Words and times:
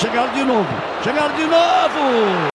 Chegaram 0.00 0.32
de 0.32 0.44
novo. 0.44 0.68
Chegaram 1.04 1.36
de 1.36 1.44
novo. 1.44 2.48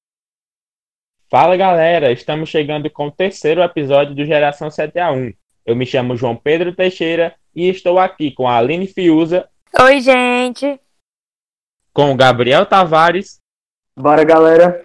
Fala 1.30 1.56
galera, 1.56 2.12
estamos 2.12 2.50
chegando 2.50 2.90
com 2.90 3.06
o 3.06 3.12
terceiro 3.12 3.62
episódio 3.62 4.16
do 4.16 4.26
Geração 4.26 4.70
7A1. 4.70 5.38
Eu 5.64 5.76
me 5.76 5.86
chamo 5.86 6.18
João 6.18 6.36
Pedro 6.36 6.76
Teixeira 6.76 7.36
e 7.54 7.70
estou 7.70 8.00
aqui 8.00 8.32
com 8.32 8.48
a 8.48 8.58
Aline 8.58 8.88
Fiuza. 8.88 9.48
Oi, 9.80 10.02
gente. 10.02 10.80
Com 11.94 12.12
o 12.12 12.16
Gabriel 12.16 12.66
Tavares. 12.66 13.40
Bora, 13.96 14.24
galera. 14.24 14.84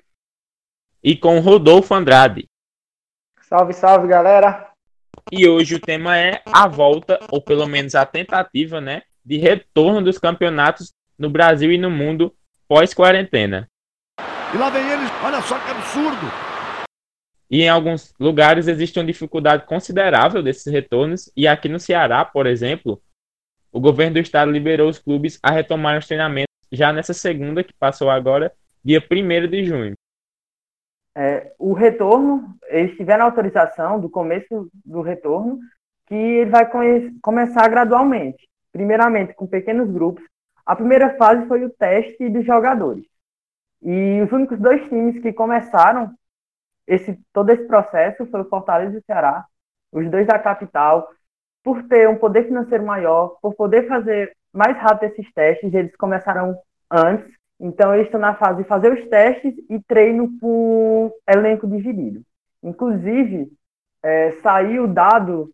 E 1.02 1.16
com 1.16 1.38
o 1.38 1.40
Rodolfo 1.40 1.94
Andrade. 1.94 2.46
Salve, 3.40 3.72
salve, 3.72 4.06
galera. 4.06 4.68
E 5.32 5.48
hoje 5.48 5.76
o 5.76 5.80
tema 5.80 6.18
é 6.18 6.42
a 6.44 6.68
volta, 6.68 7.20
ou 7.30 7.40
pelo 7.40 7.66
menos 7.66 7.94
a 7.94 8.04
tentativa, 8.04 8.82
né, 8.82 9.00
de 9.24 9.38
retorno 9.38 10.02
dos 10.02 10.18
campeonatos 10.18 10.92
no 11.18 11.30
Brasil 11.30 11.72
e 11.72 11.78
no 11.78 11.90
mundo 11.90 12.34
pós-quarentena. 12.70 13.68
E 14.54 14.56
lá 14.56 14.70
vem 14.70 14.88
eles, 14.88 15.10
olha 15.24 15.42
só 15.42 15.58
que 15.58 15.72
absurdo! 15.72 16.24
E 17.50 17.62
em 17.62 17.68
alguns 17.68 18.14
lugares 18.20 18.68
existe 18.68 18.96
uma 18.96 19.04
dificuldade 19.04 19.66
considerável 19.66 20.40
desses 20.40 20.72
retornos, 20.72 21.32
e 21.36 21.48
aqui 21.48 21.68
no 21.68 21.80
Ceará, 21.80 22.24
por 22.24 22.46
exemplo, 22.46 23.02
o 23.72 23.80
governo 23.80 24.14
do 24.14 24.20
estado 24.20 24.52
liberou 24.52 24.88
os 24.88 25.00
clubes 25.00 25.36
a 25.42 25.50
retomar 25.50 25.98
os 25.98 26.06
treinamentos 26.06 26.54
já 26.70 26.92
nessa 26.92 27.12
segunda, 27.12 27.64
que 27.64 27.72
passou 27.72 28.08
agora, 28.08 28.52
dia 28.84 29.02
1 29.02 29.48
de 29.48 29.64
junho. 29.64 29.94
É, 31.16 31.52
o 31.58 31.72
retorno, 31.72 32.56
eles 32.68 32.96
tiveram 32.96 33.24
autorização 33.24 33.98
do 33.98 34.08
começo 34.08 34.70
do 34.84 35.00
retorno, 35.00 35.58
que 36.06 36.14
ele 36.14 36.50
vai 36.50 36.70
começar 37.20 37.66
gradualmente. 37.66 38.48
Primeiramente 38.72 39.34
com 39.34 39.48
pequenos 39.48 39.90
grupos. 39.90 40.29
A 40.70 40.76
primeira 40.76 41.16
fase 41.16 41.48
foi 41.48 41.64
o 41.64 41.70
teste 41.70 42.28
dos 42.28 42.46
jogadores. 42.46 43.04
E 43.82 44.22
os 44.22 44.30
únicos 44.30 44.56
dois 44.56 44.80
times 44.88 45.20
que 45.20 45.32
começaram 45.32 46.14
esse, 46.86 47.18
todo 47.32 47.50
esse 47.50 47.64
processo 47.64 48.22
o 48.22 48.44
Fortaleza 48.44 48.94
e 48.94 48.98
o 49.00 49.04
Ceará, 49.04 49.46
os 49.90 50.08
dois 50.08 50.28
da 50.28 50.38
capital, 50.38 51.08
por 51.64 51.82
ter 51.88 52.08
um 52.08 52.14
poder 52.16 52.44
financeiro 52.44 52.86
maior, 52.86 53.36
por 53.42 53.52
poder 53.56 53.88
fazer 53.88 54.32
mais 54.52 54.76
rápido 54.76 55.10
esses 55.10 55.32
testes, 55.32 55.74
eles 55.74 55.96
começaram 55.96 56.56
antes, 56.88 57.34
então 57.58 57.92
eles 57.92 58.06
estão 58.06 58.20
na 58.20 58.36
fase 58.36 58.62
de 58.62 58.68
fazer 58.68 58.92
os 58.92 59.08
testes 59.08 59.52
e 59.68 59.80
treino 59.80 60.38
com 60.38 61.10
elenco 61.28 61.66
dividido. 61.66 62.22
Inclusive, 62.62 63.50
é, 64.04 64.30
saiu 64.40 64.86
dado 64.86 65.50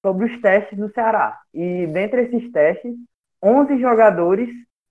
sobre 0.00 0.26
os 0.26 0.40
testes 0.40 0.78
do 0.78 0.92
Ceará, 0.92 1.40
e 1.52 1.88
dentre 1.88 2.22
esses 2.22 2.52
testes, 2.52 2.94
11 3.42 3.80
jogadores 3.80 4.48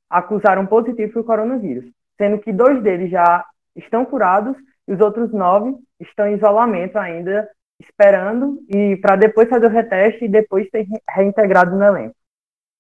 acusaram 0.10 0.66
positivo 0.66 1.14
para 1.14 1.22
o 1.22 1.26
coronavírus 1.26 1.92
sendo 2.20 2.38
que 2.40 2.52
dois 2.52 2.84
deles 2.84 3.10
já 3.10 3.46
estão 3.76 4.04
curados 4.04 4.58
e 4.86 4.94
os 4.94 5.00
outros 5.00 5.32
nove 5.32 5.74
estão 6.00 6.28
em 6.28 6.36
isolamento 6.36 6.98
ainda, 6.98 7.50
esperando 7.80 8.62
e 8.68 8.98
para 8.98 9.16
depois 9.16 9.50
fazer 9.50 9.68
o 9.68 9.70
reteste 9.70 10.26
e 10.26 10.30
depois 10.30 10.70
ser 10.70 10.86
reintegrado 11.10 11.76
no 11.76 11.84
elenco. 11.84 12.16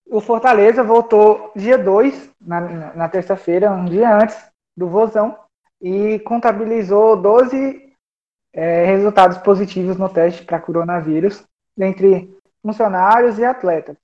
O 0.05 0.19
Fortaleza 0.19 0.83
voltou 0.83 1.53
dia 1.55 1.77
2, 1.77 2.31
na, 2.41 2.93
na 2.93 3.07
terça-feira, 3.07 3.71
um 3.71 3.85
dia 3.85 4.13
antes 4.13 4.37
do 4.75 4.89
Vozão, 4.89 5.37
e 5.81 6.19
contabilizou 6.19 7.15
12 7.15 7.93
é, 8.51 8.85
resultados 8.85 9.37
positivos 9.37 9.97
no 9.97 10.09
teste 10.09 10.43
para 10.43 10.59
coronavírus, 10.59 11.45
entre 11.77 12.35
funcionários 12.61 13.37
e 13.39 13.45
atletas. 13.45 13.95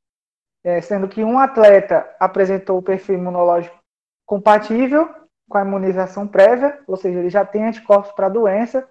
É, 0.66 0.82
sendo 0.82 1.08
que 1.08 1.24
um 1.24 1.38
atleta 1.38 2.10
apresentou 2.20 2.80
o 2.80 2.82
perfil 2.82 3.20
imunológico 3.20 3.78
compatível 4.26 5.08
com 5.48 5.60
a 5.60 5.62
imunização 5.62 6.28
prévia, 6.28 6.82
ou 6.88 6.98
seja, 6.98 7.20
ele 7.20 7.30
já 7.30 7.46
tem 7.46 7.66
anticorpos 7.66 8.12
para 8.14 8.26
a 8.26 8.30
doença, 8.30 8.90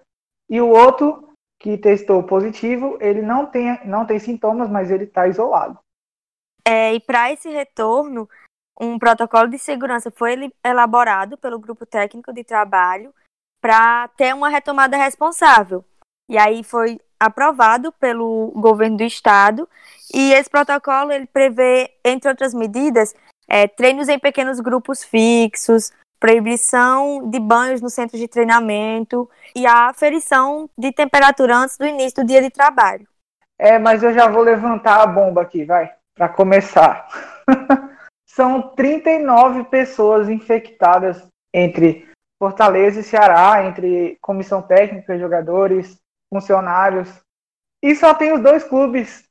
e 0.49 0.61
o 0.61 0.69
outro 0.69 1.29
que 1.59 1.77
testou 1.77 2.23
positivo, 2.23 2.97
ele 3.01 3.21
não 3.21 3.45
tem, 3.45 3.77
não 3.85 4.05
tem 4.05 4.19
sintomas, 4.19 4.69
mas 4.69 4.89
ele 4.89 5.03
está 5.03 5.27
isolado. 5.27 5.77
É, 6.65 6.93
e 6.93 6.99
para 7.01 7.31
esse 7.31 7.49
retorno, 7.49 8.29
um 8.79 8.97
protocolo 8.97 9.49
de 9.49 9.57
segurança 9.57 10.11
foi 10.11 10.51
elaborado 10.63 11.37
pelo 11.37 11.59
grupo 11.59 11.85
técnico 11.85 12.33
de 12.33 12.43
trabalho 12.43 13.13
para 13.61 14.07
ter 14.09 14.33
uma 14.33 14.49
retomada 14.49 14.95
responsável. 14.95 15.83
E 16.29 16.37
aí 16.37 16.63
foi 16.63 16.99
aprovado 17.19 17.91
pelo 17.93 18.51
governo 18.55 18.97
do 18.97 19.03
estado 19.03 19.67
e 20.13 20.33
esse 20.33 20.49
protocolo 20.49 21.11
ele 21.11 21.25
prevê, 21.25 21.91
entre 22.03 22.29
outras 22.29 22.53
medidas, 22.53 23.13
é, 23.47 23.67
treinos 23.67 24.09
em 24.09 24.19
pequenos 24.19 24.59
grupos 24.59 25.03
fixos, 25.03 25.91
proibição 26.19 27.29
de 27.29 27.39
banhos 27.39 27.81
no 27.81 27.89
centro 27.89 28.17
de 28.17 28.27
treinamento 28.27 29.29
e 29.55 29.65
a 29.65 29.89
aferição 29.89 30.69
de 30.77 30.91
temperatura 30.91 31.57
antes 31.57 31.77
do 31.77 31.85
início 31.85 32.23
do 32.23 32.27
dia 32.27 32.41
de 32.41 32.49
trabalho. 32.49 33.07
É, 33.57 33.79
mas 33.79 34.03
eu 34.03 34.13
já 34.13 34.27
vou 34.27 34.41
levantar 34.41 35.01
a 35.01 35.07
bomba 35.07 35.41
aqui, 35.41 35.63
vai, 35.63 35.93
para 36.15 36.29
começar. 36.29 37.07
São 38.27 38.61
39 38.75 39.63
pessoas 39.65 40.27
infectadas 40.27 41.25
entre 41.53 42.09
Fortaleza 42.37 42.99
e 42.99 43.03
Ceará, 43.03 43.65
entre 43.65 44.17
comissão 44.21 44.61
técnica, 44.61 45.17
jogadores, 45.17 45.97
funcionários. 46.33 47.09
E 47.81 47.95
só 47.95 48.13
tem 48.13 48.33
os 48.33 48.41
dois 48.41 48.63
clubes 48.63 49.23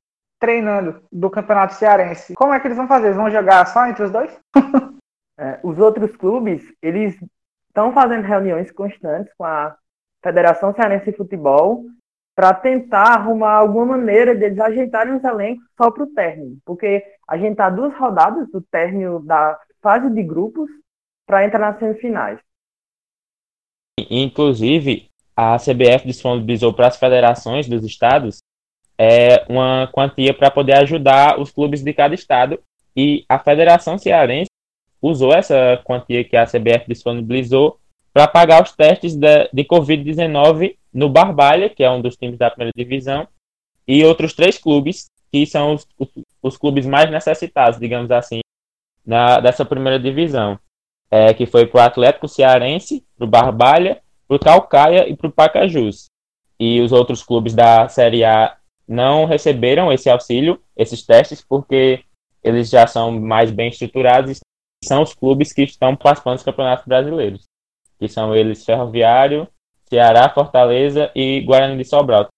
treinando 0.44 1.00
do 1.10 1.31
Campeonato 1.31 1.72
Cearense. 1.72 2.34
Como 2.34 2.53
é 2.53 2.60
que 2.60 2.66
eles 2.66 2.77
vão 2.77 2.87
fazer? 2.87 3.06
Eles 3.06 3.16
vão 3.16 3.31
jogar 3.31 3.66
só 3.66 3.87
entre 3.87 4.05
os 4.05 4.10
dois? 4.10 4.31
É, 5.37 5.59
os 5.65 5.81
outros 5.81 6.15
clubes, 6.15 6.62
eles 6.81 7.19
estão 7.66 7.93
fazendo 7.93 8.22
reuniões 8.22 8.71
constantes 8.71 9.34
com 9.37 9.44
a 9.44 9.77
Federação 10.22 10.72
Cearense 10.72 11.10
de 11.10 11.16
Futebol 11.16 11.87
para 12.37 12.55
tentar 12.55 13.15
arrumar 13.15 13.55
alguma 13.55 13.97
maneira 13.97 14.32
deles 14.32 14.60
ajeitarem 14.60 15.16
os 15.16 15.25
elencos 15.25 15.65
só 15.77 15.91
para 15.91 16.05
o 16.05 16.15
término, 16.15 16.56
porque 16.65 17.05
a 17.26 17.37
gente 17.37 17.50
está 17.50 17.69
duas 17.69 17.93
rodadas 17.97 18.49
do 18.53 18.61
término 18.61 19.19
da 19.25 19.59
fase 19.82 20.09
de 20.09 20.22
grupos 20.22 20.71
para 21.26 21.44
entrar 21.44 21.59
nas 21.59 21.81
semifinais. 21.81 22.38
Inclusive, 24.09 25.11
a 25.37 25.56
CBF 25.56 26.06
disponibilizou 26.06 26.72
para 26.72 26.87
as 26.87 26.97
federações 26.97 27.69
dos 27.69 27.84
estados 27.84 28.38
é, 28.99 29.44
uma 29.49 29.88
quantia 29.93 30.32
para 30.32 30.50
poder 30.50 30.75
ajudar 30.75 31.41
os 31.41 31.50
clubes 31.50 31.82
de 31.82 31.93
cada 31.93 32.15
estado 32.15 32.60
e 32.97 33.25
a 33.28 33.38
Federação 33.38 33.99
Cearense 33.99 34.50
usou 35.03 35.32
essa 35.32 35.81
quantia 35.84 36.25
que 36.25 36.37
a 36.37 36.47
CBF 36.47 36.84
disponibilizou 36.88 37.78
para 38.12 38.28
pagar 38.28 38.62
os 38.62 38.72
testes 38.72 39.16
de, 39.16 39.49
de 39.53 39.65
Covid-19 39.65 40.77
no 40.93 41.09
Barbalha, 41.09 41.69
que 41.69 41.82
é 41.82 41.91
um 41.91 42.00
dos 42.00 42.16
times 42.16 42.38
da 42.38 42.49
primeira 42.49 42.72
divisão, 42.75 43.27
e 43.87 44.05
outros 44.05 44.32
três 44.32 44.56
clubes, 44.56 45.11
que 45.32 45.44
são 45.44 45.75
os, 45.75 45.87
os, 46.41 46.56
clubes 46.56 46.87
mais 46.87 47.11
necessitados, 47.11 47.78
digamos 47.78 48.11
assim, 48.12 48.41
na, 49.05 49.41
dessa 49.41 49.65
primeira 49.65 49.99
divisão. 49.99 50.59
É, 51.11 51.34
que 51.34 51.47
foi 51.47 51.66
para 51.66 51.78
o 51.78 51.84
Atlético 51.84 52.26
Cearense, 52.26 53.05
para 53.16 53.25
o 53.25 53.28
Barbalha, 53.28 54.00
para 54.26 54.37
o 54.37 54.41
Calcaia 54.41 55.09
e 55.09 55.15
para 55.15 55.28
o 55.28 55.32
Pacajus. 55.32 56.06
E 56.59 56.81
os 56.81 56.93
outros 56.93 57.22
clubes 57.22 57.55
da 57.55 57.88
Série 57.88 58.25
A 58.25 58.56
não 58.86 59.24
receberam 59.24 59.92
esse 59.92 60.10
auxílio, 60.10 60.60
esses 60.76 61.04
testes, 61.04 61.42
porque 61.42 62.04
eles 62.42 62.68
já 62.68 62.86
são 62.86 63.10
mais 63.18 63.50
bem 63.50 63.68
estruturados 63.68 64.40
são 64.84 65.02
os 65.02 65.14
clubes 65.14 65.52
que 65.52 65.62
estão 65.62 65.96
participando 65.96 66.34
dos 66.34 66.44
campeonatos 66.44 66.86
brasileiros, 66.86 67.48
que 67.98 68.08
são 68.08 68.34
eles 68.34 68.64
Ferroviário, 68.64 69.48
Ceará, 69.88 70.28
Fortaleza 70.28 71.10
e 71.14 71.40
Guarani 71.40 71.78
de 71.78 71.84
Sobral. 71.84 72.28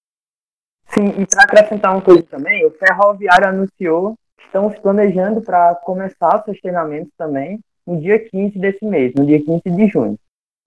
Sim, 0.89 1.09
e 1.19 1.27
para 1.27 1.43
acrescentar 1.43 1.93
uma 1.93 2.03
coisa 2.03 2.23
também, 2.23 2.65
o 2.65 2.71
Ferroviário 2.71 3.49
anunciou 3.49 4.15
que 4.39 4.45
estão 4.47 4.71
se 4.71 4.81
planejando 4.81 5.43
para 5.43 5.75
começar 5.77 6.43
seus 6.45 6.61
treinamentos 6.61 7.13
também 7.19 7.59
no 7.87 8.01
dia 8.01 8.19
15 8.19 8.59
desse 8.59 8.85
mês, 8.85 9.13
no 9.15 9.27
dia 9.27 9.43
15 9.45 9.63
de 9.65 9.89
junho. 9.89 10.19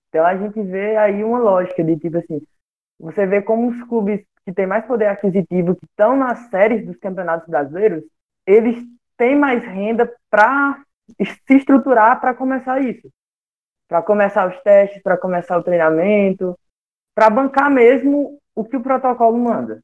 Então 0.09 0.25
a 0.25 0.35
gente 0.35 0.61
vê 0.61 0.97
aí 0.97 1.23
uma 1.23 1.39
lógica 1.39 1.83
de 1.83 1.97
tipo 1.97 2.17
assim, 2.17 2.41
você 2.99 3.25
vê 3.25 3.41
como 3.41 3.69
os 3.69 3.81
clubes 3.83 4.21
que 4.49 4.55
têm 4.55 4.65
mais 4.65 4.83
poder 4.85 5.05
aquisitivo, 5.05 5.75
que 5.75 5.85
estão 5.85 6.17
nas 6.17 6.49
séries 6.49 6.83
dos 6.83 6.97
campeonatos 6.97 7.47
brasileiros, 7.47 8.03
eles 8.47 8.83
têm 9.15 9.35
mais 9.35 9.63
renda 9.63 10.11
para 10.27 10.81
se 11.19 11.55
estruturar 11.55 12.19
para 12.19 12.33
começar 12.33 12.81
isso. 12.81 13.07
Para 13.87 14.01
começar 14.01 14.49
os 14.49 14.59
testes, 14.63 15.03
para 15.03 15.17
começar 15.17 15.57
o 15.57 15.63
treinamento, 15.63 16.57
para 17.13 17.29
bancar 17.29 17.69
mesmo 17.69 18.39
o 18.55 18.65
que 18.65 18.75
o 18.75 18.81
protocolo 18.81 19.37
manda. 19.37 19.81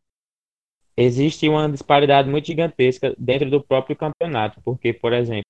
Existe 0.97 1.47
uma 1.47 1.69
disparidade 1.69 2.27
muito 2.27 2.47
gigantesca 2.47 3.13
dentro 3.19 3.50
do 3.50 3.63
próprio 3.63 3.95
campeonato, 3.95 4.62
porque, 4.63 4.94
por 4.94 5.13
exemplo, 5.13 5.45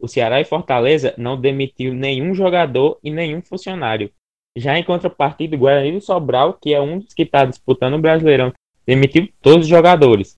o 0.00 0.08
Ceará 0.08 0.40
e 0.40 0.44
Fortaleza 0.44 1.14
não 1.16 1.40
demitiu 1.40 1.94
nenhum 1.94 2.34
jogador 2.34 2.98
e 3.04 3.10
nenhum 3.10 3.40
funcionário. 3.42 4.10
Já 4.58 4.76
em 4.76 4.82
contrapartida, 4.82 5.54
o 5.54 5.58
Guarani 5.58 5.92
do 5.92 6.00
Sobral, 6.00 6.54
que 6.54 6.74
é 6.74 6.80
um 6.80 6.98
dos 6.98 7.14
que 7.14 7.22
está 7.22 7.44
disputando 7.44 7.94
o 7.94 8.00
Brasileirão, 8.00 8.52
demitiu 8.84 9.28
todos 9.40 9.60
os 9.62 9.68
jogadores. 9.68 10.36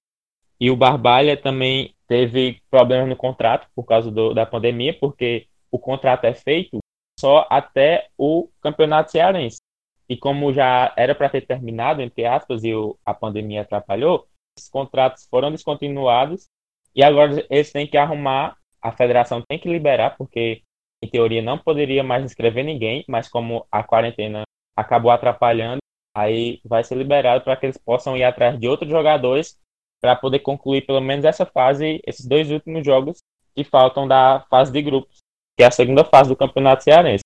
E 0.60 0.70
o 0.70 0.76
Barbalha 0.76 1.36
também 1.36 1.94
teve 2.06 2.60
problemas 2.70 3.08
no 3.08 3.16
contrato 3.16 3.66
por 3.74 3.84
causa 3.84 4.10
do, 4.10 4.34
da 4.34 4.44
pandemia, 4.44 4.92
porque 4.92 5.46
o 5.70 5.78
contrato 5.78 6.24
é 6.24 6.34
feito 6.34 6.78
só 7.18 7.46
até 7.48 8.08
o 8.18 8.48
Campeonato 8.60 9.10
Cearense. 9.10 9.58
E 10.06 10.16
como 10.16 10.52
já 10.52 10.92
era 10.96 11.14
para 11.14 11.30
ter 11.30 11.46
terminado, 11.46 12.02
entre 12.02 12.26
aspas, 12.26 12.62
e 12.62 12.74
o, 12.74 12.98
a 13.06 13.14
pandemia 13.14 13.62
atrapalhou, 13.62 14.26
esses 14.58 14.68
contratos 14.68 15.26
foram 15.30 15.50
descontinuados 15.50 16.46
e 16.94 17.02
agora 17.02 17.46
eles 17.48 17.72
têm 17.72 17.86
que 17.86 17.96
arrumar, 17.96 18.56
a 18.82 18.92
federação 18.92 19.40
tem 19.40 19.58
que 19.58 19.68
liberar, 19.68 20.16
porque 20.18 20.62
em 21.02 21.08
teoria 21.08 21.42
não 21.42 21.58
poderia 21.58 22.02
mais 22.02 22.24
inscrever 22.24 22.64
ninguém, 22.64 23.04
mas 23.08 23.28
como 23.28 23.66
a 23.70 23.82
quarentena 23.82 24.42
acabou 24.76 25.10
atrapalhando, 25.10 25.80
aí 26.16 26.60
vai 26.64 26.84
ser 26.84 26.96
liberado 26.96 27.42
para 27.42 27.56
que 27.56 27.66
eles 27.66 27.78
possam 27.78 28.16
ir 28.16 28.24
atrás 28.24 28.58
de 28.58 28.68
outros 28.68 28.90
jogadores 28.90 29.58
para 30.00 30.16
poder 30.16 30.40
concluir 30.40 30.86
pelo 30.86 31.00
menos 31.00 31.24
essa 31.24 31.46
fase, 31.46 32.00
esses 32.06 32.26
dois 32.26 32.50
últimos 32.50 32.84
jogos 32.84 33.18
que 33.54 33.64
faltam 33.64 34.06
da 34.06 34.44
fase 34.48 34.72
de 34.72 34.82
grupos, 34.82 35.18
que 35.56 35.62
é 35.62 35.66
a 35.66 35.70
segunda 35.70 36.04
fase 36.04 36.28
do 36.28 36.36
Campeonato 36.36 36.84
Cearense. 36.84 37.24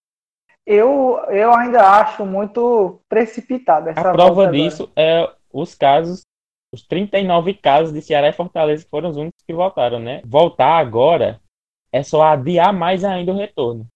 Eu, 0.67 1.19
eu 1.29 1.55
ainda 1.55 1.81
acho 2.01 2.25
muito 2.25 3.01
precipitado 3.09 3.91
essa 3.91 4.01
A 4.01 4.13
prova 4.13 4.51
disso 4.51 4.91
é 4.97 5.31
os 5.53 5.75
casos, 5.75 6.23
os 6.73 6.83
39 6.87 7.55
casos 7.55 7.93
de 7.93 8.01
Ceará 8.01 8.29
e 8.29 8.33
Fortaleza 8.33 8.85
que 8.85 8.91
foram 8.91 9.11
os 9.11 9.17
únicos 9.17 9.43
que 9.47 9.53
voltaram, 9.53 10.01
né? 10.01 10.23
Voltar 10.25 10.79
agora 10.79 11.39
é 11.95 12.03
só 12.03 12.25
adiar 12.25 12.73
mais 12.73 13.05
ainda 13.05 13.31
o 13.31 13.37
retorno. 13.37 13.87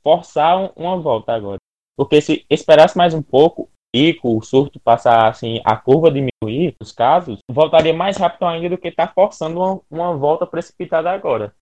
Forçar 0.00 0.70
uma 0.76 0.96
volta 0.96 1.32
agora. 1.32 1.58
Porque 1.96 2.20
se 2.20 2.46
esperasse 2.48 2.96
mais 2.96 3.12
um 3.12 3.20
pouco, 3.20 3.68
pico, 3.92 4.38
o 4.38 4.40
surto 4.40 4.78
passar 4.78 5.26
assim, 5.26 5.60
a 5.64 5.76
curva 5.76 6.08
diminuir, 6.08 6.76
os 6.80 6.92
casos, 6.92 7.40
voltaria 7.50 7.92
mais 7.92 8.16
rápido 8.16 8.46
ainda 8.46 8.68
do 8.68 8.78
que 8.78 8.86
estar 8.86 9.08
tá 9.08 9.12
forçando 9.12 9.58
uma, 9.58 9.80
uma 9.90 10.16
volta 10.16 10.46
precipitada 10.46 11.10
agora. 11.10 11.52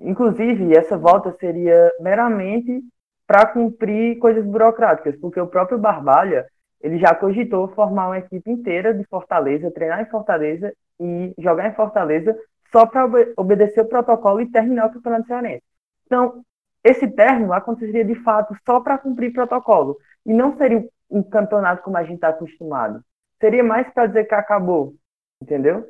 Inclusive, 0.00 0.76
essa 0.76 0.98
volta 0.98 1.30
seria 1.38 1.92
meramente 2.00 2.82
para 3.24 3.46
cumprir 3.46 4.18
coisas 4.18 4.44
burocráticas, 4.44 5.16
porque 5.20 5.40
o 5.40 5.46
próprio 5.46 5.78
Barbalha 5.78 6.44
ele 6.80 6.98
já 6.98 7.14
cogitou 7.14 7.68
formar 7.68 8.08
uma 8.08 8.18
equipe 8.18 8.50
inteira 8.50 8.92
de 8.92 9.04
Fortaleza, 9.04 9.70
treinar 9.70 10.02
em 10.02 10.10
Fortaleza 10.10 10.74
e 11.00 11.32
jogar 11.38 11.68
em 11.68 11.74
Fortaleza 11.74 12.36
só 12.74 12.84
para 12.84 13.08
obedecer 13.36 13.82
o 13.82 13.88
protocolo 13.88 14.40
e 14.40 14.50
terminar 14.50 14.86
o 14.86 14.92
Campeonato 14.92 15.28
Cearense. 15.28 15.62
Então, 16.06 16.44
esse 16.82 17.06
término 17.06 17.52
aconteceria 17.52 18.04
de 18.04 18.16
fato 18.16 18.56
só 18.66 18.80
para 18.80 18.98
cumprir 18.98 19.32
protocolo 19.32 19.96
e 20.26 20.34
não 20.34 20.56
seria 20.56 20.84
um 21.08 21.22
campeonato 21.22 21.84
como 21.84 21.96
a 21.96 22.02
gente 22.02 22.16
está 22.16 22.30
acostumado. 22.30 23.00
Seria 23.40 23.62
mais 23.62 23.88
para 23.92 24.08
dizer 24.08 24.24
que 24.24 24.34
acabou, 24.34 24.96
entendeu? 25.40 25.88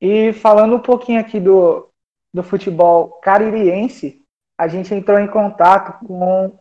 E 0.00 0.32
falando 0.32 0.74
um 0.74 0.80
pouquinho 0.80 1.20
aqui 1.20 1.38
do, 1.38 1.88
do 2.34 2.42
futebol 2.42 3.20
caririense, 3.20 4.20
a 4.58 4.66
gente 4.66 4.92
entrou 4.92 5.20
em 5.20 5.28
contato 5.28 6.04
com, 6.04 6.58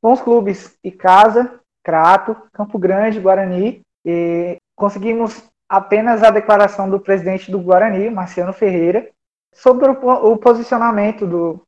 os 0.00 0.20
clubes 0.20 0.78
Icasa, 0.84 1.60
Crato, 1.82 2.36
Campo 2.52 2.78
Grande, 2.78 3.20
Guarani, 3.20 3.82
e 4.04 4.56
conseguimos 4.76 5.51
apenas 5.72 6.22
a 6.22 6.28
declaração 6.28 6.90
do 6.90 7.00
presidente 7.00 7.50
do 7.50 7.58
Guarani, 7.58 8.10
Marciano 8.10 8.52
Ferreira, 8.52 9.08
sobre 9.54 9.88
o, 9.88 10.32
o 10.32 10.36
posicionamento 10.36 11.26
do, 11.26 11.62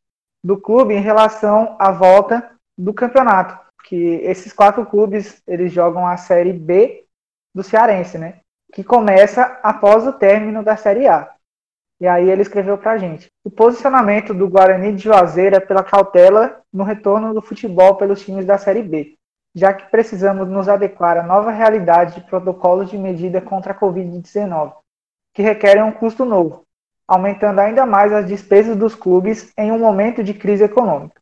do 0.44 0.58
clube 0.58 0.92
em 0.92 1.00
relação 1.00 1.74
à 1.78 1.90
volta 1.90 2.50
do 2.76 2.92
campeonato, 2.92 3.58
que 3.82 3.96
esses 3.96 4.52
quatro 4.52 4.84
clubes 4.84 5.42
eles 5.46 5.72
jogam 5.72 6.06
a 6.06 6.18
Série 6.18 6.52
B 6.52 7.06
do 7.54 7.62
Cearense, 7.62 8.18
né? 8.18 8.40
Que 8.74 8.84
começa 8.84 9.58
após 9.62 10.06
o 10.06 10.12
término 10.12 10.62
da 10.62 10.76
Série 10.76 11.08
A. 11.08 11.32
E 11.98 12.06
aí 12.06 12.28
ele 12.28 12.42
escreveu 12.42 12.76
para 12.76 12.92
a 12.92 12.98
gente. 12.98 13.28
O 13.42 13.50
posicionamento 13.50 14.34
do 14.34 14.50
Guarani 14.50 14.92
de 14.92 15.04
Juazeiro 15.04 15.56
é 15.56 15.60
pela 15.60 15.82
cautela 15.82 16.60
no 16.70 16.84
retorno 16.84 17.32
do 17.32 17.40
futebol 17.40 17.96
pelos 17.96 18.22
times 18.22 18.44
da 18.44 18.58
Série 18.58 18.82
B, 18.82 19.14
já 19.54 19.72
que 19.72 19.90
precisamos 19.90 20.48
nos 20.48 20.68
adequar 20.68 21.16
à 21.16 21.22
nova 21.22 21.50
realidade 21.50 22.16
de 22.16 22.26
protocolos 22.26 22.90
de 22.90 22.98
medida 22.98 23.40
contra 23.40 23.72
a 23.72 23.78
Covid-19, 23.78 24.74
que 25.32 25.42
requerem 25.42 25.82
um 25.82 25.92
custo 25.92 26.24
novo, 26.24 26.64
aumentando 27.06 27.60
ainda 27.60 27.86
mais 27.86 28.12
as 28.12 28.26
despesas 28.26 28.76
dos 28.76 28.94
clubes 28.94 29.52
em 29.56 29.70
um 29.70 29.78
momento 29.78 30.24
de 30.24 30.34
crise 30.34 30.64
econômica. 30.64 31.20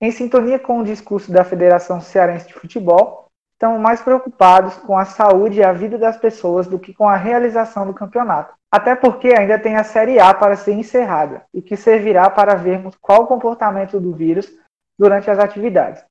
Em 0.00 0.10
sintonia 0.12 0.58
com 0.58 0.78
o 0.78 0.84
discurso 0.84 1.32
da 1.32 1.44
Federação 1.44 2.00
Cearense 2.00 2.46
de 2.46 2.54
Futebol, 2.54 3.26
estamos 3.54 3.80
mais 3.80 4.00
preocupados 4.00 4.76
com 4.76 4.96
a 4.96 5.04
saúde 5.04 5.58
e 5.58 5.64
a 5.64 5.72
vida 5.72 5.98
das 5.98 6.16
pessoas 6.16 6.68
do 6.68 6.78
que 6.78 6.94
com 6.94 7.08
a 7.08 7.16
realização 7.16 7.84
do 7.84 7.92
campeonato, 7.92 8.54
até 8.70 8.94
porque 8.94 9.34
ainda 9.36 9.58
tem 9.58 9.76
a 9.76 9.82
Série 9.82 10.20
A 10.20 10.32
para 10.32 10.56
ser 10.56 10.72
encerrada 10.72 11.42
e 11.52 11.60
que 11.60 11.76
servirá 11.76 12.30
para 12.30 12.54
vermos 12.54 12.94
qual 13.00 13.24
o 13.24 13.26
comportamento 13.26 13.98
do 13.98 14.12
vírus 14.12 14.48
durante 14.96 15.30
as 15.30 15.38
atividades, 15.38 16.04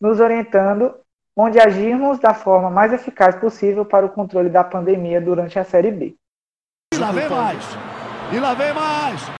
nos 0.00 0.20
orientando 0.20 0.94
onde 1.36 1.58
agirmos 1.58 2.18
da 2.18 2.34
forma 2.34 2.70
mais 2.70 2.92
eficaz 2.92 3.36
possível 3.36 3.84
para 3.84 4.06
o 4.06 4.10
controle 4.10 4.50
da 4.50 4.62
pandemia 4.62 5.20
durante 5.20 5.58
a 5.58 5.64
Série 5.64 5.90
B. 5.90 6.14
E 6.94 6.98
lá 6.98 7.12
vem 7.12 7.28
mais! 7.28 7.64
E 8.32 8.38
lá 8.38 8.54
vem 8.54 8.72
mais! 8.72 9.32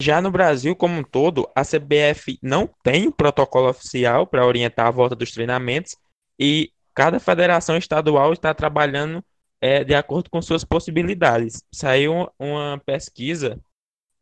Já 0.00 0.20
no 0.20 0.30
Brasil 0.30 0.76
como 0.76 1.00
um 1.00 1.02
todo, 1.02 1.48
a 1.56 1.62
CBF 1.62 2.38
não 2.42 2.68
tem 2.84 3.08
um 3.08 3.12
protocolo 3.12 3.68
oficial 3.68 4.26
para 4.26 4.46
orientar 4.46 4.86
a 4.86 4.92
volta 4.92 5.16
dos 5.16 5.32
treinamentos 5.32 5.96
e 6.38 6.70
cada 6.94 7.18
federação 7.18 7.76
estadual 7.76 8.32
está 8.32 8.54
trabalhando 8.54 9.24
é, 9.60 9.82
de 9.82 9.94
acordo 9.94 10.30
com 10.30 10.40
suas 10.40 10.64
possibilidades. 10.64 11.62
Saiu 11.72 12.28
uma 12.38 12.80
pesquisa 12.84 13.58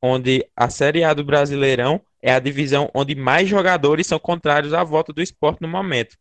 onde 0.03 0.47
a 0.57 0.71
Série 0.71 1.05
A 1.05 1.13
do 1.13 1.25
Brasileirão 1.25 2.01
é 2.23 2.33
a 2.33 2.41
divisão 2.41 2.91
onde 2.95 3.15
mais 3.15 3.49
jogadores 3.49 4.07
são 4.07 4.19
contrários 4.19 4.73
à 4.73 4.83
volta 4.83 5.13
do 5.13 5.23
esporte 5.23 5.61
no 5.61 5.69
momento. 5.69 6.17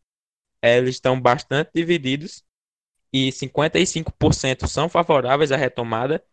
É, 0.66 0.80
eles 0.80 0.96
estão 0.96 1.22
bastante 1.22 1.70
divididos 1.76 2.44
e 3.14 3.30
55% 3.30 4.66
são 4.66 4.90
favoráveis 4.90 5.52
à 5.52 5.56
retomada 5.56 6.24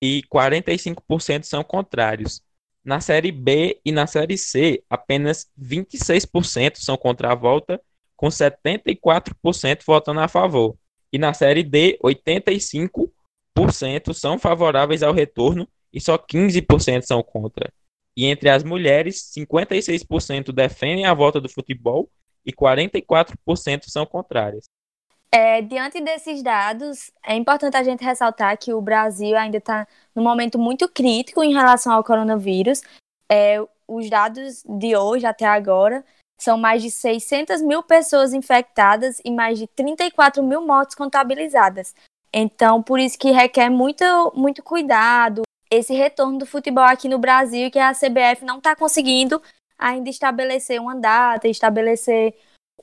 e 0.00 0.22
45% 0.32 1.44
são 1.44 1.62
contrários. 1.62 2.42
Na 2.82 3.02
Série 3.02 3.30
B 3.30 3.78
e 3.84 3.92
na 3.92 4.06
Série 4.06 4.38
C, 4.38 4.82
apenas 4.88 5.46
26% 5.60 6.78
são 6.78 6.96
contra 6.96 7.32
a 7.32 7.34
volta, 7.34 7.78
com 8.16 8.28
74% 8.28 9.82
votando 9.84 10.20
a 10.20 10.28
favor. 10.28 10.74
E 11.12 11.18
na 11.18 11.34
Série 11.34 11.62
D, 11.62 11.98
85% 12.02 14.14
são 14.14 14.38
favoráveis 14.38 15.02
ao 15.02 15.12
retorno 15.12 15.68
e 15.92 16.00
só 16.00 16.16
15% 16.16 17.02
são 17.02 17.22
contra. 17.22 17.70
E 18.16 18.24
entre 18.24 18.48
as 18.48 18.64
mulheres, 18.64 19.30
56% 19.36 20.50
defendem 20.50 21.04
a 21.04 21.12
volta 21.12 21.38
do 21.38 21.50
futebol 21.50 22.10
e 22.44 22.52
44% 22.52 23.84
são 23.86 24.06
contrárias. 24.06 24.64
É, 25.34 25.62
diante 25.62 25.98
desses 26.00 26.42
dados, 26.42 27.10
é 27.24 27.34
importante 27.34 27.76
a 27.76 27.82
gente 27.82 28.04
ressaltar 28.04 28.58
que 28.58 28.74
o 28.74 28.82
Brasil 28.82 29.34
ainda 29.36 29.56
está 29.56 29.88
num 30.14 30.22
momento 30.22 30.58
muito 30.58 30.86
crítico 30.88 31.42
em 31.42 31.54
relação 31.54 31.92
ao 31.92 32.04
coronavírus. 32.04 32.82
É, 33.30 33.58
os 33.88 34.10
dados 34.10 34.62
de 34.64 34.94
hoje 34.94 35.24
até 35.24 35.46
agora 35.46 36.04
são 36.38 36.58
mais 36.58 36.82
de 36.82 36.90
600 36.90 37.62
mil 37.62 37.82
pessoas 37.82 38.34
infectadas 38.34 39.20
e 39.24 39.30
mais 39.30 39.58
de 39.58 39.66
34 39.66 40.42
mil 40.42 40.66
mortes 40.66 40.94
contabilizadas. 40.94 41.94
Então, 42.32 42.82
por 42.82 42.98
isso 42.98 43.18
que 43.18 43.30
requer 43.30 43.70
muito, 43.70 44.04
muito 44.34 44.62
cuidado 44.62 45.42
esse 45.70 45.94
retorno 45.94 46.38
do 46.38 46.46
futebol 46.46 46.84
aqui 46.84 47.08
no 47.08 47.18
Brasil, 47.18 47.70
que 47.70 47.78
a 47.78 47.92
CBF 47.92 48.44
não 48.44 48.58
está 48.58 48.76
conseguindo 48.76 49.40
ainda 49.82 50.08
estabelecer 50.08 50.80
uma 50.80 50.94
data, 50.94 51.48
estabelecer 51.48 52.34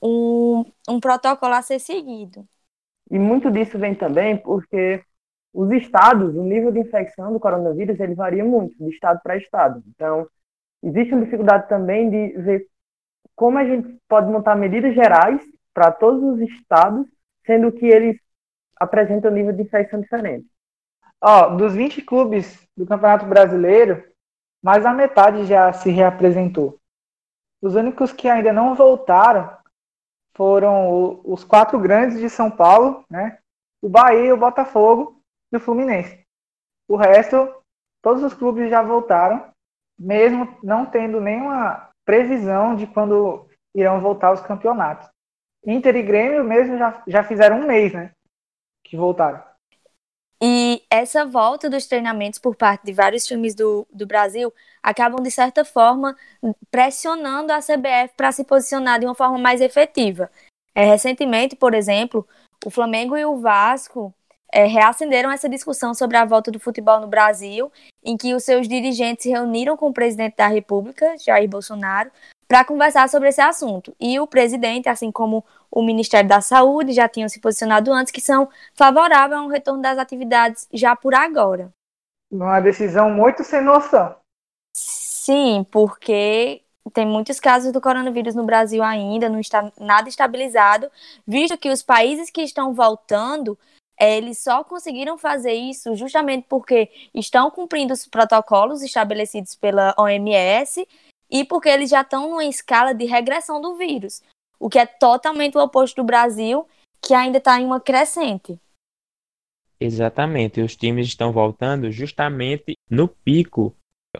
um, 0.02 0.64
um 0.88 1.00
protocolo 1.00 1.54
a 1.54 1.62
ser 1.62 1.78
seguido. 1.78 2.46
E 3.10 3.18
muito 3.18 3.50
disso 3.50 3.78
vem 3.78 3.94
também 3.94 4.36
porque 4.36 5.02
os 5.52 5.70
estados, 5.72 6.34
o 6.36 6.42
nível 6.42 6.70
de 6.70 6.80
infecção 6.80 7.32
do 7.32 7.40
coronavírus, 7.40 7.98
ele 7.98 8.14
varia 8.14 8.44
muito 8.44 8.76
de 8.78 8.90
estado 8.90 9.20
para 9.22 9.36
estado. 9.36 9.82
Então, 9.88 10.28
existe 10.82 11.12
uma 11.12 11.24
dificuldade 11.24 11.68
também 11.68 12.08
de 12.08 12.28
ver 12.38 12.66
como 13.34 13.58
a 13.58 13.64
gente 13.64 13.98
pode 14.08 14.30
montar 14.30 14.54
medidas 14.54 14.94
gerais 14.94 15.40
para 15.74 15.90
todos 15.90 16.22
os 16.22 16.40
estados, 16.40 17.06
sendo 17.44 17.72
que 17.72 17.86
eles 17.86 18.16
apresentam 18.76 19.30
um 19.30 19.34
nível 19.34 19.52
de 19.52 19.62
infecção 19.62 20.00
diferente. 20.00 20.46
Ó, 21.20 21.50
dos 21.56 21.74
20 21.74 22.00
clubes 22.02 22.66
do 22.76 22.86
Campeonato 22.86 23.26
Brasileiro, 23.26 24.02
mais 24.62 24.84
da 24.84 24.92
metade 24.92 25.44
já 25.46 25.72
se 25.72 25.90
reapresentou. 25.90 26.79
Os 27.60 27.74
únicos 27.74 28.12
que 28.12 28.28
ainda 28.28 28.52
não 28.52 28.74
voltaram 28.74 29.56
foram 30.34 31.20
os 31.24 31.44
quatro 31.44 31.78
grandes 31.78 32.18
de 32.18 32.30
São 32.30 32.50
Paulo, 32.50 33.04
né? 33.10 33.38
O 33.82 33.88
Bahia, 33.88 34.34
o 34.34 34.38
Botafogo 34.38 35.20
e 35.52 35.56
o 35.56 35.60
Fluminense. 35.60 36.24
O 36.88 36.96
resto, 36.96 37.54
todos 38.02 38.22
os 38.22 38.34
clubes 38.34 38.70
já 38.70 38.82
voltaram, 38.82 39.52
mesmo 39.98 40.58
não 40.62 40.86
tendo 40.86 41.20
nenhuma 41.20 41.90
previsão 42.04 42.74
de 42.74 42.86
quando 42.86 43.48
irão 43.74 44.00
voltar 44.00 44.32
os 44.32 44.40
campeonatos. 44.40 45.08
Inter 45.64 45.96
e 45.96 46.02
Grêmio 46.02 46.42
mesmo 46.42 46.78
já, 46.78 47.02
já 47.06 47.22
fizeram 47.22 47.60
um 47.60 47.66
mês, 47.66 47.92
né? 47.92 48.12
Que 48.82 48.96
voltaram. 48.96 49.49
E 50.42 50.82
essa 50.88 51.26
volta 51.26 51.68
dos 51.68 51.86
treinamentos 51.86 52.38
por 52.38 52.56
parte 52.56 52.84
de 52.84 52.92
vários 52.92 53.24
times 53.26 53.54
do, 53.54 53.86
do 53.92 54.06
Brasil 54.06 54.52
acabam, 54.82 55.22
de 55.22 55.30
certa 55.30 55.64
forma, 55.64 56.16
pressionando 56.70 57.52
a 57.52 57.58
CBF 57.58 58.14
para 58.16 58.32
se 58.32 58.44
posicionar 58.44 58.98
de 58.98 59.04
uma 59.04 59.14
forma 59.14 59.36
mais 59.36 59.60
efetiva. 59.60 60.30
É, 60.74 60.84
recentemente, 60.84 61.56
por 61.56 61.74
exemplo, 61.74 62.26
o 62.64 62.70
Flamengo 62.70 63.16
e 63.16 63.24
o 63.24 63.38
Vasco 63.38 64.14
é, 64.52 64.64
reacenderam 64.64 65.30
essa 65.30 65.48
discussão 65.48 65.92
sobre 65.92 66.16
a 66.16 66.24
volta 66.24 66.50
do 66.50 66.58
futebol 66.58 67.00
no 67.00 67.06
Brasil, 67.06 67.70
em 68.02 68.16
que 68.16 68.34
os 68.34 68.42
seus 68.42 68.66
dirigentes 68.66 69.24
se 69.24 69.30
reuniram 69.30 69.76
com 69.76 69.88
o 69.88 69.92
presidente 69.92 70.36
da 70.36 70.46
República, 70.46 71.16
Jair 71.18 71.48
Bolsonaro, 71.48 72.10
para 72.48 72.64
conversar 72.64 73.08
sobre 73.08 73.28
esse 73.28 73.40
assunto. 73.40 73.94
E 74.00 74.18
o 74.18 74.26
presidente, 74.26 74.88
assim 74.88 75.12
como 75.12 75.44
o 75.70 75.82
Ministério 75.82 76.28
da 76.28 76.40
Saúde, 76.40 76.92
já 76.92 77.08
tinham 77.08 77.28
se 77.28 77.40
posicionado 77.40 77.92
antes, 77.92 78.12
que 78.12 78.20
são 78.20 78.48
favoráveis 78.74 79.40
a 79.40 79.44
um 79.44 79.48
retorno 79.48 79.80
das 79.80 79.98
atividades 79.98 80.66
já 80.72 80.96
por 80.96 81.14
agora. 81.14 81.72
Uma 82.30 82.60
decisão 82.60 83.10
muito 83.10 83.44
sem 83.44 83.62
noção. 83.62 84.16
Sim, 84.74 85.64
porque 85.70 86.62
tem 86.92 87.06
muitos 87.06 87.38
casos 87.38 87.72
do 87.72 87.80
coronavírus 87.80 88.34
no 88.34 88.44
Brasil 88.44 88.82
ainda, 88.82 89.28
não 89.28 89.40
está 89.40 89.70
nada 89.78 90.08
estabilizado, 90.08 90.90
visto 91.26 91.58
que 91.58 91.70
os 91.70 91.82
países 91.82 92.30
que 92.30 92.42
estão 92.42 92.74
voltando, 92.74 93.58
eles 93.98 94.38
só 94.38 94.64
conseguiram 94.64 95.18
fazer 95.18 95.52
isso 95.52 95.94
justamente 95.94 96.46
porque 96.48 96.90
estão 97.14 97.50
cumprindo 97.50 97.92
os 97.92 98.06
protocolos 98.06 98.82
estabelecidos 98.82 99.54
pela 99.54 99.94
OMS 99.98 100.86
e 101.30 101.44
porque 101.44 101.68
eles 101.68 101.90
já 101.90 102.00
estão 102.00 102.28
numa 102.28 102.44
escala 102.44 102.94
de 102.94 103.04
regressão 103.04 103.60
do 103.60 103.76
vírus, 103.76 104.22
o 104.60 104.68
que 104.68 104.78
é 104.78 104.84
totalmente 104.84 105.56
o 105.56 105.62
oposto 105.62 105.96
do 105.96 106.04
Brasil, 106.04 106.68
que 107.02 107.14
ainda 107.14 107.38
está 107.38 107.58
em 107.58 107.64
uma 107.64 107.80
crescente. 107.80 108.60
Exatamente, 109.80 110.60
os 110.60 110.76
times 110.76 111.06
estão 111.06 111.32
voltando 111.32 111.90
justamente 111.90 112.76
no 112.88 113.08
pico. 113.08 113.74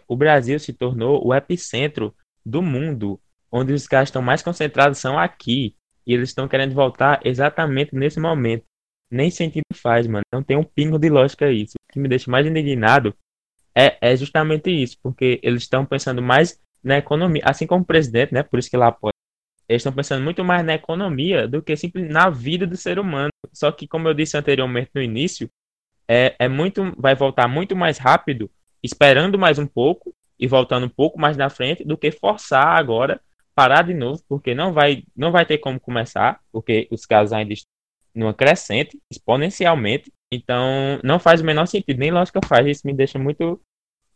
O 0.09 0.17
Brasil 0.17 0.59
se 0.59 0.73
tornou 0.73 1.25
o 1.25 1.35
epicentro 1.35 2.15
do 2.45 2.63
mundo, 2.63 3.21
onde 3.53 3.75
os 3.75 3.87
casos 3.87 4.09
estão 4.09 4.23
mais 4.23 4.43
concentrados 4.43 4.99
são 4.99 5.19
aqui, 5.19 5.77
e 6.07 6.15
eles 6.15 6.31
estão 6.31 6.49
querendo 6.49 6.75
voltar 6.75 7.21
exatamente 7.23 7.95
nesse 7.95 8.19
momento. 8.19 8.65
Nem 9.11 9.31
sentido 9.31 9.65
faz, 9.75 10.07
mano. 10.07 10.25
Não 10.33 10.43
tem 10.43 10.57
um 10.57 10.65
pingo 10.65 10.99
de 10.99 11.11
lógica 11.11 11.53
isso. 11.53 11.75
O 11.75 11.93
que 11.93 11.99
me 11.99 12.09
deixa 12.09 12.31
mais 12.31 12.47
indignado 12.47 13.15
é, 13.75 13.99
é 14.01 14.17
justamente 14.17 14.71
isso, 14.71 14.97
porque 15.03 15.39
eles 15.43 15.63
estão 15.63 15.85
pensando 15.85 16.23
mais 16.23 16.59
na 16.83 16.97
economia, 16.97 17.43
assim 17.45 17.67
como 17.67 17.83
o 17.83 17.87
presidente, 17.87 18.33
né? 18.33 18.43
Por 18.43 18.59
isso 18.59 18.71
que 18.71 18.77
ele 18.77 18.85
apoia. 18.85 19.13
Eles 19.71 19.83
estão 19.83 19.93
pensando 19.93 20.25
muito 20.25 20.43
mais 20.43 20.65
na 20.67 20.75
economia 20.75 21.47
do 21.47 21.63
que 21.63 21.77
simplesmente 21.77 22.13
na 22.13 22.29
vida 22.29 22.67
do 22.67 22.77
ser 22.77 22.99
humano. 22.99 23.31
Só 23.53 23.71
que, 23.71 23.87
como 23.87 24.09
eu 24.09 24.15
disse 24.15 24.37
anteriormente 24.37 24.91
no 24.93 25.01
início, 25.01 25.49
é, 26.09 26.35
é 26.41 26.49
muito, 26.49 26.93
vai 26.99 27.15
voltar 27.15 27.47
muito 27.47 27.77
mais 27.77 27.97
rápido, 27.97 28.51
esperando 28.83 29.39
mais 29.39 29.61
um 29.61 29.67
pouco 29.69 30.13
e 30.37 30.49
voltando 30.49 30.87
um 30.87 30.91
pouco 30.91 31.21
mais 31.21 31.37
na 31.37 31.49
frente, 31.49 31.85
do 31.85 31.97
que 31.97 32.11
forçar 32.11 32.67
agora 32.67 33.21
parar 33.55 33.83
de 33.83 33.95
novo, 33.95 34.21
porque 34.29 34.57
não 34.57 34.73
vai, 34.73 35.05
não 35.15 35.31
vai 35.31 35.47
ter 35.47 35.59
como 35.59 35.79
começar, 35.79 36.41
porque 36.51 36.89
os 36.91 37.07
casos 37.07 37.33
ainda 37.33 37.53
estão 37.53 37.71
numa 38.13 38.35
crescente, 38.35 39.01
exponencialmente. 39.09 40.13
Então, 40.33 40.99
não 41.05 41.21
faz 41.21 41.41
o 41.41 41.45
menor 41.45 41.67
sentido, 41.67 41.99
nem 41.99 42.11
lógica 42.11 42.41
faz. 42.45 42.67
Isso 42.67 42.85
me 42.85 42.93
deixa 42.93 43.21
muito 43.21 43.61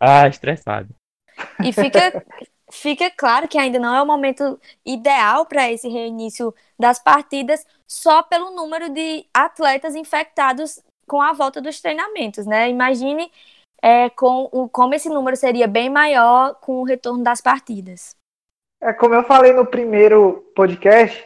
ah, 0.01 0.27
estressado. 0.27 0.93
E 1.65 1.73
fica, 1.73 2.25
fica 2.75 3.11
claro 3.11 3.47
que 3.49 3.59
ainda 3.59 3.79
não 3.79 3.95
é 3.95 4.03
o 4.03 4.07
momento 4.07 4.61
ideal 4.85 5.47
para 5.47 5.71
esse 5.71 5.89
reinício 5.89 6.55
das 6.79 6.99
partidas, 6.99 7.67
só 7.87 8.23
pelo 8.23 8.51
número 8.51 8.89
de 8.91 9.25
atletas 9.33 9.95
infectados 9.95 10.83
com 11.07 11.21
a 11.21 11.33
volta 11.33 11.61
dos 11.61 11.81
treinamentos, 11.81 12.47
né? 12.47 12.69
Imagine 12.69 13.31
é, 13.83 14.11
com 14.11 14.49
o, 14.51 14.69
como 14.69 14.95
esse 14.95 15.09
número 15.09 15.37
seria 15.37 15.69
bem 15.69 15.89
maior 15.89 16.55
com 16.57 16.81
o 16.81 16.85
retorno 16.85 17.23
das 17.23 17.41
partidas. 17.41 18.17
É, 18.81 18.93
como 18.93 19.15
eu 19.15 19.23
falei 19.23 19.53
no 19.53 19.67
primeiro 19.67 20.51
podcast, 20.55 21.25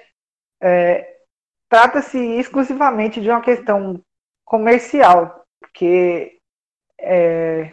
é, 0.60 1.22
trata-se 1.68 2.18
exclusivamente 2.18 3.20
de 3.20 3.30
uma 3.30 3.40
questão 3.40 4.00
comercial, 4.44 5.42
porque 5.60 6.38
é, 7.00 7.72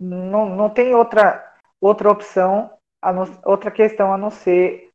não, 0.00 0.48
não 0.48 0.70
tem 0.70 0.94
outra, 0.94 1.54
outra 1.80 2.10
opção 2.10 2.70
não, 3.10 3.24
outra 3.44 3.70
questão 3.70 4.12
a 4.12 4.18
não 4.18 4.30
ser 4.30 4.90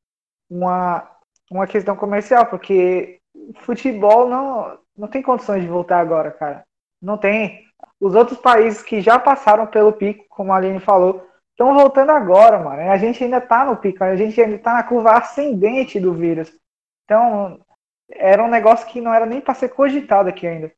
uma, 0.49 1.09
uma 1.49 1.65
questão 1.65 1.95
comercial, 1.95 2.45
porque 2.45 3.19
futebol 3.61 4.29
não, 4.29 4.77
não 4.95 5.07
tem 5.07 5.21
condições 5.21 5.63
de 5.63 5.67
voltar 5.67 5.99
agora, 5.99 6.31
cara. 6.31 6.63
Não 7.01 7.17
tem. 7.17 7.65
Os 7.99 8.15
outros 8.15 8.39
países 8.39 8.81
que 8.81 9.01
já 9.01 9.17
passaram 9.17 9.67
pelo 9.67 9.93
pico, 9.93 10.25
como 10.29 10.53
a 10.53 10.57
Aline 10.57 10.79
falou, 10.79 11.27
estão 11.51 11.73
voltando 11.73 12.11
agora, 12.11 12.59
mano. 12.59 12.91
A 12.91 12.97
gente 12.97 13.23
ainda 13.23 13.41
tá 13.41 13.65
no 13.65 13.77
pico, 13.77 14.03
a 14.03 14.15
gente 14.15 14.39
ainda 14.39 14.59
tá 14.59 14.73
na 14.73 14.83
curva 14.83 15.13
ascendente 15.13 15.99
do 15.99 16.13
vírus. 16.13 16.55
Então, 17.03 17.59
era 18.11 18.43
um 18.43 18.49
negócio 18.49 18.87
que 18.87 19.01
não 19.01 19.13
era 19.13 19.25
nem 19.25 19.41
para 19.41 19.53
ser 19.53 19.69
cogitado 19.69 20.29
aqui 20.29 20.47
ainda. 20.47 20.71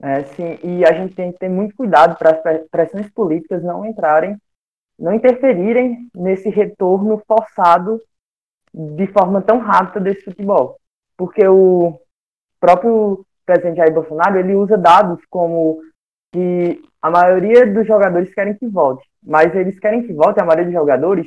É, 0.00 0.22
sim, 0.22 0.58
e 0.62 0.84
a 0.84 0.92
gente 0.92 1.14
tem 1.14 1.32
que 1.32 1.38
ter 1.38 1.48
muito 1.48 1.74
cuidado 1.74 2.16
para 2.16 2.30
as 2.30 2.68
pressões 2.68 3.10
políticas 3.10 3.64
não 3.64 3.84
entrarem 3.84 4.38
não 4.98 5.14
interferirem 5.14 6.08
nesse 6.14 6.48
retorno 6.48 7.22
forçado 7.26 8.00
de 8.74 9.06
forma 9.06 9.40
tão 9.40 9.58
rápida 9.58 10.00
desse 10.00 10.24
futebol. 10.24 10.78
Porque 11.16 11.46
o 11.46 12.00
próprio 12.60 13.24
presidente 13.46 13.76
Jair 13.76 13.92
Bolsonaro, 13.92 14.38
ele 14.38 14.54
usa 14.54 14.76
dados 14.76 15.20
como 15.30 15.80
que 16.32 16.82
a 17.00 17.10
maioria 17.10 17.66
dos 17.66 17.86
jogadores 17.86 18.34
querem 18.34 18.54
que 18.54 18.66
volte, 18.66 19.08
mas 19.22 19.54
eles 19.54 19.78
querem 19.78 20.06
que 20.06 20.12
volte 20.12 20.40
a 20.40 20.44
maioria 20.44 20.66
dos 20.66 20.74
jogadores 20.74 21.26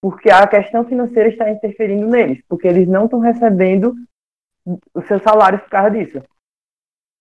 porque 0.00 0.30
a 0.30 0.46
questão 0.46 0.84
financeira 0.84 1.28
está 1.28 1.50
interferindo 1.50 2.06
neles, 2.06 2.42
porque 2.48 2.66
eles 2.66 2.88
não 2.88 3.04
estão 3.04 3.20
recebendo 3.20 3.94
os 4.94 5.06
seus 5.06 5.22
salários 5.22 5.62
por 5.62 5.70
causa 5.70 5.90
disso. 5.90 6.22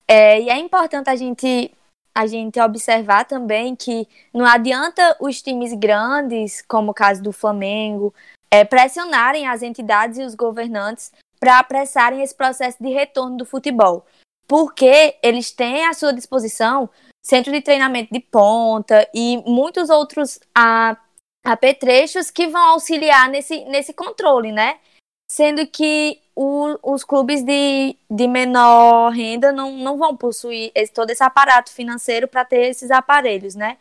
É, 0.08 0.42
e 0.42 0.50
é 0.50 0.58
importante 0.58 1.10
a 1.10 1.16
gente 1.16 1.72
a 2.14 2.28
gente 2.28 2.60
observar 2.60 3.26
também 3.26 3.76
que 3.76 4.08
não 4.34 4.46
adianta 4.46 5.16
os 5.20 5.42
times 5.42 5.74
grandes, 5.74 6.62
como 6.68 6.92
o 6.92 6.94
caso 6.94 7.22
do 7.22 7.32
Flamengo, 7.32 8.14
é, 8.52 8.64
pressionarem 8.64 9.48
as 9.48 9.62
entidades 9.62 10.18
e 10.18 10.24
os 10.24 10.36
governantes 10.36 11.12
para 11.40 11.60
apressarem 11.60 12.22
esse 12.22 12.36
processo 12.36 12.78
de 12.82 12.90
retorno 12.90 13.38
do 13.38 13.46
futebol. 13.46 14.06
Porque 14.48 15.16
eles 15.22 15.52
têm 15.52 15.86
à 15.86 15.94
sua 15.94 16.12
disposição 16.12 16.90
centro 17.24 17.52
de 17.52 17.62
treinamento 17.62 18.12
de 18.12 18.20
ponta 18.20 19.08
e 19.14 19.38
muitos 19.46 19.90
outros 19.90 20.40
apetrechos 21.46 22.32
que 22.32 22.48
vão 22.48 22.72
auxiliar 22.72 23.30
nesse, 23.30 23.64
nesse 23.66 23.94
controle, 23.94 24.52
né? 24.52 24.78
Sendo 25.32 25.66
que 25.68 26.20
o, 26.36 26.78
os 26.82 27.04
clubes 27.04 27.44
de, 27.44 27.96
de 28.10 28.28
menor 28.28 29.10
renda 29.10 29.52
não, 29.52 29.72
não 29.78 29.98
vão 29.98 30.16
possuir 30.16 30.72
esse, 30.74 30.92
todo 30.94 31.10
esse 31.10 31.24
aparato 31.24 31.72
financeiro 31.72 32.28
para 32.28 32.46
ter 32.46 32.70
esses 32.70 32.90
aparelhos, 32.90 33.56
né? 33.56 33.78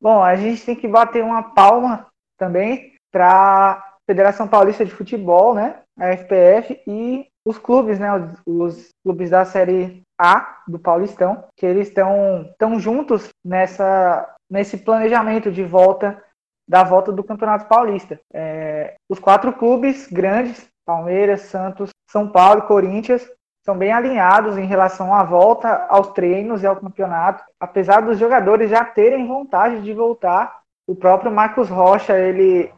Bom, 0.00 0.22
a 0.22 0.34
gente 0.34 0.64
tem 0.66 0.76
que 0.76 0.88
bater 0.88 1.22
uma 1.22 1.54
palma 1.54 2.08
também 2.36 2.94
para 3.12 3.30
a 3.30 3.92
Federação 4.04 4.48
Paulista 4.48 4.84
de 4.84 4.90
Futebol, 4.90 5.54
né? 5.54 5.80
A 5.98 6.08
FPF 6.16 6.82
e 6.86 7.26
os 7.46 7.56
clubes, 7.56 7.98
né? 7.98 8.12
Os, 8.12 8.40
os 8.46 8.88
clubes 9.04 9.30
da 9.30 9.44
Série 9.44 10.02
A 10.20 10.62
do 10.66 10.78
Paulistão, 10.78 11.44
que 11.56 11.64
eles 11.64 11.88
estão 11.88 12.52
tão 12.58 12.80
juntos 12.80 13.28
nessa 13.44 14.28
nesse 14.50 14.76
planejamento 14.76 15.50
de 15.50 15.64
volta 15.64 16.22
da 16.68 16.84
volta 16.84 17.10
do 17.10 17.24
Campeonato 17.24 17.66
Paulista. 17.66 18.20
É, 18.32 18.96
os 19.08 19.18
quatro 19.18 19.52
clubes 19.52 20.06
grandes 20.08 20.68
Palmeiras, 20.84 21.42
Santos, 21.42 21.90
São 22.10 22.28
Paulo 22.28 22.60
e 22.60 22.66
Corinthians 22.66 23.28
são 23.64 23.78
bem 23.78 23.92
alinhados 23.92 24.58
em 24.58 24.66
relação 24.66 25.14
à 25.14 25.22
volta 25.22 25.86
aos 25.88 26.08
treinos 26.08 26.62
e 26.62 26.66
ao 26.66 26.76
campeonato. 26.76 27.44
Apesar 27.60 28.00
dos 28.00 28.18
jogadores 28.18 28.70
já 28.70 28.84
terem 28.84 29.26
vontade 29.26 29.82
de 29.82 29.92
voltar, 29.92 30.62
o 30.86 30.96
próprio 30.96 31.30
Marcos 31.30 31.68
Rocha, 31.68 32.18
ele 32.18 32.72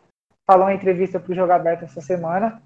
falou 0.46 0.68
em 0.68 0.74
entrevista 0.74 1.18
para 1.18 1.32
o 1.32 1.34
Jogo 1.34 1.52
Aberto 1.52 1.84
essa 1.84 2.02
semana, 2.02 2.62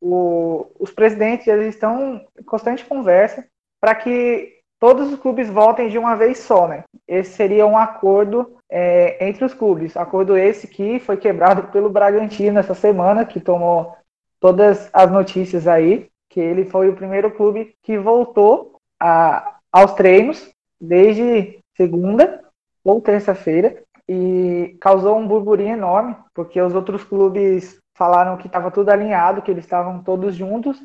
o, 0.00 0.66
os 0.78 0.90
presidentes 0.90 1.46
eles 1.46 1.74
estão 1.74 2.24
em 2.38 2.42
constante 2.44 2.84
conversa 2.84 3.44
para 3.80 3.94
que 3.94 4.56
todos 4.80 5.12
os 5.12 5.18
clubes 5.18 5.50
voltem 5.50 5.88
de 5.88 5.98
uma 5.98 6.14
vez 6.14 6.38
só, 6.38 6.68
né? 6.68 6.84
Esse 7.06 7.32
seria 7.32 7.66
um 7.66 7.76
acordo 7.76 8.56
é, 8.70 9.26
entre 9.26 9.44
os 9.44 9.52
clubes. 9.52 9.96
Acordo 9.96 10.36
esse 10.36 10.68
que 10.68 11.00
foi 11.00 11.16
quebrado 11.16 11.64
pelo 11.64 11.90
Bragantino 11.90 12.58
essa 12.58 12.74
semana, 12.74 13.24
que 13.24 13.40
tomou 13.40 13.96
todas 14.40 14.88
as 14.92 15.10
notícias 15.10 15.66
aí, 15.66 16.08
que 16.28 16.40
ele 16.40 16.64
foi 16.64 16.88
o 16.88 16.96
primeiro 16.96 17.30
clube 17.30 17.74
que 17.82 17.98
voltou 17.98 18.76
a, 19.00 19.58
aos 19.72 19.94
treinos 19.94 20.50
desde 20.80 21.58
segunda 21.76 22.42
ou 22.84 23.00
terça-feira 23.00 23.82
e 24.08 24.76
causou 24.80 25.16
um 25.18 25.26
burburinho 25.26 25.74
enorme, 25.74 26.16
porque 26.34 26.60
os 26.60 26.74
outros 26.74 27.04
clubes 27.04 27.78
falaram 27.96 28.36
que 28.36 28.46
estava 28.46 28.70
tudo 28.70 28.90
alinhado, 28.90 29.42
que 29.42 29.50
eles 29.50 29.64
estavam 29.64 30.02
todos 30.02 30.34
juntos, 30.34 30.80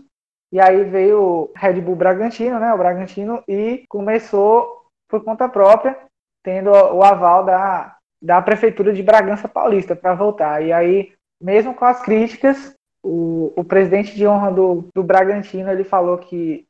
e 0.52 0.60
aí 0.60 0.84
veio 0.84 1.22
o 1.22 1.52
Red 1.56 1.80
Bull 1.82 1.96
Bragantino, 1.96 2.60
né, 2.60 2.74
o 2.74 2.78
Bragantino, 2.78 3.44
e 3.48 3.86
começou 3.88 4.84
por 5.08 5.24
conta 5.24 5.48
própria, 5.48 5.98
tendo 6.44 6.70
o 6.70 7.04
aval 7.04 7.46
da, 7.46 7.96
da 8.22 8.42
Prefeitura 8.42 8.92
de 8.92 9.02
Bragança 9.02 9.48
Paulista 9.48 9.96
para 9.96 10.14
voltar. 10.14 10.62
E 10.62 10.74
aí, 10.74 11.14
mesmo 11.42 11.74
com 11.74 11.86
as 11.86 12.02
críticas, 12.02 12.76
o, 13.04 13.52
o 13.56 13.64
presidente 13.64 14.16
de 14.16 14.26
honra 14.26 14.52
do, 14.52 14.88
do 14.96 15.04
Bragantino 15.04 15.70
ele 15.70 15.84
falou 15.84 16.18
que 16.18 16.66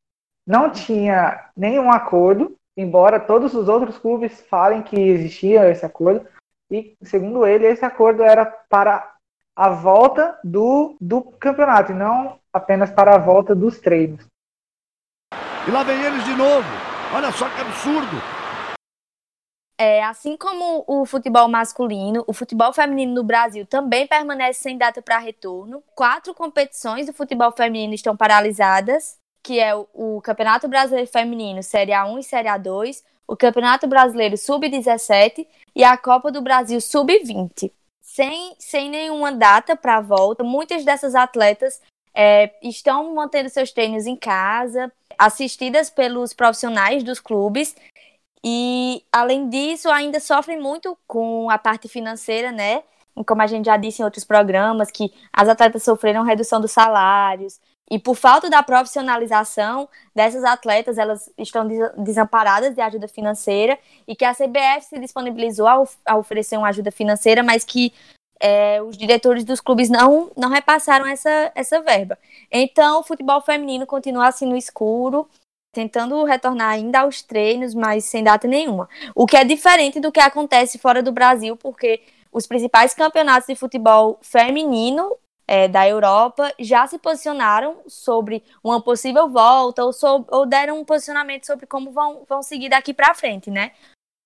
não 0.45 0.69
tinha 0.69 1.49
nenhum 1.55 1.91
acordo, 1.91 2.55
embora 2.75 3.19
todos 3.19 3.53
os 3.53 3.69
outros 3.69 3.97
clubes 3.97 4.41
falem 4.49 4.81
que 4.81 4.99
existia 4.99 5.69
esse 5.69 5.85
acordo. 5.85 6.25
E, 6.69 6.95
segundo 7.03 7.45
ele, 7.45 7.67
esse 7.67 7.85
acordo 7.85 8.23
era 8.23 8.45
para 8.45 9.13
a 9.55 9.69
volta 9.69 10.37
do, 10.43 10.97
do 10.99 11.21
campeonato, 11.21 11.91
e 11.91 11.95
não 11.95 12.39
apenas 12.51 12.89
para 12.89 13.15
a 13.15 13.19
volta 13.19 13.53
dos 13.53 13.79
treinos. 13.79 14.25
E 15.67 15.71
lá 15.71 15.83
vem 15.83 16.01
eles 16.03 16.25
de 16.25 16.33
novo. 16.35 16.67
Olha 17.15 17.31
só 17.31 17.47
que 17.47 17.61
absurdo. 17.61 18.32
É, 19.85 20.01
assim 20.01 20.37
como 20.37 20.85
o 20.87 21.05
futebol 21.05 21.45
masculino, 21.49 22.23
o 22.25 22.31
futebol 22.31 22.71
feminino 22.71 23.15
no 23.15 23.21
Brasil 23.21 23.65
também 23.65 24.07
permanece 24.07 24.61
sem 24.61 24.77
data 24.77 25.01
para 25.01 25.17
retorno. 25.17 25.83
Quatro 25.93 26.33
competições 26.33 27.05
do 27.05 27.11
futebol 27.11 27.51
feminino 27.51 27.93
estão 27.93 28.15
paralisadas, 28.15 29.17
que 29.43 29.59
é 29.59 29.75
o, 29.75 30.21
Campeonato 30.21 30.69
Brasileiro 30.69 31.11
Feminino 31.11 31.61
Série 31.61 31.91
A1 31.91 32.17
e 32.17 32.23
Série 32.23 32.47
A2, 32.47 33.03
o 33.27 33.35
Campeonato 33.35 33.85
Brasileiro 33.85 34.37
Sub-17 34.37 35.45
e 35.75 35.83
a 35.83 35.97
Copa 35.97 36.31
do 36.31 36.41
Brasil 36.41 36.79
Sub-20. 36.79 37.69
Sem, 38.01 38.55
sem 38.57 38.89
nenhuma 38.89 39.33
data 39.33 39.75
para 39.75 39.97
a 39.97 40.01
volta, 40.01 40.45
muitas 40.45 40.85
dessas 40.85 41.13
atletas 41.13 41.81
é, 42.15 42.53
estão 42.63 43.13
mantendo 43.13 43.49
seus 43.49 43.73
treinos 43.73 44.05
em 44.05 44.15
casa, 44.15 44.89
assistidas 45.17 45.89
pelos 45.89 46.31
profissionais 46.31 47.03
dos 47.03 47.19
clubes 47.19 47.75
e, 48.43 49.03
além 49.11 49.47
disso, 49.47 49.89
ainda 49.89 50.19
sofrem 50.19 50.59
muito 50.59 50.97
com 51.07 51.49
a 51.49 51.57
parte 51.57 51.87
financeira, 51.87 52.51
né? 52.51 52.83
Como 53.25 53.41
a 53.41 53.47
gente 53.47 53.65
já 53.65 53.77
disse 53.77 54.01
em 54.01 54.05
outros 54.05 54.25
programas, 54.25 54.91
que 54.91 55.13
as 55.31 55.47
atletas 55.47 55.83
sofreram 55.83 56.23
redução 56.23 56.59
dos 56.59 56.71
salários. 56.71 57.59
E 57.89 57.99
por 57.99 58.15
falta 58.15 58.49
da 58.49 58.61
profissionalização 58.63 59.87
dessas 60.15 60.43
atletas, 60.43 60.97
elas 60.97 61.31
estão 61.37 61.67
desamparadas 61.97 62.73
de 62.73 62.81
ajuda 62.81 63.07
financeira 63.07 63.77
e 64.07 64.15
que 64.15 64.25
a 64.25 64.33
CBF 64.33 64.85
se 64.89 64.99
disponibilizou 64.99 65.67
a, 65.67 66.17
oferecer 66.17 66.57
uma 66.57 66.69
ajuda 66.69 66.91
financeira, 66.91 67.43
mas 67.43 67.63
que 67.63 67.93
é, 68.39 68.81
os 68.81 68.97
diretores 68.97 69.43
dos 69.43 69.61
clubes 69.61 69.89
não, 69.89 70.31
não 70.35 70.49
repassaram 70.49 71.05
essa, 71.05 71.51
essa 71.55 71.81
verba. 71.81 72.17
Então, 72.51 72.99
o 72.99 73.03
futebol 73.03 73.41
feminino 73.41 73.85
continua 73.85 74.27
assim 74.27 74.45
no 74.45 74.57
escuro 74.57 75.29
tentando 75.73 76.23
retornar 76.23 76.69
ainda 76.69 77.01
aos 77.01 77.23
treinos, 77.23 77.73
mas 77.73 78.05
sem 78.05 78.23
data 78.23 78.47
nenhuma. 78.47 78.87
O 79.15 79.25
que 79.25 79.35
é 79.35 79.43
diferente 79.43 79.99
do 79.99 80.11
que 80.11 80.19
acontece 80.19 80.77
fora 80.77 81.01
do 81.01 81.11
Brasil, 81.11 81.57
porque 81.57 82.01
os 82.31 82.45
principais 82.45 82.93
campeonatos 82.93 83.47
de 83.47 83.55
futebol 83.55 84.19
feminino 84.21 85.17
é, 85.47 85.67
da 85.67 85.87
Europa 85.87 86.53
já 86.59 86.85
se 86.87 86.97
posicionaram 86.97 87.77
sobre 87.87 88.43
uma 88.63 88.81
possível 88.81 89.27
volta 89.27 89.83
ou, 89.83 89.91
ou, 90.29 90.45
deram 90.45 90.79
um 90.79 90.85
posicionamento 90.85 91.45
sobre 91.45 91.65
como 91.65 91.91
vão, 91.91 92.23
vão 92.29 92.41
seguir 92.41 92.69
daqui 92.69 92.93
para 92.93 93.13
frente, 93.13 93.51
né? 93.51 93.71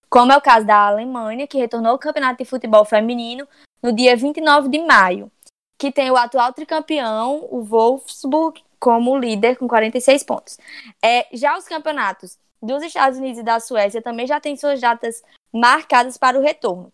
Como 0.10 0.32
é 0.32 0.38
o 0.38 0.42
caso 0.42 0.66
da 0.66 0.88
Alemanha, 0.88 1.48
que 1.48 1.58
retornou 1.58 1.94
ao 1.94 2.00
campeonato 2.00 2.38
de 2.44 2.50
futebol 2.50 2.86
feminino 2.86 3.48
no 3.82 3.92
dia 3.92 4.16
29 4.16 4.70
de 4.70 4.80
maio, 4.80 5.32
que 5.78 5.92
tem 5.92 6.10
o 6.10 6.18
atual 6.18 6.52
tricampeão, 6.54 7.48
o 7.52 7.64
Wolfsburg, 7.64 8.64
como 8.80 9.18
líder 9.18 9.58
com 9.58 9.68
46 9.68 10.24
pontos. 10.24 10.58
É, 11.04 11.28
já 11.36 11.58
os 11.58 11.68
campeonatos 11.68 12.38
dos 12.62 12.84
Estados 12.84 13.20
Unidos 13.20 13.40
e 13.40 13.44
da 13.44 13.60
Suécia 13.60 14.02
também 14.02 14.26
já 14.26 14.40
têm 14.40 14.56
suas 14.56 14.82
datas 14.82 15.24
marcadas 15.54 16.18
para 16.18 16.38
o 16.38 16.42
retorno. 16.42 16.92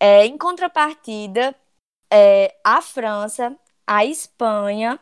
É, 0.00 0.26
em 0.26 0.38
contrapartida, 0.38 1.54
é, 2.10 2.54
a 2.64 2.80
França, 2.80 3.56
a 3.86 4.04
Espanha 4.04 4.98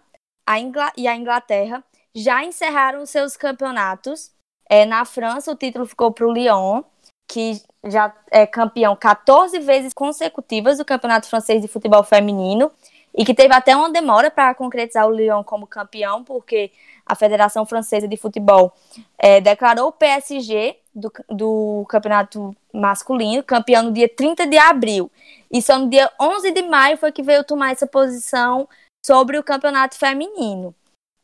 a 0.46 0.58
e 0.96 1.08
a 1.08 1.16
Inglaterra 1.16 1.84
já 2.14 2.44
encerraram 2.44 3.04
seus 3.04 3.36
campeonatos. 3.36 4.30
É, 4.68 4.84
na 4.84 5.04
França, 5.04 5.50
o 5.52 5.56
título 5.56 5.86
ficou 5.86 6.12
para 6.12 6.26
o 6.26 6.32
Lyon, 6.32 6.82
que 7.28 7.60
já 7.84 8.14
é 8.30 8.46
campeão 8.46 8.96
14 8.96 9.58
vezes 9.60 9.92
consecutivas 9.92 10.78
do 10.78 10.84
Campeonato 10.84 11.28
Francês 11.28 11.60
de 11.60 11.68
Futebol 11.68 12.02
Feminino 12.04 12.70
e 13.16 13.24
que 13.24 13.34
teve 13.34 13.54
até 13.54 13.74
uma 13.74 13.90
demora 13.90 14.30
para 14.30 14.54
concretizar 14.54 15.06
o 15.06 15.10
Lyon 15.10 15.42
como 15.42 15.66
campeão, 15.66 16.22
porque 16.22 16.70
a 17.04 17.14
Federação 17.14 17.64
Francesa 17.64 18.06
de 18.06 18.16
Futebol 18.16 18.72
é, 19.16 19.40
declarou 19.40 19.88
o 19.88 19.92
PSG 19.92 20.76
do, 20.94 21.10
do 21.30 21.86
campeonato 21.88 22.54
masculino 22.72 23.42
campeão 23.42 23.84
no 23.84 23.92
dia 23.92 24.08
30 24.08 24.46
de 24.46 24.58
abril. 24.58 25.10
E 25.50 25.62
só 25.62 25.78
no 25.78 25.88
dia 25.88 26.12
11 26.20 26.50
de 26.50 26.62
maio 26.62 26.98
foi 26.98 27.10
que 27.10 27.22
veio 27.22 27.42
tomar 27.42 27.72
essa 27.72 27.86
posição 27.86 28.68
sobre 29.04 29.38
o 29.38 29.42
campeonato 29.42 29.96
feminino. 29.96 30.74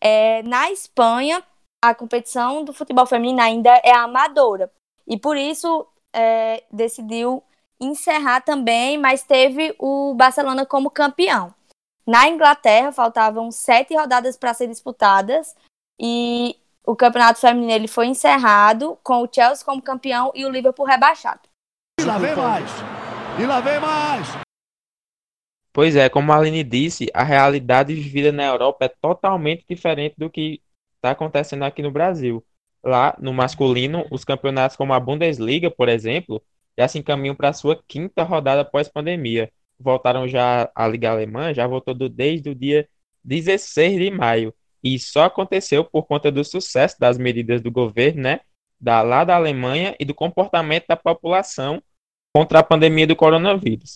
É, 0.00 0.42
na 0.44 0.70
Espanha, 0.70 1.42
a 1.82 1.94
competição 1.94 2.64
do 2.64 2.72
futebol 2.72 3.04
feminino 3.04 3.42
ainda 3.42 3.70
é 3.84 3.92
amadora. 3.92 4.70
E 5.06 5.18
por 5.18 5.36
isso 5.36 5.86
é, 6.12 6.62
decidiu 6.70 7.42
encerrar 7.78 8.40
também, 8.40 8.96
mas 8.96 9.24
teve 9.24 9.74
o 9.78 10.14
Barcelona 10.14 10.64
como 10.64 10.90
campeão. 10.90 11.52
Na 12.06 12.28
Inglaterra, 12.28 12.90
faltavam 12.90 13.50
sete 13.50 13.94
rodadas 13.94 14.36
para 14.36 14.54
ser 14.54 14.66
disputadas 14.66 15.54
e 16.00 16.56
o 16.84 16.96
campeonato 16.96 17.40
feminino 17.40 17.72
ele 17.72 17.86
foi 17.86 18.06
encerrado 18.06 18.98
com 19.04 19.22
o 19.22 19.28
Chelsea 19.32 19.64
como 19.64 19.80
campeão 19.80 20.32
e 20.34 20.44
o 20.44 20.50
Liverpool 20.50 20.84
rebaixado. 20.84 21.40
E 22.00 22.04
lá 22.04 22.18
vem 22.18 22.34
mais! 22.34 22.70
E 23.40 23.46
lá 23.46 23.60
vem 23.60 23.78
mais! 23.78 24.26
Pois 25.72 25.96
é, 25.96 26.08
como 26.08 26.32
a 26.32 26.36
Aline 26.36 26.64
disse, 26.64 27.08
a 27.14 27.22
realidade 27.22 27.94
vivida 27.94 28.32
na 28.32 28.44
Europa 28.44 28.84
é 28.84 28.88
totalmente 28.88 29.64
diferente 29.66 30.14
do 30.18 30.28
que 30.28 30.60
está 30.96 31.12
acontecendo 31.12 31.64
aqui 31.64 31.82
no 31.82 31.90
Brasil. 31.90 32.44
Lá, 32.84 33.16
no 33.18 33.32
masculino, 33.32 34.04
os 34.10 34.24
campeonatos 34.24 34.76
como 34.76 34.92
a 34.92 35.00
Bundesliga, 35.00 35.70
por 35.70 35.88
exemplo, 35.88 36.42
já 36.76 36.88
se 36.88 36.98
encaminham 36.98 37.34
para 37.34 37.50
a 37.50 37.52
sua 37.52 37.80
quinta 37.86 38.22
rodada 38.24 38.64
pós-pandemia 38.64 39.50
voltaram 39.82 40.28
já 40.28 40.70
a 40.74 40.86
Liga 40.86 41.10
Alemã, 41.10 41.52
já 41.52 41.66
voltou 41.66 41.94
do, 41.94 42.08
desde 42.08 42.50
o 42.50 42.54
dia 42.54 42.88
16 43.24 43.98
de 43.98 44.10
maio. 44.10 44.54
E 44.82 44.98
só 44.98 45.24
aconteceu 45.24 45.84
por 45.84 46.04
conta 46.04 46.30
do 46.30 46.44
sucesso 46.44 46.98
das 46.98 47.16
medidas 47.16 47.60
do 47.60 47.70
governo, 47.70 48.22
né? 48.22 48.40
Da, 48.80 49.00
lá 49.02 49.24
da 49.24 49.36
Alemanha 49.36 49.94
e 49.98 50.04
do 50.04 50.14
comportamento 50.14 50.86
da 50.88 50.96
população 50.96 51.80
contra 52.34 52.58
a 52.58 52.64
pandemia 52.64 53.06
do 53.06 53.14
coronavírus. 53.14 53.94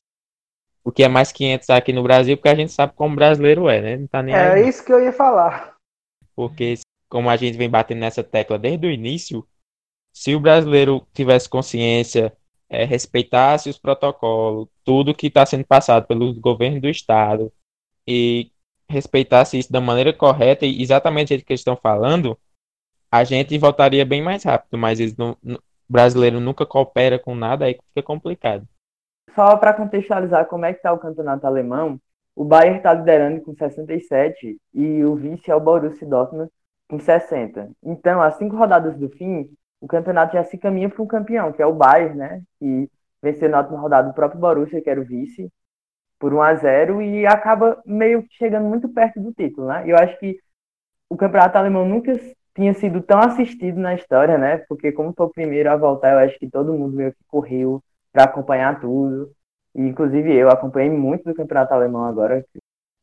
O 0.85 0.93
que 0.93 1.03
é 1.03 1.09
mais 1.09 1.33
500 1.33 1.71
aqui 1.71 1.93
no 1.93 2.05
Brasil, 2.05 2.37
porque 2.37 2.49
a 2.49 2.55
gente 2.55 2.71
sabe 2.71 2.93
como 2.95 3.17
brasileiro 3.17 3.69
é, 3.69 3.81
né? 3.81 3.97
Não 3.97 4.07
tá 4.07 4.23
nem 4.23 4.35
é 4.35 4.53
aí. 4.53 4.69
isso 4.69 4.85
que 4.85 4.93
eu 4.93 5.03
ia 5.03 5.13
falar. 5.13 5.75
Porque, 6.37 6.75
como 7.09 7.29
a 7.29 7.37
gente 7.37 7.59
vem 7.59 7.69
batendo 7.69 7.99
nessa 7.99 8.23
tecla 8.23 8.57
desde 8.57 8.87
o 8.87 8.91
início, 8.91 9.45
se 10.13 10.35
o 10.37 10.41
brasileiro 10.41 11.05
tivesse 11.13 11.49
consciência 11.49 12.33
é, 12.69 12.85
respeitasse 12.85 13.71
os 13.71 13.79
protocolos, 13.79 14.69
tudo 14.85 15.15
que 15.15 15.29
está 15.29 15.47
sendo 15.47 15.65
passado 15.65 16.07
pelo 16.07 16.35
governo 16.41 16.81
do 16.81 16.89
estado 16.89 17.53
e 18.07 18.51
respeitasse 18.89 19.59
isso 19.59 19.73
da 19.73 19.81
maneira 19.81 20.13
correta 20.13 20.65
e 20.65 20.83
exatamente 20.83 21.35
o 21.35 21.39
que 21.39 21.53
eles 21.53 21.61
estão 21.61 21.77
falando, 21.77 22.39
a 23.11 23.25
gente 23.25 23.57
voltaria 23.59 24.05
bem 24.05 24.23
mais 24.23 24.45
rápido, 24.45 24.79
mas 24.79 25.01
eles 25.01 25.17
não, 25.17 25.37
o 25.43 25.59
brasileiro 25.89 26.41
nunca 26.41 26.67
coopera 26.67 27.19
com 27.19 27.35
nada, 27.35 27.65
aí 27.65 27.79
fica 27.89 28.03
complicado. 28.03 28.67
Só 29.35 29.57
para 29.57 29.75
contextualizar 29.75 30.47
como 30.47 30.65
é 30.65 30.73
que 30.73 30.79
está 30.79 30.93
o 30.93 30.99
campeonato 30.99 31.47
alemão, 31.47 32.01
o 32.35 32.45
Bayern 32.45 32.79
está 32.79 32.93
liderando 32.93 33.41
com 33.41 33.55
67 33.55 34.59
e 34.75 35.05
o 35.05 35.15
vice 35.15 35.51
é 35.51 35.55
o 35.55 35.61
Borussia 35.61 36.07
Dortmund 36.07 36.51
com 36.89 36.99
60. 36.99 37.71
Então, 37.83 38.21
às 38.21 38.37
cinco 38.37 38.57
rodadas 38.57 38.97
do 38.97 39.09
fim, 39.09 39.51
o 39.81 39.87
campeonato 39.87 40.35
já 40.35 40.45
se 40.45 40.59
caminha 40.59 40.89
para 40.89 41.03
um 41.03 41.07
campeão, 41.07 41.53
que 41.53 41.63
é 41.63 41.67
o 41.67 41.75
Bayern, 41.75 42.17
né? 42.17 42.43
Que 42.59 42.91
venceu 43.23 43.49
na 43.49 43.61
última 43.61 43.79
rodada 43.79 44.11
o 44.11 44.15
próprio 44.15 44.41
Borussia, 44.41 44.81
que 44.83 44.91
era 44.91 45.01
o 45.01 45.05
vice, 45.05 45.51
por 46.19 46.33
1 46.33 46.43
a 46.43 46.55
0 46.55 47.03
e 47.03 47.27
acaba 47.27 47.83
meio 47.85 48.23
que 48.23 48.35
chegando 48.37 48.67
muito 48.67 48.89
perto 48.89 49.21
do 49.21 49.33
título, 49.33 49.69
né? 49.69 49.85
Eu 49.87 49.97
acho 49.97 50.19
que 50.19 50.39
o 51.11 51.17
campeonato 51.17 51.59
alemão 51.59 51.87
nunca 51.87 52.13
tinha 52.55 52.73
sido 52.75 53.03
tão 53.03 53.21
assistido 53.21 53.79
na 53.79 53.95
história, 53.95 54.39
né? 54.39 54.59
Porque 54.69 54.93
como 54.93 55.13
foi 55.17 55.27
o 55.27 55.31
primeiro 55.31 55.71
a 55.71 55.77
voltar, 55.77 56.13
eu 56.13 56.19
acho 56.21 56.39
que 56.39 56.51
todo 56.51 56.73
mundo 56.73 56.97
meio 56.97 57.13
que 57.13 57.25
correu 57.29 57.83
para 58.13 58.25
acompanhar 58.25 58.81
tudo. 58.81 59.31
E, 59.75 59.83
inclusive 59.83 60.35
eu 60.35 60.51
acompanhei 60.51 60.91
muito 60.91 61.25
do 61.25 61.35
campeonato 61.35 61.75
alemão 61.75 62.05
agora, 62.05 62.45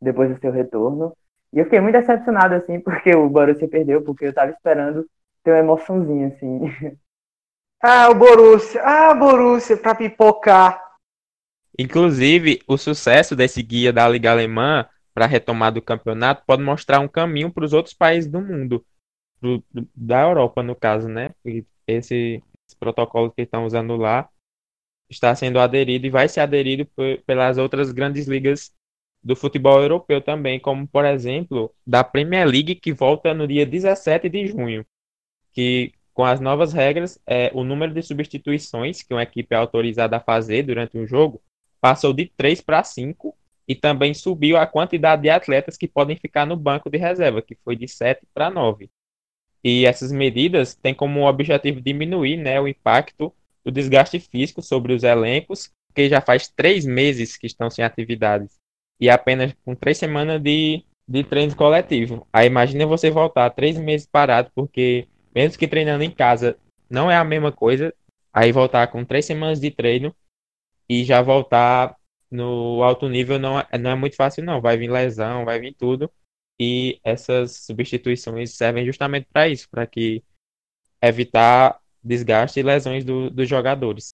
depois 0.01 0.29
do 0.29 0.39
seu 0.39 0.51
retorno. 0.51 1.13
E 1.53 1.59
eu 1.59 1.65
fiquei 1.65 1.79
muito 1.79 1.93
decepcionado, 1.99 2.55
assim, 2.55 2.79
porque 2.81 3.15
o 3.15 3.29
Borussia 3.29 3.67
perdeu, 3.69 4.03
porque 4.03 4.25
eu 4.25 4.29
estava 4.29 4.51
esperando 4.51 5.05
ter 5.43 5.51
uma 5.51 5.59
emoçãozinha, 5.59 6.27
assim. 6.27 6.97
Ah, 7.85 8.09
o 8.09 8.15
Borussia. 8.15 8.81
Ah, 8.81 9.13
Borussia, 9.13 9.75
pra 9.75 9.93
pipocar. 9.93 10.81
Inclusive, 11.77 12.61
o 12.65 12.77
sucesso 12.77 13.35
desse 13.35 13.61
guia 13.61 13.91
da 13.91 14.07
Liga 14.07 14.31
Alemã 14.31 14.87
para 15.13 15.25
retomar 15.25 15.73
do 15.73 15.81
campeonato 15.81 16.43
pode 16.45 16.63
mostrar 16.63 16.99
um 16.99 17.09
caminho 17.09 17.51
para 17.51 17.65
os 17.65 17.73
outros 17.73 17.93
países 17.93 18.31
do 18.31 18.39
mundo, 18.39 18.85
pro, 19.39 19.63
da 19.93 20.21
Europa, 20.21 20.63
no 20.63 20.75
caso, 20.75 21.09
né? 21.09 21.31
Esse, 21.85 22.41
esse 22.65 22.77
protocolo 22.79 23.31
que 23.31 23.41
estão 23.41 23.65
usando 23.65 23.97
lá 23.97 24.29
está 25.09 25.35
sendo 25.35 25.59
aderido 25.59 26.07
e 26.07 26.09
vai 26.09 26.29
ser 26.29 26.39
aderido 26.39 26.87
pelas 27.25 27.57
outras 27.57 27.91
grandes 27.91 28.27
ligas 28.27 28.73
do 29.21 29.35
futebol 29.35 29.81
europeu 29.81 30.21
também, 30.21 30.59
como 30.59 30.87
por 30.87 31.05
exemplo 31.05 31.73
da 31.85 32.03
Premier 32.03 32.47
League 32.47 32.75
que 32.75 32.91
volta 32.91 33.33
no 33.33 33.47
dia 33.47 33.65
17 33.65 34.29
de 34.29 34.47
junho, 34.47 34.85
que 35.53 35.93
com 36.13 36.23
as 36.23 36.39
novas 36.39 36.73
regras, 36.73 37.19
é, 37.25 37.51
o 37.53 37.63
número 37.63 37.93
de 37.93 38.01
substituições 38.03 39.01
que 39.01 39.13
uma 39.13 39.23
equipe 39.23 39.53
é 39.53 39.57
autorizada 39.57 40.17
a 40.17 40.19
fazer 40.19 40.63
durante 40.63 40.97
um 40.97 41.07
jogo 41.07 41.41
passou 41.81 42.13
de 42.13 42.31
3 42.37 42.61
para 42.61 42.83
5 42.83 43.35
e 43.67 43.75
também 43.75 44.13
subiu 44.13 44.57
a 44.57 44.67
quantidade 44.67 45.23
de 45.23 45.29
atletas 45.29 45.77
que 45.77 45.87
podem 45.87 46.15
ficar 46.15 46.45
no 46.45 46.55
banco 46.55 46.89
de 46.89 46.97
reserva, 46.97 47.41
que 47.41 47.57
foi 47.63 47.75
de 47.75 47.87
7 47.87 48.21
para 48.33 48.49
9. 48.49 48.89
E 49.63 49.85
essas 49.85 50.11
medidas 50.11 50.75
têm 50.75 50.93
como 50.93 51.27
objetivo 51.27 51.81
diminuir 51.81 52.37
né, 52.37 52.59
o 52.59 52.67
impacto 52.67 53.33
do 53.63 53.71
desgaste 53.71 54.19
físico 54.19 54.61
sobre 54.61 54.93
os 54.93 55.03
elencos, 55.03 55.71
que 55.95 56.09
já 56.09 56.19
faz 56.19 56.47
três 56.49 56.85
meses 56.85 57.37
que 57.37 57.47
estão 57.47 57.69
sem 57.69 57.83
atividades 57.83 58.59
e 58.99 59.09
apenas 59.09 59.53
com 59.65 59.75
três 59.75 59.97
semanas 59.97 60.41
de, 60.41 60.83
de 61.07 61.23
treino 61.23 61.55
coletivo. 61.55 62.27
Aí 62.31 62.47
imagina 62.47 62.85
você 62.85 63.09
voltar 63.09 63.49
três 63.51 63.77
meses 63.77 64.07
parado, 64.07 64.51
porque 64.53 65.07
mesmo 65.33 65.57
que 65.57 65.67
treinando 65.67 66.03
em 66.03 66.11
casa 66.11 66.57
não 66.89 67.09
é 67.09 67.17
a 67.17 67.23
mesma 67.23 67.51
coisa, 67.51 67.93
aí 68.31 68.51
voltar 68.51 68.87
com 68.87 69.05
três 69.05 69.25
semanas 69.25 69.59
de 69.59 69.71
treino 69.71 70.15
e 70.87 71.03
já 71.03 71.21
voltar 71.21 71.95
no 72.29 72.81
alto 72.83 73.07
nível 73.07 73.37
não 73.37 73.59
é, 73.59 73.77
não 73.77 73.91
é 73.91 73.95
muito 73.95 74.15
fácil 74.15 74.43
não, 74.43 74.59
vai 74.59 74.75
vir 74.75 74.89
lesão, 74.89 75.45
vai 75.45 75.59
vir 75.59 75.73
tudo, 75.73 76.11
e 76.59 76.99
essas 77.03 77.65
substituições 77.65 78.55
servem 78.55 78.85
justamente 78.85 79.27
para 79.31 79.47
isso, 79.47 79.69
para 79.69 79.85
que 79.85 80.23
evitar 81.01 81.79
desgaste 82.03 82.59
e 82.59 82.63
lesões 82.63 83.03
do, 83.03 83.29
dos 83.29 83.47
jogadores. 83.47 84.09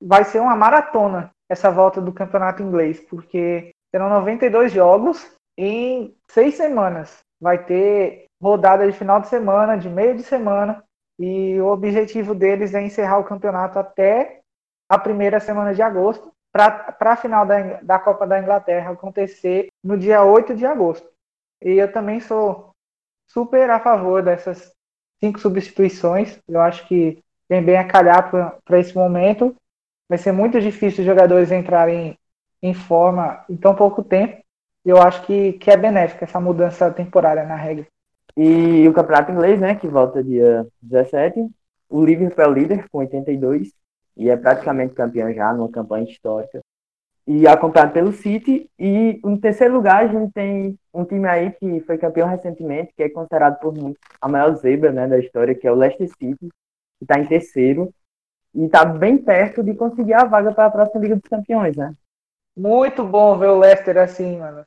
Vai 0.00 0.24
ser 0.24 0.40
uma 0.40 0.56
maratona 0.56 1.30
essa 1.48 1.70
volta 1.70 2.00
do 2.00 2.12
campeonato 2.12 2.62
inglês, 2.62 3.00
porque 3.00 3.70
serão 3.90 4.08
92 4.10 4.72
jogos 4.72 5.32
em 5.56 6.14
seis 6.30 6.54
semanas. 6.54 7.20
Vai 7.40 7.64
ter 7.64 8.26
rodada 8.40 8.86
de 8.90 8.96
final 8.96 9.20
de 9.20 9.28
semana, 9.28 9.76
de 9.76 9.88
meio 9.88 10.16
de 10.16 10.22
semana, 10.22 10.82
e 11.18 11.60
o 11.60 11.66
objetivo 11.66 12.34
deles 12.34 12.74
é 12.74 12.82
encerrar 12.82 13.18
o 13.18 13.24
campeonato 13.24 13.78
até 13.78 14.40
a 14.88 14.98
primeira 14.98 15.40
semana 15.40 15.74
de 15.74 15.82
agosto, 15.82 16.32
para 16.52 16.96
a 17.00 17.16
final 17.16 17.44
da, 17.44 17.80
da 17.82 17.98
Copa 17.98 18.26
da 18.26 18.40
Inglaterra 18.40 18.90
acontecer 18.90 19.68
no 19.84 19.98
dia 19.98 20.24
8 20.24 20.54
de 20.54 20.64
agosto. 20.64 21.08
E 21.62 21.72
eu 21.72 21.92
também 21.92 22.20
sou 22.20 22.70
super 23.26 23.68
a 23.70 23.78
favor 23.78 24.22
dessas 24.22 24.72
cinco 25.20 25.38
substituições. 25.38 26.38
Eu 26.48 26.60
acho 26.60 26.86
que 26.86 27.22
vem 27.48 27.62
bem 27.62 27.76
a 27.76 27.86
calhar 27.86 28.30
para 28.64 28.78
esse 28.78 28.94
momento. 28.94 29.54
Vai 30.08 30.18
ser 30.18 30.32
muito 30.32 30.60
difícil 30.60 31.00
os 31.00 31.06
jogadores 31.06 31.52
entrarem 31.52 32.18
em 32.62 32.74
forma 32.74 33.44
em 33.48 33.56
tão 33.56 33.74
pouco 33.74 34.02
tempo. 34.02 34.42
Eu 34.88 35.02
acho 35.02 35.22
que, 35.26 35.52
que 35.54 35.70
é 35.70 35.76
benéfica 35.76 36.24
essa 36.24 36.40
mudança 36.40 36.90
temporária 36.90 37.44
na 37.44 37.56
regra. 37.56 37.86
E 38.34 38.88
o 38.88 38.92
campeonato 38.94 39.30
inglês, 39.30 39.60
né, 39.60 39.74
que 39.74 39.86
volta 39.86 40.24
dia 40.24 40.66
17, 40.80 41.46
o 41.90 42.02
Liverpool 42.02 42.42
é 42.42 42.48
o 42.48 42.52
líder 42.52 42.88
com 42.88 42.98
82 42.98 43.70
e 44.16 44.30
é 44.30 44.36
praticamente 44.36 44.94
campeão 44.94 45.30
já 45.34 45.52
numa 45.52 45.70
campanha 45.70 46.08
histórica. 46.10 46.60
E 47.26 47.46
acompanhado 47.46 47.92
pelo 47.92 48.12
City. 48.12 48.70
E 48.78 49.20
no 49.22 49.38
terceiro 49.38 49.74
lugar 49.74 50.04
a 50.04 50.08
gente 50.08 50.32
tem 50.32 50.78
um 50.94 51.04
time 51.04 51.28
aí 51.28 51.50
que 51.50 51.80
foi 51.80 51.98
campeão 51.98 52.26
recentemente, 52.26 52.94
que 52.96 53.02
é 53.02 53.10
considerado 53.10 53.60
por 53.60 53.74
muitos 53.74 54.00
a 54.22 54.26
maior 54.26 54.54
zebra 54.54 54.90
né, 54.90 55.06
da 55.06 55.18
história, 55.18 55.54
que 55.54 55.66
é 55.66 55.70
o 55.70 55.74
Leicester 55.74 56.08
City, 56.08 56.38
que 56.38 57.02
está 57.02 57.20
em 57.20 57.26
terceiro 57.26 57.92
e 58.54 58.64
está 58.64 58.86
bem 58.86 59.18
perto 59.18 59.62
de 59.62 59.74
conseguir 59.74 60.14
a 60.14 60.24
vaga 60.24 60.50
para 60.50 60.64
a 60.64 60.70
próxima 60.70 61.02
Liga 61.02 61.16
dos 61.16 61.28
Campeões, 61.28 61.76
né? 61.76 61.92
Muito 62.56 63.04
bom 63.04 63.38
ver 63.38 63.48
o 63.48 63.58
Leicester 63.58 63.98
assim, 63.98 64.38
mano. 64.38 64.64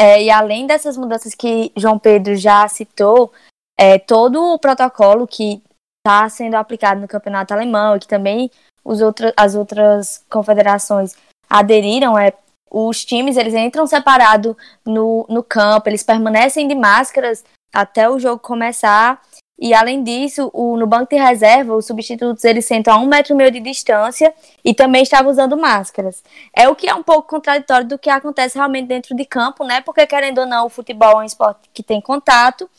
É, 0.00 0.22
e 0.22 0.30
além 0.30 0.66
dessas 0.66 0.96
mudanças 0.96 1.34
que 1.34 1.72
João 1.76 1.98
Pedro 1.98 2.36
já 2.36 2.66
citou, 2.68 3.32
é, 3.76 3.98
todo 3.98 4.54
o 4.54 4.58
protocolo 4.58 5.26
que 5.26 5.60
está 5.98 6.28
sendo 6.28 6.54
aplicado 6.54 7.00
no 7.00 7.08
campeonato 7.08 7.52
alemão 7.52 7.96
e 7.96 8.00
que 8.00 8.08
também 8.08 8.50
os 8.84 9.00
as 9.36 9.54
outras 9.54 10.24
confederações 10.30 11.16
aderiram, 11.50 12.16
é, 12.18 12.32
os 12.70 13.04
times 13.04 13.36
eles 13.36 13.54
entram 13.54 13.86
separados 13.86 14.54
no, 14.84 15.26
no 15.28 15.42
campo, 15.42 15.88
eles 15.88 16.02
permanecem 16.02 16.68
de 16.68 16.74
máscaras 16.74 17.44
até 17.72 18.08
o 18.08 18.18
jogo 18.18 18.40
começar 18.40 19.20
e 19.58 19.74
além 19.74 20.04
disso, 20.04 20.50
o, 20.54 20.76
no 20.76 20.86
banco 20.86 21.10
de 21.10 21.20
reserva, 21.20 21.74
os 21.74 21.84
substitutos 21.84 22.44
eles 22.44 22.64
sentam 22.64 22.94
a 22.94 22.98
um 22.98 23.06
metro 23.06 23.32
e 23.32 23.36
meio 23.36 23.50
de 23.50 23.58
distância 23.58 24.32
e 24.64 24.72
também 24.72 25.02
estavam 25.02 25.32
usando 25.32 25.56
máscaras. 25.56 26.22
É 26.54 26.68
o 26.68 26.76
que 26.76 26.88
é 26.88 26.94
um 26.94 27.02
pouco 27.02 27.28
contraditório 27.28 27.88
do 27.88 27.98
que 27.98 28.08
acontece 28.08 28.56
realmente 28.56 28.86
dentro 28.86 29.16
de 29.16 29.24
campo, 29.24 29.64
né? 29.64 29.80
Porque 29.80 30.06
querendo 30.06 30.38
ou 30.38 30.46
não, 30.46 30.66
o 30.66 30.68
futebol 30.70 31.10
é 31.10 31.16
um 31.16 31.24
esporte 31.24 31.68
que 31.74 31.82
tem 31.82 32.00
contato 32.00 32.70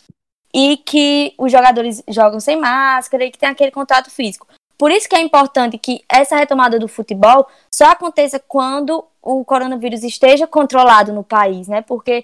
e 0.53 0.77
que 0.77 1.33
os 1.37 1.51
jogadores 1.51 2.01
jogam 2.07 2.39
sem 2.39 2.55
máscara 2.55 3.25
e 3.25 3.31
que 3.31 3.37
tem 3.37 3.49
aquele 3.49 3.71
contato 3.71 4.09
físico. 4.09 4.47
Por 4.77 4.89
isso 4.89 5.09
que 5.09 5.15
é 5.17 5.19
importante 5.19 5.77
que 5.77 6.01
essa 6.07 6.37
retomada 6.37 6.79
do 6.79 6.87
futebol 6.87 7.45
só 7.69 7.87
aconteça 7.87 8.39
quando 8.39 9.05
o 9.21 9.43
coronavírus 9.43 10.01
esteja 10.01 10.47
controlado 10.47 11.11
no 11.11 11.25
país, 11.25 11.67
né? 11.67 11.81
Porque 11.81 12.23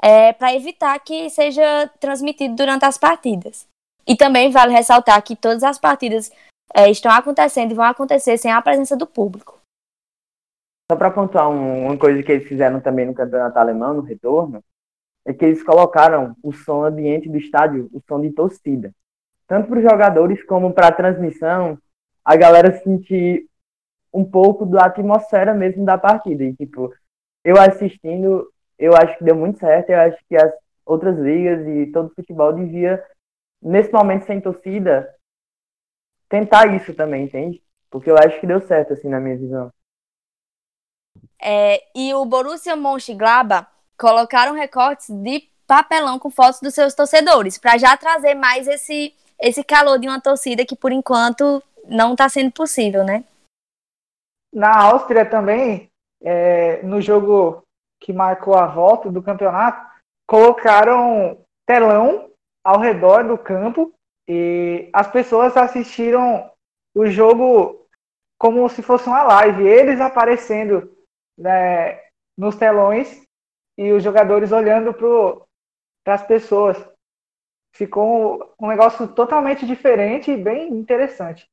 é 0.00 0.32
para 0.32 0.54
evitar 0.54 0.98
que 1.00 1.28
seja 1.28 1.90
transmitido 2.00 2.54
durante 2.56 2.86
as 2.86 2.96
partidas. 2.96 3.70
E 4.06 4.16
também 4.16 4.50
vale 4.50 4.72
ressaltar 4.72 5.22
que 5.22 5.36
todas 5.36 5.62
as 5.62 5.78
partidas 5.78 6.30
é, 6.74 6.90
estão 6.90 7.12
acontecendo 7.12 7.70
e 7.70 7.74
vão 7.74 7.84
acontecer 7.84 8.36
sem 8.36 8.50
a 8.50 8.62
presença 8.62 8.96
do 8.96 9.06
público. 9.06 9.60
Só 10.90 10.96
para 10.96 11.10
pontuar 11.10 11.48
um, 11.48 11.86
uma 11.86 11.96
coisa 11.96 12.22
que 12.22 12.32
eles 12.32 12.48
fizeram 12.48 12.80
também 12.80 13.06
no 13.06 13.14
campeonato 13.14 13.58
alemão, 13.58 13.94
no 13.94 14.02
retorno, 14.02 14.62
é 15.24 15.32
que 15.32 15.44
eles 15.44 15.62
colocaram 15.62 16.36
o 16.42 16.52
som 16.52 16.84
ambiente 16.84 17.28
do 17.28 17.38
estádio, 17.38 17.88
o 17.92 18.02
som 18.08 18.20
de 18.20 18.30
torcida. 18.30 18.92
Tanto 19.46 19.68
para 19.68 19.78
os 19.78 19.84
jogadores 19.84 20.42
como 20.44 20.72
para 20.72 20.88
a 20.88 20.92
transmissão, 20.92 21.78
a 22.24 22.36
galera 22.36 22.78
sentir 22.82 23.46
um 24.12 24.24
pouco 24.24 24.66
da 24.66 24.86
atmosfera 24.86 25.54
mesmo 25.54 25.84
da 25.84 25.96
partida. 25.96 26.44
E, 26.44 26.54
tipo, 26.54 26.92
eu 27.44 27.58
assistindo, 27.58 28.50
eu 28.78 28.94
acho 28.94 29.16
que 29.16 29.24
deu 29.24 29.36
muito 29.36 29.58
certo, 29.58 29.90
eu 29.90 30.00
acho 30.00 30.18
que 30.28 30.36
as 30.36 30.52
outras 30.84 31.16
ligas 31.18 31.66
e 31.66 31.86
todo 31.86 32.06
o 32.06 32.14
futebol 32.14 32.52
devia 32.52 33.02
nesse 33.62 33.92
momento 33.92 34.26
sem 34.26 34.40
torcida, 34.40 35.14
tentar 36.28 36.74
isso 36.74 36.94
também, 36.94 37.24
entende? 37.24 37.62
Porque 37.90 38.10
eu 38.10 38.16
acho 38.16 38.40
que 38.40 38.46
deu 38.46 38.60
certo, 38.60 38.94
assim, 38.94 39.08
na 39.08 39.20
minha 39.20 39.36
visão. 39.36 39.70
É, 41.40 41.82
e 41.94 42.12
o 42.14 42.24
Borussia 42.24 42.74
Mönchengladbach 42.74 43.68
colocaram 43.98 44.54
recortes 44.54 45.10
de 45.10 45.48
papelão 45.66 46.18
com 46.18 46.30
fotos 46.30 46.60
dos 46.60 46.74
seus 46.74 46.94
torcedores, 46.94 47.58
para 47.58 47.78
já 47.78 47.96
trazer 47.96 48.34
mais 48.34 48.66
esse, 48.66 49.14
esse 49.38 49.62
calor 49.62 49.98
de 49.98 50.08
uma 50.08 50.20
torcida 50.20 50.66
que, 50.66 50.76
por 50.76 50.90
enquanto, 50.90 51.62
não 51.86 52.12
está 52.12 52.28
sendo 52.28 52.50
possível, 52.50 53.04
né? 53.04 53.24
Na 54.52 54.82
Áustria 54.82 55.24
também, 55.24 55.90
é, 56.20 56.82
no 56.82 57.00
jogo 57.00 57.62
que 58.00 58.12
marcou 58.12 58.54
a 58.54 58.66
volta 58.66 59.10
do 59.10 59.22
campeonato, 59.22 59.90
colocaram 60.26 61.38
telão 61.66 62.31
ao 62.64 62.80
redor 62.80 63.24
do 63.24 63.36
campo 63.36 63.92
e 64.28 64.88
as 64.92 65.10
pessoas 65.10 65.56
assistiram 65.56 66.50
o 66.94 67.06
jogo 67.06 67.86
como 68.38 68.68
se 68.68 68.82
fosse 68.82 69.08
uma 69.08 69.22
live, 69.22 69.66
eles 69.66 70.00
aparecendo 70.00 70.92
né, 71.38 72.00
nos 72.36 72.56
telões 72.56 73.22
e 73.78 73.92
os 73.92 74.02
jogadores 74.02 74.52
olhando 74.52 74.92
para 74.94 76.14
as 76.14 76.26
pessoas. 76.26 76.76
Ficou 77.74 78.54
um 78.60 78.68
negócio 78.68 79.08
totalmente 79.08 79.64
diferente 79.64 80.30
e 80.30 80.36
bem 80.36 80.68
interessante. 80.68 81.48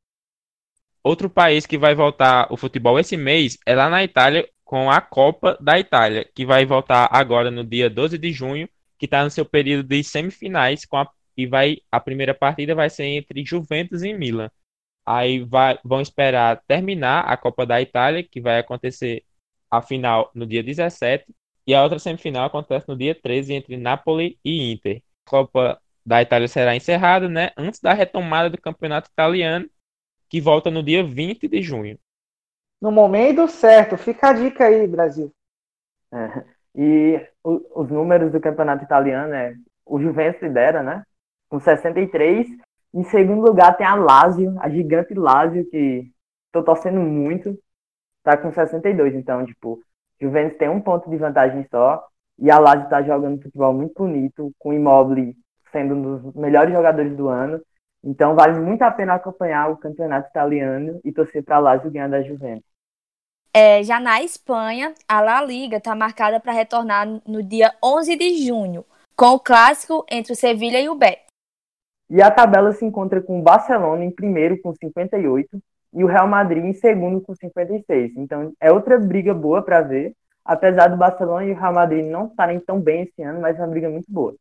Outro 1.04 1.30
país 1.30 1.66
que 1.66 1.78
vai 1.78 1.96
voltar 1.96 2.52
o 2.52 2.58
futebol 2.58 3.00
esse 3.00 3.16
mês 3.16 3.58
é 3.66 3.74
lá 3.74 3.90
na 3.90 4.04
Itália, 4.04 4.48
com 4.66 4.92
a 4.92 5.00
Copa 5.00 5.58
da 5.62 5.80
Itália, 5.80 6.30
que 6.36 6.46
vai 6.46 6.66
voltar 6.66 7.08
agora 7.12 7.50
no 7.50 7.64
dia 7.64 7.90
12 7.90 8.18
de 8.18 8.32
junho 8.34 8.68
que 9.00 9.06
está 9.06 9.24
no 9.24 9.32
seu 9.32 9.46
período 9.46 9.88
de 9.88 10.04
semifinais 10.04 10.86
com 10.86 10.98
a, 10.98 11.10
e 11.36 11.48
vai 11.48 11.78
a 11.92 12.00
primeira 12.00 12.36
partida 12.36 12.76
vai 12.76 12.90
ser 12.90 13.06
entre 13.06 13.46
Juventus 13.46 14.04
e 14.04 14.14
Milan. 14.14 14.52
Aí 15.06 15.40
vai, 15.44 15.80
vão 15.84 16.02
esperar 16.02 16.62
terminar 16.68 17.22
a 17.22 17.38
Copa 17.38 17.66
da 17.66 17.82
Itália, 17.82 18.24
que 18.24 18.42
vai 18.42 18.60
acontecer 18.60 19.24
a 19.72 19.82
final 19.82 20.30
no 20.36 20.46
dia 20.46 20.62
17, 20.62 21.26
e 21.66 21.74
a 21.74 21.82
outra 21.82 21.98
semifinal 21.98 22.46
acontece 22.46 22.88
no 22.88 22.98
dia 22.98 23.16
13 23.16 23.54
entre 23.54 23.78
Napoli 23.78 24.38
e 24.44 24.72
Inter. 24.72 25.02
A 25.26 25.30
Copa 25.30 25.82
da 26.06 26.22
Itália 26.22 26.48
será 26.48 26.76
encerrada, 26.76 27.30
né, 27.30 27.52
antes 27.58 27.80
da 27.80 27.94
retomada 27.94 28.50
do 28.50 28.62
campeonato 28.62 29.10
italiano, 29.10 29.70
que 30.28 30.42
volta 30.42 30.70
no 30.70 30.84
dia 30.84 31.04
20 31.04 31.48
de 31.48 31.62
junho. 31.62 31.98
No 32.82 32.92
momento 32.92 33.48
certo, 33.48 33.98
fica 33.98 34.30
a 34.30 34.34
dica 34.34 34.66
aí, 34.66 34.88
Brasil. 34.88 35.34
É. 36.12 36.44
E 36.76 37.20
o, 37.44 37.82
os 37.82 37.90
números 37.90 38.32
do 38.32 38.40
campeonato 38.40 38.84
italiano 38.84 39.34
é 39.34 39.56
o 39.86 40.00
Juventus 40.00 40.42
lidera, 40.42 40.84
né? 40.84 41.04
Com 41.50 41.60
63 41.60 42.48
Em 42.94 43.04
segundo 43.04 43.42
lugar 43.42 43.76
tem 43.78 43.86
a 43.86 43.96
Lazio, 43.96 44.56
a 44.60 44.70
gigante 44.70 45.14
Lazio, 45.14 45.70
que 45.70 46.12
tô 46.52 46.64
torcendo 46.64 47.00
muito. 47.02 47.58
Tá 48.24 48.38
com 48.38 48.52
62, 48.52 49.16
então, 49.16 49.46
tipo, 49.46 49.80
Juventus 50.22 50.58
tem 50.58 50.70
um 50.70 50.82
ponto 50.82 51.10
de 51.10 51.18
vantagem 51.18 51.66
só. 51.72 52.06
E 52.38 52.52
a 52.52 52.60
Lazio 52.60 52.90
tá 52.90 53.02
jogando 53.02 53.42
futebol 53.42 53.74
muito 53.74 53.94
bonito, 53.96 54.52
com 54.60 54.70
o 54.70 54.74
Immobile 54.74 55.36
sendo 55.72 55.96
um 55.96 56.02
dos 56.02 56.36
melhores 56.36 56.74
jogadores 56.74 57.16
do 57.16 57.28
ano. 57.28 57.62
Então 58.04 58.36
vale 58.36 58.60
muito 58.60 58.82
a 58.82 58.92
pena 58.92 59.16
acompanhar 59.16 59.70
o 59.70 59.78
campeonato 59.78 60.30
italiano 60.30 61.00
e 61.04 61.12
torcer 61.12 61.44
para 61.44 61.58
a 61.58 61.60
Lazio 61.60 61.92
ganhar 61.92 62.10
da 62.10 62.22
Juventus. 62.22 62.70
É, 63.62 63.84
já 63.84 64.00
na 64.00 64.24
Espanha, 64.24 64.94
a 65.06 65.20
La 65.20 65.42
Liga 65.42 65.76
está 65.76 65.94
marcada 65.94 66.40
para 66.40 66.54
retornar 66.54 67.06
no 67.28 67.44
dia 67.44 67.74
11 67.84 68.16
de 68.16 68.48
junho, 68.48 68.86
com 69.18 69.32
o 69.32 69.40
clássico 69.40 70.06
entre 70.10 70.32
o 70.32 70.36
Sevilha 70.36 70.80
e 70.80 70.88
o 70.88 70.96
Betis. 70.96 71.26
E 72.10 72.22
a 72.22 72.32
tabela 72.32 72.72
se 72.72 72.86
encontra 72.86 73.22
com 73.22 73.38
o 73.38 73.44
Barcelona 73.44 74.06
em 74.06 74.12
primeiro 74.12 74.62
com 74.62 74.74
58 74.74 75.62
e 75.94 76.04
o 76.06 76.08
Real 76.08 76.26
Madrid 76.26 76.64
em 76.64 76.72
segundo 76.72 77.20
com 77.20 77.36
56. 77.36 78.16
Então 78.16 78.54
é 78.62 78.72
outra 78.72 78.98
briga 78.98 79.34
boa 79.34 79.62
para 79.62 79.82
ver, 79.82 80.16
apesar 80.46 80.88
do 80.88 80.96
Barcelona 80.96 81.44
e 81.44 81.52
o 81.52 81.60
Real 81.60 81.74
Madrid 81.74 82.06
não 82.06 82.28
estarem 82.28 82.62
tão 82.62 82.80
bem 82.80 83.02
esse 83.02 83.22
ano, 83.22 83.42
mas 83.42 83.58
é 83.58 83.62
uma 83.62 83.68
briga 83.68 83.90
muito 83.90 84.10
boa. 84.10 84.34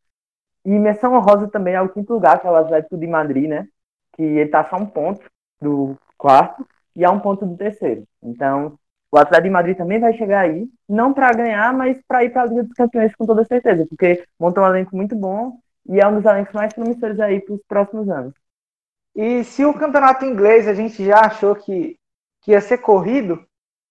E 0.63 0.69
menção 0.69 1.13
honrosa 1.13 1.49
também 1.49 1.73
é 1.73 1.81
o 1.81 1.89
quinto 1.89 2.13
lugar, 2.13 2.39
que 2.39 2.47
é 2.47 2.49
o 2.49 2.55
Atlético 2.55 2.97
de 2.97 3.05
Madrid, 3.05 3.49
né? 3.49 3.67
Que 4.15 4.23
ele 4.23 4.43
está 4.43 4.63
só 4.63 4.77
um 4.77 4.85
ponto 4.85 5.29
do 5.61 5.97
quarto 6.17 6.65
e 6.95 7.03
a 7.03 7.11
um 7.11 7.19
ponto 7.19 7.45
do 7.45 7.57
terceiro. 7.57 8.05
Então, 8.23 8.78
o 9.11 9.17
Atlético 9.17 9.47
de 9.47 9.49
Madrid 9.49 9.77
também 9.77 9.99
vai 9.99 10.13
chegar 10.13 10.41
aí, 10.41 10.67
não 10.87 11.13
para 11.13 11.33
ganhar, 11.33 11.73
mas 11.73 11.97
para 12.07 12.23
ir 12.23 12.29
para 12.29 12.43
a 12.43 12.45
Liga 12.45 12.63
dos 12.63 12.73
Campeões 12.73 13.15
com 13.15 13.25
toda 13.25 13.43
certeza, 13.43 13.85
porque 13.87 14.23
montou 14.39 14.63
um 14.63 14.67
elenco 14.67 14.95
muito 14.95 15.15
bom 15.15 15.59
e 15.87 15.99
é 15.99 16.07
um 16.07 16.15
dos 16.15 16.25
elencos 16.25 16.53
mais 16.53 16.73
promissores 16.73 17.19
aí 17.19 17.41
para 17.41 17.55
os 17.55 17.61
próximos 17.67 18.09
anos. 18.09 18.33
E 19.15 19.43
se 19.43 19.65
o 19.65 19.73
campeonato 19.73 20.25
inglês 20.25 20.67
a 20.67 20.73
gente 20.73 21.03
já 21.03 21.21
achou 21.21 21.55
que, 21.55 21.97
que 22.41 22.51
ia 22.51 22.61
ser 22.61 22.77
corrido, 22.77 23.43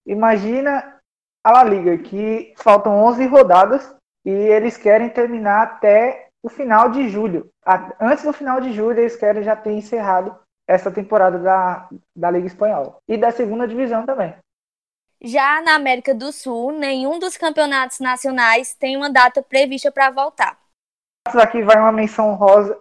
imagina 0.07 1.01
a 1.43 1.51
La 1.51 1.65
Liga, 1.65 1.99
que 1.99 2.55
faltam 2.57 3.03
11 3.05 3.27
rodadas 3.27 3.95
e 4.25 4.31
eles 4.31 4.77
querem 4.77 5.09
terminar 5.09 5.63
até 5.63 6.29
o 6.43 6.49
final 6.49 6.91
de 6.91 7.09
julho. 7.09 7.51
Antes 8.01 8.25
do 8.25 8.33
final 8.33 8.61
de 8.61 8.73
julho, 8.73 9.01
eles 9.01 9.17
querem 9.17 9.43
já 9.43 9.57
ter 9.57 9.73
encerrado 9.73 10.37
essa 10.67 10.91
temporada 10.91 11.39
da, 11.39 11.89
da 12.15 12.31
Liga 12.31 12.47
Espanhola 12.47 12.99
e 13.09 13.17
da 13.17 13.31
segunda 13.31 13.67
divisão 13.67 14.07
também. 14.07 14.35
Já 15.21 15.61
na 15.63 15.75
América 15.75 16.15
do 16.15 16.31
Sul, 16.31 16.73
nenhum 16.73 17.19
dos 17.19 17.37
campeonatos 17.37 17.99
nacionais 17.99 18.75
tem 18.75 18.97
uma 18.97 19.11
data 19.11 19.43
prevista 19.43 19.91
para 19.91 20.11
voltar. 20.11 20.59
Aqui 21.27 21.63
vai 21.63 21.77
uma 21.77 21.93
menção 21.93 22.35
rosa 22.35 22.81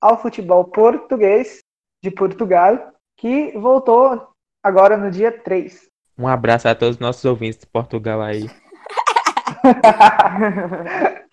ao 0.00 0.20
futebol 0.20 0.64
português 0.64 1.60
de 2.02 2.10
Portugal, 2.10 2.92
que 3.16 3.52
voltou 3.58 4.28
agora 4.62 4.96
no 4.96 5.10
dia 5.10 5.32
3. 5.32 5.88
Um 6.18 6.28
abraço 6.28 6.68
a 6.68 6.74
todos 6.74 6.96
os 6.96 7.00
nossos 7.00 7.24
ouvintes 7.24 7.60
de 7.60 7.66
Portugal 7.66 8.20
aí. 8.20 8.48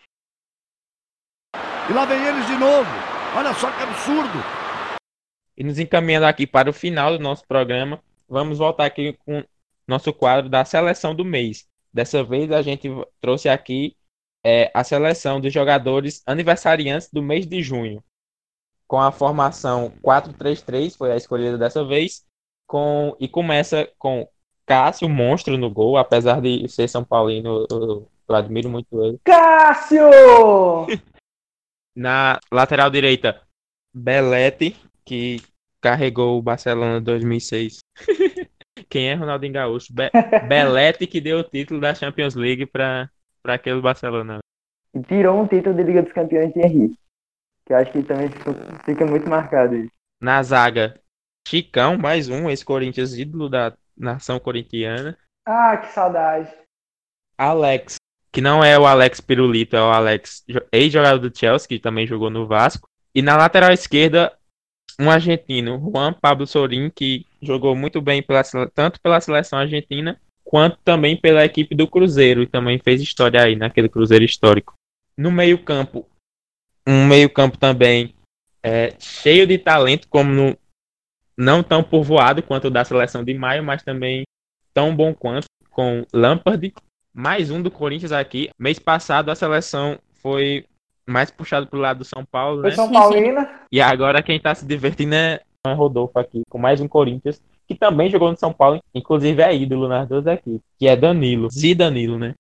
E 1.87 1.93
lá 1.93 2.03
vem 2.03 2.19
eles 2.25 2.47
de 2.47 2.55
novo. 2.55 2.89
Olha 3.37 3.53
só 3.53 3.71
que 3.71 3.83
absurdo. 3.83 4.39
E 5.55 5.63
nos 5.63 5.77
encaminhando 5.77 6.25
aqui 6.25 6.47
para 6.47 6.67
o 6.67 6.73
final 6.73 7.15
do 7.15 7.23
nosso 7.23 7.45
programa, 7.47 8.01
vamos 8.27 8.57
voltar 8.57 8.85
aqui 8.85 9.15
com 9.23 9.43
nosso 9.87 10.13
quadro 10.13 10.49
da 10.49 10.65
seleção 10.65 11.15
do 11.15 11.25
mês. 11.25 11.67
Dessa 11.93 12.23
vez 12.23 12.51
a 12.51 12.61
gente 12.61 12.89
trouxe 13.21 13.47
aqui 13.47 13.95
é, 14.43 14.69
a 14.73 14.83
seleção 14.83 15.39
dos 15.39 15.53
jogadores 15.53 16.21
aniversariantes 16.25 17.09
do 17.11 17.21
mês 17.21 17.47
de 17.47 17.63
junho. 17.63 18.03
Com 18.87 18.99
a 18.99 19.11
formação 19.11 19.91
4-3-3, 20.03 20.95
foi 20.95 21.11
a 21.11 21.15
escolhida 21.15 21.57
dessa 21.57 21.83
vez. 21.83 22.23
Com, 22.67 23.15
e 23.19 23.27
começa 23.27 23.89
com 23.97 24.27
Cássio, 24.65 25.07
monstro 25.07 25.57
no 25.57 25.69
gol, 25.69 25.97
apesar 25.97 26.41
de 26.41 26.67
ser 26.67 26.87
São 26.87 27.03
Paulino, 27.03 27.65
eu, 27.69 28.09
eu 28.27 28.35
admiro 28.35 28.69
muito 28.69 29.03
ele. 29.03 29.19
Cássio! 29.23 30.09
Na 31.95 32.39
lateral 32.51 32.89
direita, 32.89 33.41
Belete, 33.93 34.75
que 35.05 35.41
carregou 35.79 36.37
o 36.37 36.41
Barcelona 36.41 36.99
2006. 36.99 37.79
Quem 38.95 39.09
é 39.09 39.13
Ronaldinho 39.13 39.51
Gaúcho? 39.51 39.93
Be 39.93 40.09
Belete 40.47 41.05
que 41.05 41.19
deu 41.19 41.39
o 41.39 41.43
título 41.43 41.81
da 41.81 41.93
Champions 41.93 42.33
League 42.33 42.65
para 42.65 43.09
aquele 43.43 43.81
Barcelona. 43.81 44.39
E 44.93 45.03
tirou 45.03 45.41
um 45.41 45.45
título 45.45 45.75
de 45.75 45.83
Liga 45.83 46.01
dos 46.01 46.13
Campeões 46.13 46.53
de 46.53 46.61
Henrique. 46.61 46.97
Que 47.65 47.73
eu 47.73 47.77
acho 47.77 47.91
que 47.91 48.01
também 48.03 48.29
fica 48.85 49.05
muito 49.05 49.29
marcado 49.29 49.75
isso. 49.75 49.91
Na 50.21 50.41
zaga, 50.41 50.97
Chicão, 51.45 51.97
mais 51.97 52.29
um, 52.29 52.49
ex-Corinthians 52.49 53.17
ídolo 53.17 53.49
da 53.49 53.73
nação 53.97 54.39
corintiana. 54.39 55.17
Ah, 55.45 55.75
que 55.75 55.91
saudade. 55.91 56.49
Alex, 57.37 57.97
que 58.31 58.39
não 58.39 58.63
é 58.63 58.79
o 58.79 58.85
Alex 58.85 59.19
Pirulito, 59.19 59.75
é 59.75 59.81
o 59.81 59.91
Alex, 59.91 60.45
ex-jogador 60.71 61.19
do 61.19 61.37
Chelsea, 61.37 61.67
que 61.67 61.79
também 61.79 62.07
jogou 62.07 62.29
no 62.29 62.47
Vasco. 62.47 62.87
E 63.13 63.21
na 63.21 63.35
lateral 63.35 63.73
esquerda, 63.73 64.31
um 64.99 65.09
argentino, 65.09 65.79
Juan 65.79 66.13
Pablo 66.13 66.47
Sorin, 66.47 66.89
que 66.89 67.25
jogou 67.41 67.75
muito 67.75 68.01
bem 68.01 68.21
pela, 68.21 68.43
tanto 68.73 68.99
pela 69.01 69.21
seleção 69.21 69.59
argentina 69.59 70.19
quanto 70.43 70.77
também 70.83 71.17
pela 71.17 71.43
equipe 71.43 71.75
do 71.75 71.87
Cruzeiro 71.87 72.43
e 72.43 72.47
também 72.47 72.79
fez 72.79 73.01
história 73.01 73.41
aí 73.41 73.55
naquele 73.55 73.89
Cruzeiro 73.89 74.23
histórico. 74.23 74.73
No 75.17 75.31
meio-campo, 75.31 76.07
um 76.87 77.05
meio-campo 77.07 77.57
também 77.57 78.13
é, 78.63 78.93
cheio 78.99 79.47
de 79.47 79.57
talento, 79.57 80.07
como 80.07 80.31
no, 80.31 80.57
não 81.37 81.63
tão 81.63 81.83
povoado 81.83 82.43
quanto 82.43 82.67
o 82.67 82.71
da 82.71 82.85
seleção 82.85 83.23
de 83.23 83.33
maio, 83.33 83.63
mas 83.63 83.83
também 83.83 84.23
tão 84.73 84.95
bom 84.95 85.13
quanto 85.13 85.47
com 85.71 86.05
Lampard, 86.13 86.73
mais 87.13 87.49
um 87.51 87.61
do 87.61 87.71
Corinthians 87.71 88.11
aqui. 88.11 88.49
Mês 88.57 88.79
passado 88.79 89.29
a 89.29 89.35
seleção 89.35 89.99
foi 90.21 90.65
mais 91.07 91.29
puxado 91.29 91.67
pro 91.67 91.79
lado 91.79 91.99
do 91.99 92.05
São 92.05 92.23
Paulo, 92.25 92.61
foi 92.61 92.69
né? 92.69 92.75
São 92.75 92.91
Paulina. 92.91 93.54
E 93.71 93.81
agora 93.81 94.23
quem 94.23 94.39
tá 94.39 94.53
se 94.53 94.65
divertindo 94.65 95.15
é 95.15 95.41
Rodolfo 95.73 96.17
aqui, 96.19 96.43
com 96.49 96.57
mais 96.57 96.79
um 96.79 96.87
Corinthians, 96.87 97.41
que 97.67 97.75
também 97.75 98.09
jogou 98.09 98.29
no 98.29 98.37
São 98.37 98.53
Paulo, 98.53 98.79
inclusive 98.93 99.41
é 99.41 99.55
ídolo 99.55 99.87
nas 99.87 100.07
duas 100.07 100.27
aqui, 100.27 100.61
que 100.77 100.87
é 100.87 100.95
Danilo, 100.95 101.49
Zidanilo, 101.49 102.19
né? 102.19 102.33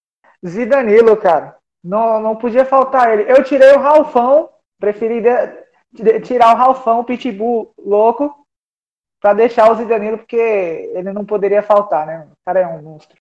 Zidanilo, 0.45 1.17
cara. 1.17 1.57
Não, 1.83 2.19
não 2.19 2.35
podia 2.35 2.65
faltar 2.65 3.11
ele. 3.11 3.31
Eu 3.31 3.43
tirei 3.43 3.73
o 3.73 3.79
Ralfão, 3.79 4.49
preferi 4.79 5.21
de, 5.21 6.19
tirar 6.21 6.53
o 6.53 6.57
Ralfão, 6.57 6.99
o 6.99 7.03
Pitbull 7.03 7.73
louco, 7.77 8.45
para 9.21 9.33
deixar 9.33 9.71
o 9.71 9.75
Zidanilo, 9.75 10.17
porque 10.17 10.35
ele 10.35 11.11
não 11.11 11.25
poderia 11.25 11.63
faltar, 11.63 12.05
né? 12.05 12.27
O 12.31 12.35
cara 12.45 12.59
é 12.59 12.67
um 12.67 12.81
monstro. 12.81 13.17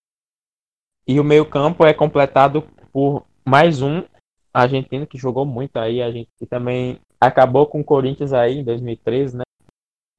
E 1.07 1.21
o 1.21 1.25
meio-campo 1.25 1.85
é 1.85 1.93
completado 1.93 2.63
por 2.93 3.25
mais 3.45 3.83
um 3.83 4.03
argentino 4.53 5.07
que 5.07 5.19
jogou 5.19 5.45
muito 5.45 5.77
aí, 5.79 6.01
a 6.01 6.11
gente 6.11 6.31
que 6.39 6.47
também 6.47 7.01
acabou 7.27 7.67
com 7.67 7.81
o 7.81 7.85
Corinthians 7.85 8.33
aí 8.33 8.59
em 8.59 8.65
2013, 8.65 9.37
né? 9.37 9.45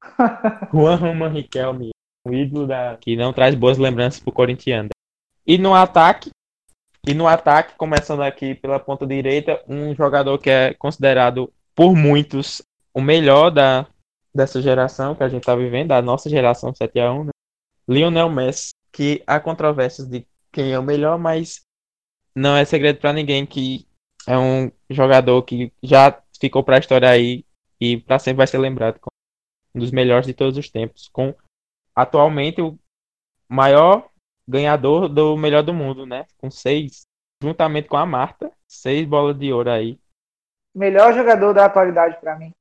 Juan 0.72 0.96
Roman 0.96 1.28
Riquelme, 1.28 1.90
um 2.26 2.32
ídolo 2.32 2.66
da 2.66 2.96
que 3.00 3.16
não 3.16 3.32
traz 3.32 3.54
boas 3.54 3.78
lembranças 3.78 4.20
pro 4.20 4.32
corintiano. 4.32 4.90
E 5.46 5.58
no 5.58 5.74
ataque, 5.74 6.30
e 7.06 7.14
no 7.14 7.26
ataque, 7.26 7.74
começando 7.76 8.22
aqui 8.22 8.54
pela 8.54 8.80
ponta 8.80 9.06
direita, 9.06 9.62
um 9.68 9.94
jogador 9.94 10.38
que 10.38 10.50
é 10.50 10.74
considerado 10.74 11.52
por 11.74 11.94
muitos 11.94 12.62
o 12.92 13.00
melhor 13.00 13.50
da 13.50 13.86
dessa 14.34 14.60
geração 14.60 15.14
que 15.14 15.22
a 15.22 15.28
gente 15.28 15.44
tá 15.44 15.56
vivendo, 15.56 15.88
da 15.88 16.02
nossa 16.02 16.28
geração 16.28 16.74
7 16.74 17.00
a 17.00 17.12
1, 17.12 17.24
né? 17.24 17.30
Lionel 17.88 18.28
Messi, 18.28 18.70
que 18.92 19.22
há 19.26 19.40
controvérsias 19.40 20.06
de 20.06 20.26
quem 20.52 20.72
é 20.72 20.78
o 20.78 20.82
melhor, 20.82 21.18
mas 21.18 21.62
não 22.34 22.54
é 22.56 22.64
segredo 22.64 22.98
para 22.98 23.12
ninguém 23.12 23.46
que 23.46 23.86
é 24.26 24.36
um 24.36 24.70
jogador 24.90 25.42
que 25.42 25.72
já 25.82 26.10
ficou 26.38 26.62
para 26.62 26.76
a 26.76 26.78
história 26.78 27.08
aí 27.08 27.44
e 27.80 27.98
para 27.98 28.18
sempre 28.18 28.38
vai 28.38 28.46
ser 28.46 28.58
lembrado 28.58 28.98
como 28.98 29.12
um 29.74 29.80
dos 29.80 29.90
melhores 29.90 30.26
de 30.26 30.34
todos 30.34 30.56
os 30.56 30.70
tempos, 30.70 31.08
com 31.08 31.34
atualmente 31.94 32.60
o 32.60 32.78
maior 33.48 34.08
ganhador 34.48 35.08
do 35.08 35.36
melhor 35.36 35.62
do 35.62 35.74
mundo, 35.74 36.06
né? 36.06 36.26
Com 36.38 36.50
seis, 36.50 37.06
juntamente 37.42 37.88
com 37.88 37.96
a 37.96 38.06
Marta, 38.06 38.50
seis 38.66 39.06
bolas 39.06 39.38
de 39.38 39.52
ouro 39.52 39.70
aí. 39.70 39.98
Melhor 40.74 41.12
jogador 41.14 41.52
da 41.52 41.66
atualidade 41.66 42.18
para 42.20 42.36
mim. 42.36 42.52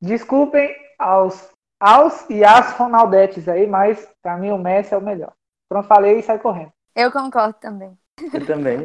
Desculpem 0.00 0.74
aos 0.98 1.54
aos 1.80 2.28
e 2.30 2.42
as 2.44 2.72
Ronaldetes 2.72 3.46
aí, 3.48 3.66
mas 3.66 4.08
para 4.22 4.38
mim 4.38 4.50
o 4.50 4.58
Messi 4.58 4.94
é 4.94 4.96
o 4.96 5.02
melhor. 5.02 5.34
Pronto, 5.68 5.86
falei 5.86 6.18
e 6.18 6.22
sai 6.22 6.38
correndo. 6.38 6.72
Eu 6.94 7.10
concordo 7.12 7.58
também. 7.60 7.98
Eu 8.32 8.46
também. 8.46 8.78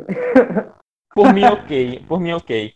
Por 1.13 1.34
mim, 1.34 1.45
ok. 1.45 2.05
Por 2.08 2.19
mim, 2.19 2.34
ok. 2.34 2.73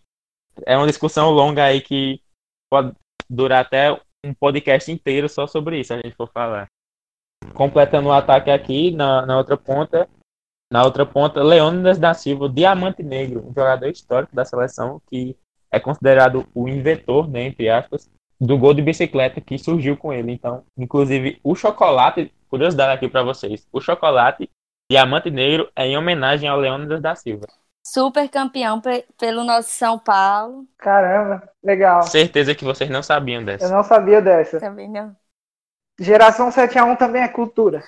É 0.65 0.77
uma 0.77 0.87
discussão 0.87 1.31
longa 1.31 1.63
aí 1.63 1.81
que 1.81 2.21
pode 2.69 2.93
durar 3.29 3.61
até 3.61 3.91
um 4.23 4.33
podcast 4.33 4.91
inteiro 4.91 5.27
só 5.27 5.47
sobre 5.47 5.79
isso, 5.79 5.93
a 5.93 5.97
gente 5.97 6.15
for 6.15 6.29
falar. 6.31 6.67
Completando 7.53 8.07
o 8.07 8.13
ataque 8.13 8.49
aqui, 8.49 8.91
na, 8.91 9.25
na 9.25 9.37
outra 9.37 9.57
ponta, 9.57 10.07
na 10.71 10.83
outra 10.83 11.05
ponta, 11.05 11.43
Leônidas 11.43 11.99
da 11.99 12.13
Silva, 12.13 12.49
Diamante 12.49 13.03
Negro, 13.03 13.45
um 13.45 13.53
jogador 13.53 13.87
histórico 13.87 14.35
da 14.35 14.45
seleção 14.45 15.01
que 15.09 15.35
é 15.69 15.79
considerado 15.79 16.47
o 16.53 16.67
inventor, 16.67 17.27
né, 17.27 17.43
entre 17.43 17.69
aspas, 17.69 18.09
do 18.39 18.57
gol 18.57 18.73
de 18.73 18.81
bicicleta 18.81 19.41
que 19.41 19.57
surgiu 19.57 19.97
com 19.97 20.13
ele. 20.13 20.31
Então, 20.31 20.63
inclusive, 20.77 21.39
o 21.43 21.55
chocolate, 21.55 22.33
curiosidade 22.49 22.93
aqui 22.93 23.07
para 23.07 23.23
vocês, 23.23 23.67
o 23.71 23.81
chocolate 23.81 24.49
Diamante 24.89 25.29
Negro 25.31 25.69
é 25.75 25.87
em 25.87 25.97
homenagem 25.97 26.47
ao 26.47 26.59
Leônidas 26.59 27.01
da 27.01 27.15
Silva. 27.15 27.47
Super 27.83 28.29
campeão 28.29 28.79
pe 28.79 29.05
pelo 29.17 29.43
nosso 29.43 29.69
São 29.69 29.99
Paulo. 29.99 30.65
Caramba, 30.77 31.47
legal. 31.61 32.03
Certeza 32.03 32.55
que 32.55 32.63
vocês 32.63 32.89
não 32.89 33.03
sabiam 33.03 33.43
dessa. 33.43 33.65
Eu 33.65 33.71
não 33.71 33.83
sabia 33.83 34.21
dessa. 34.21 34.59
Também 34.59 34.89
não. 34.89 35.15
Geração 35.99 36.49
7x1 36.49 36.97
também 36.97 37.21
é 37.21 37.27
cultura. 37.27 37.83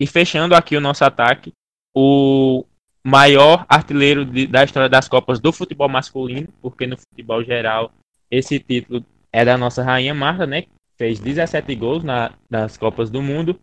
E 0.00 0.06
fechando 0.06 0.56
aqui 0.56 0.76
o 0.76 0.80
nosso 0.80 1.04
ataque, 1.04 1.52
o 1.94 2.64
maior 3.04 3.64
artilheiro 3.68 4.24
de, 4.24 4.46
da 4.46 4.64
história 4.64 4.88
das 4.88 5.08
Copas 5.08 5.38
do 5.38 5.52
futebol 5.52 5.88
masculino, 5.88 6.48
porque 6.60 6.86
no 6.86 6.98
futebol 6.98 7.44
geral 7.44 7.92
esse 8.30 8.58
título 8.58 9.04
é 9.32 9.44
da 9.44 9.56
nossa 9.56 9.82
rainha 9.82 10.14
Marta, 10.14 10.46
né? 10.46 10.64
Fez 10.96 11.20
17 11.20 11.74
gols 11.76 12.02
na, 12.02 12.32
nas 12.48 12.76
Copas 12.76 13.10
do 13.10 13.22
Mundo. 13.22 13.60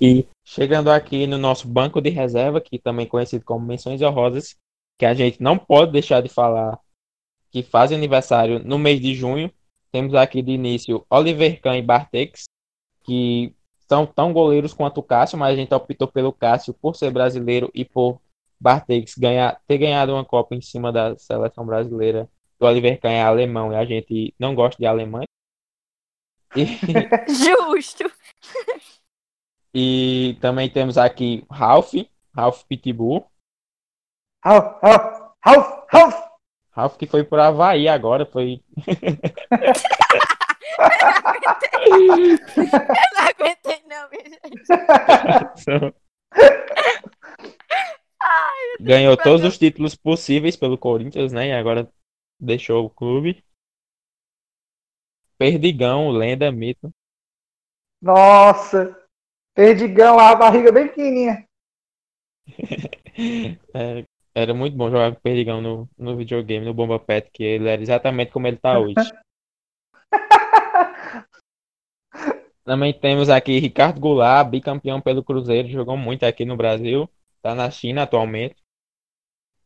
E 0.00 0.28
chegando 0.44 0.90
aqui 0.90 1.26
no 1.26 1.38
nosso 1.38 1.66
banco 1.66 2.00
de 2.00 2.10
reserva, 2.10 2.60
que 2.60 2.78
também 2.78 3.06
é 3.06 3.08
conhecido 3.08 3.44
como 3.44 3.64
menções 3.64 4.02
honrosas, 4.02 4.54
que 4.98 5.06
a 5.06 5.14
gente 5.14 5.42
não 5.42 5.58
pode 5.58 5.92
deixar 5.92 6.20
de 6.20 6.28
falar, 6.28 6.78
que 7.50 7.62
faz 7.62 7.92
aniversário 7.92 8.58
no 8.58 8.78
mês 8.78 9.00
de 9.00 9.14
junho. 9.14 9.50
Temos 9.90 10.14
aqui 10.14 10.42
de 10.42 10.52
início 10.52 11.06
Oliver 11.08 11.60
Kahn 11.60 11.78
e 11.78 11.82
Bartex, 11.82 12.44
que 13.04 13.54
são 13.88 14.04
tão 14.04 14.32
goleiros 14.32 14.74
quanto 14.74 14.98
o 14.98 15.02
Cássio, 15.02 15.38
mas 15.38 15.54
a 15.54 15.56
gente 15.56 15.72
optou 15.72 16.08
pelo 16.08 16.32
Cássio 16.32 16.74
por 16.74 16.94
ser 16.94 17.10
brasileiro 17.10 17.70
e 17.74 17.84
por 17.84 18.20
Bartex 18.60 19.14
ganhar, 19.16 19.60
ter 19.66 19.78
ganhado 19.78 20.12
uma 20.12 20.24
Copa 20.24 20.54
em 20.54 20.60
cima 20.60 20.92
da 20.92 21.16
seleção 21.16 21.64
brasileira. 21.64 22.28
O 22.60 22.66
Oliver 22.66 23.00
Kahn 23.00 23.12
é 23.12 23.22
alemão 23.22 23.72
e 23.72 23.76
a 23.76 23.84
gente 23.84 24.34
não 24.38 24.54
gosta 24.54 24.78
de 24.78 24.86
alemães. 24.86 25.26
E... 26.54 26.64
Justo. 27.32 28.10
E 29.78 30.38
também 30.40 30.70
temos 30.70 30.96
aqui 30.96 31.44
Ralph, 31.50 31.92
Ralph 32.34 32.62
Pitbull. 32.62 33.30
Ralph, 34.42 34.82
Ralph, 34.82 35.34
Ralph, 35.44 35.84
Ralph. 35.90 36.28
Ralph 36.70 36.96
que 36.96 37.06
foi 37.06 37.22
por 37.22 37.38
Havaí 37.38 37.86
agora, 37.86 38.24
foi. 38.24 38.64
Eu 38.86 38.96
não 43.12 43.28
aguentei, 43.28 43.82
não, 43.86 44.08
minha 44.08 44.24
gente. 44.24 44.64
Ganhou 48.80 49.14
todos 49.18 49.44
os 49.44 49.58
títulos 49.58 49.94
possíveis 49.94 50.56
pelo 50.56 50.78
Corinthians, 50.78 51.34
né? 51.34 51.48
E 51.48 51.52
agora 51.52 51.86
deixou 52.40 52.86
o 52.86 52.90
clube. 52.90 53.44
Perdigão, 55.36 56.08
lenda, 56.08 56.50
mito. 56.50 56.90
Nossa, 58.00 59.05
Perdigão, 59.56 60.18
a 60.18 60.34
barriga 60.34 60.70
bem 60.70 60.86
pequenininha. 60.86 61.44
É, 63.72 64.04
era 64.34 64.52
muito 64.52 64.76
bom 64.76 64.90
jogar 64.90 65.10
com 65.10 65.16
o 65.16 65.20
Perdigão 65.22 65.62
no, 65.62 65.88
no 65.96 66.14
videogame, 66.14 66.66
no 66.66 66.74
Bomba 66.74 66.98
Pet, 66.98 67.30
que 67.32 67.42
ele 67.42 67.66
era 67.66 67.80
exatamente 67.80 68.30
como 68.30 68.46
ele 68.46 68.58
tá 68.58 68.78
hoje. 68.78 68.94
Também 72.62 72.92
temos 72.92 73.30
aqui 73.30 73.58
Ricardo 73.58 73.98
Goulart, 73.98 74.50
bicampeão 74.50 75.00
pelo 75.00 75.24
Cruzeiro, 75.24 75.68
jogou 75.68 75.96
muito 75.96 76.24
aqui 76.24 76.44
no 76.44 76.58
Brasil, 76.58 77.08
tá 77.40 77.54
na 77.54 77.70
China 77.70 78.02
atualmente. 78.02 78.56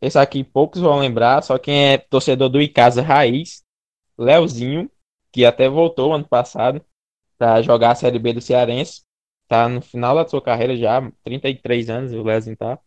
Esse 0.01 0.17
aqui 0.17 0.45
poucos 0.45 0.81
vão 0.81 1.01
lembrar, 1.01 1.43
só 1.43 1.59
quem 1.59 1.95
é 1.95 1.99
torcedor 1.99 2.49
do 2.49 2.63
Icasa 2.63 3.03
Raiz, 3.03 3.65
Leozinho, 4.17 4.89
que 5.33 5.45
até 5.45 5.69
voltou 5.69 6.15
ano 6.15 6.29
passado 6.29 6.81
para 7.37 7.61
jogar 7.63 7.91
a 7.91 7.97
Série 7.97 8.21
B 8.21 8.35
do 8.35 8.41
Cearense. 8.41 9.03
Tá 9.51 9.69
no 9.69 9.83
final 9.83 10.15
da 10.15 10.29
sua 10.29 10.41
carreira 10.41 10.77
já, 10.77 11.01
33 11.25 11.91
anos 11.91 12.13
o 12.13 12.23
Leozinho 12.23 12.57
tá. 12.57 12.79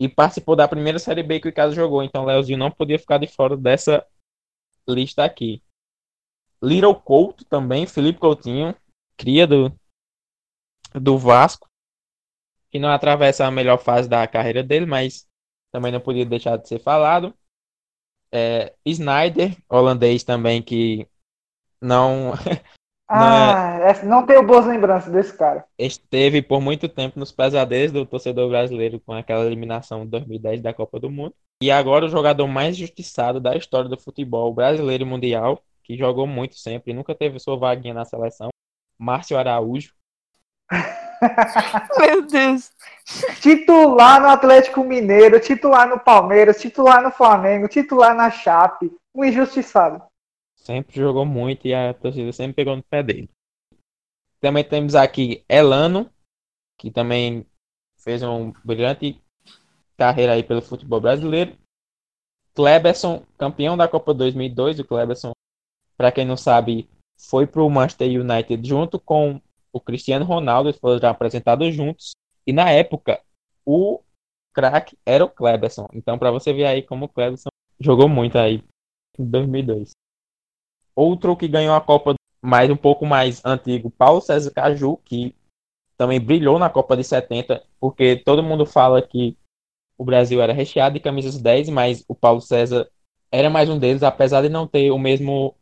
E 0.00 0.08
participou 0.08 0.56
da 0.56 0.66
primeira 0.66 0.98
Série 0.98 1.22
B 1.22 1.38
que 1.38 1.46
o 1.46 1.50
Icasa 1.50 1.74
jogou, 1.74 2.02
então 2.02 2.22
o 2.22 2.26
Leozinho 2.26 2.56
não 2.56 2.70
podia 2.70 2.98
ficar 2.98 3.18
de 3.18 3.26
fora 3.26 3.54
dessa 3.54 4.02
lista 4.88 5.22
aqui. 5.22 5.62
Little 6.62 6.94
Couto 6.94 7.44
também, 7.44 7.86
Felipe 7.86 8.18
Coutinho, 8.18 8.74
cria 9.14 9.46
do, 9.46 9.78
do 10.94 11.18
Vasco, 11.18 11.68
que 12.70 12.78
não 12.78 12.88
atravessa 12.88 13.44
a 13.44 13.50
melhor 13.50 13.76
fase 13.76 14.08
da 14.08 14.26
carreira 14.26 14.62
dele, 14.62 14.86
mas 14.86 15.28
também 15.70 15.92
não 15.92 16.00
podia 16.00 16.24
deixar 16.24 16.56
de 16.56 16.66
ser 16.66 16.80
falado. 16.80 17.34
É, 18.32 18.74
Snyder, 18.86 19.54
holandês 19.68 20.24
também, 20.24 20.62
que 20.62 21.06
não, 21.78 22.32
Ah, 23.16 23.78
essa- 23.82 24.06
não 24.06 24.26
tenho 24.26 24.42
boas 24.46 24.66
lembranças 24.66 25.12
desse 25.12 25.36
cara. 25.36 25.64
esteve 25.78 26.42
por 26.42 26.60
muito 26.60 26.88
tempo 26.88 27.18
nos 27.18 27.30
pesadelos 27.32 27.92
do 27.92 28.04
torcedor 28.06 28.48
brasileiro 28.48 29.00
com 29.00 29.12
aquela 29.12 29.44
eliminação 29.44 30.04
de 30.04 30.10
2010 30.10 30.60
da 30.60 30.74
Copa 30.74 30.98
do 30.98 31.10
Mundo. 31.10 31.34
E 31.62 31.70
agora 31.70 32.06
o 32.06 32.08
jogador 32.08 32.46
mais 32.46 32.76
justiçado 32.76 33.40
da 33.40 33.56
história 33.56 33.88
do 33.88 33.98
futebol 33.98 34.52
brasileiro 34.52 35.04
e 35.04 35.06
mundial, 35.06 35.62
que 35.82 35.96
jogou 35.96 36.26
muito 36.26 36.56
sempre 36.56 36.90
e 36.92 36.94
nunca 36.94 37.14
teve 37.14 37.38
sua 37.38 37.56
vaguinha 37.56 37.94
na 37.94 38.04
seleção, 38.04 38.48
Márcio 38.98 39.36
Araújo. 39.38 39.92
Meu 41.98 42.26
Deus. 42.26 42.70
Titular 43.40 44.20
no 44.20 44.28
Atlético 44.28 44.82
Mineiro, 44.82 45.38
titular 45.40 45.88
no 45.88 45.98
Palmeiras, 45.98 46.60
titular 46.60 47.02
no 47.02 47.10
Flamengo, 47.10 47.68
titular 47.68 48.14
na 48.14 48.30
Chape. 48.30 48.90
Um 49.14 49.24
injustiçado. 49.24 50.02
Sempre 50.64 50.96
jogou 50.96 51.26
muito 51.26 51.66
e 51.68 51.74
a 51.74 51.92
torcida 51.92 52.32
sempre 52.32 52.54
pegou 52.54 52.74
no 52.74 52.82
pé 52.82 53.02
dele. 53.02 53.28
Também 54.40 54.64
temos 54.64 54.94
aqui 54.94 55.44
Elano, 55.48 56.10
que 56.78 56.90
também 56.90 57.46
fez 57.98 58.22
uma 58.22 58.52
brilhante 58.64 59.22
carreira 59.96 60.32
aí 60.32 60.42
pelo 60.42 60.62
futebol 60.62 61.00
brasileiro. 61.00 61.56
Kleberson, 62.54 63.24
campeão 63.36 63.76
da 63.76 63.88
Copa 63.88 64.14
2002. 64.14 64.78
O 64.78 64.84
Kleberson, 64.84 65.32
para 65.96 66.12
quem 66.12 66.24
não 66.24 66.36
sabe, 66.36 66.88
foi 67.18 67.46
para 67.46 67.62
o 67.62 67.70
Manchester 67.70 68.08
United 68.20 68.66
junto 68.66 68.98
com 68.98 69.40
o 69.72 69.80
Cristiano 69.80 70.24
Ronaldo. 70.24 70.68
Eles 70.68 70.80
foram 70.80 70.98
já 70.98 71.10
apresentados 71.10 71.74
juntos. 71.74 72.12
E 72.46 72.52
na 72.52 72.70
época, 72.70 73.22
o 73.66 74.02
craque 74.52 74.96
era 75.04 75.24
o 75.24 75.30
Kleberson. 75.30 75.88
Então, 75.92 76.18
para 76.18 76.30
você 76.30 76.52
ver 76.52 76.66
aí 76.66 76.82
como 76.82 77.06
o 77.06 77.08
Kleberson 77.08 77.48
jogou 77.80 78.08
muito 78.08 78.38
aí 78.38 78.62
em 79.18 79.24
2002. 79.24 79.90
Outro 80.96 81.36
que 81.36 81.48
ganhou 81.48 81.74
a 81.74 81.80
Copa 81.80 82.14
mais 82.42 82.70
um 82.70 82.76
pouco 82.76 83.06
mais 83.06 83.42
antigo, 83.44 83.90
Paulo 83.90 84.20
César 84.20 84.50
Caju, 84.50 84.98
que 85.04 85.34
também 85.96 86.20
brilhou 86.20 86.58
na 86.58 86.68
Copa 86.68 86.96
de 86.96 87.04
70, 87.04 87.62
porque 87.80 88.16
todo 88.16 88.42
mundo 88.42 88.66
fala 88.66 89.00
que 89.00 89.36
o 89.96 90.04
Brasil 90.04 90.42
era 90.42 90.52
recheado 90.52 90.94
de 90.94 91.00
camisas 91.00 91.40
10, 91.40 91.70
mas 91.70 92.04
o 92.08 92.14
Paulo 92.14 92.40
César 92.40 92.88
era 93.32 93.48
mais 93.48 93.68
um 93.68 93.78
deles, 93.78 94.02
apesar 94.02 94.42
de 94.42 94.48
não 94.48 94.66
ter 94.66 94.90
o 94.90 94.98
mesmo 94.98 95.54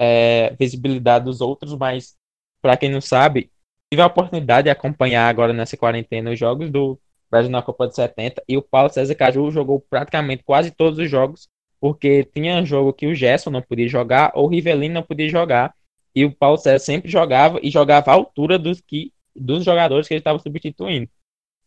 é, 0.00 0.54
visibilidade 0.58 1.24
dos 1.24 1.40
outros, 1.40 1.74
mas 1.76 2.16
para 2.60 2.76
quem 2.76 2.90
não 2.90 3.00
sabe, 3.00 3.50
tive 3.92 4.02
a 4.02 4.06
oportunidade 4.06 4.64
de 4.64 4.70
acompanhar 4.70 5.28
agora 5.28 5.52
nessa 5.52 5.76
quarentena 5.76 6.30
os 6.30 6.38
jogos 6.38 6.70
do 6.70 6.98
Brasil 7.30 7.50
na 7.50 7.62
Copa 7.62 7.88
de 7.88 7.94
70 7.94 8.42
e 8.48 8.56
o 8.56 8.62
Paulo 8.62 8.90
César 8.90 9.14
Caju 9.14 9.50
jogou 9.50 9.80
praticamente 9.80 10.42
quase 10.44 10.70
todos 10.70 10.98
os 10.98 11.10
jogos, 11.10 11.48
porque 11.82 12.22
tinha 12.26 12.64
jogo 12.64 12.92
que 12.92 13.08
o 13.08 13.14
Gerson 13.14 13.50
não 13.50 13.60
podia 13.60 13.88
jogar 13.88 14.30
ou 14.36 14.46
o 14.46 14.48
Rivelino 14.48 14.94
não 14.94 15.02
podia 15.02 15.28
jogar, 15.28 15.74
e 16.14 16.24
o 16.24 16.30
Paulo 16.30 16.56
César 16.56 16.78
sempre 16.78 17.10
jogava 17.10 17.58
e 17.60 17.72
jogava 17.72 18.12
à 18.12 18.14
altura 18.14 18.56
dos 18.56 18.80
que 18.80 19.12
dos 19.34 19.64
jogadores 19.64 20.06
que 20.06 20.14
ele 20.14 20.20
estava 20.20 20.38
substituindo. 20.38 21.10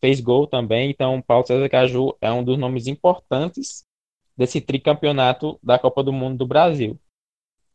Fez 0.00 0.18
gol 0.22 0.46
também, 0.46 0.88
então 0.88 1.20
Paulo 1.20 1.46
César 1.46 1.68
Caju 1.68 2.16
é 2.18 2.32
um 2.32 2.42
dos 2.42 2.56
nomes 2.56 2.86
importantes 2.86 3.84
desse 4.34 4.58
tricampeonato 4.58 5.58
da 5.62 5.78
Copa 5.78 6.02
do 6.02 6.14
Mundo 6.14 6.38
do 6.38 6.46
Brasil. 6.46 6.98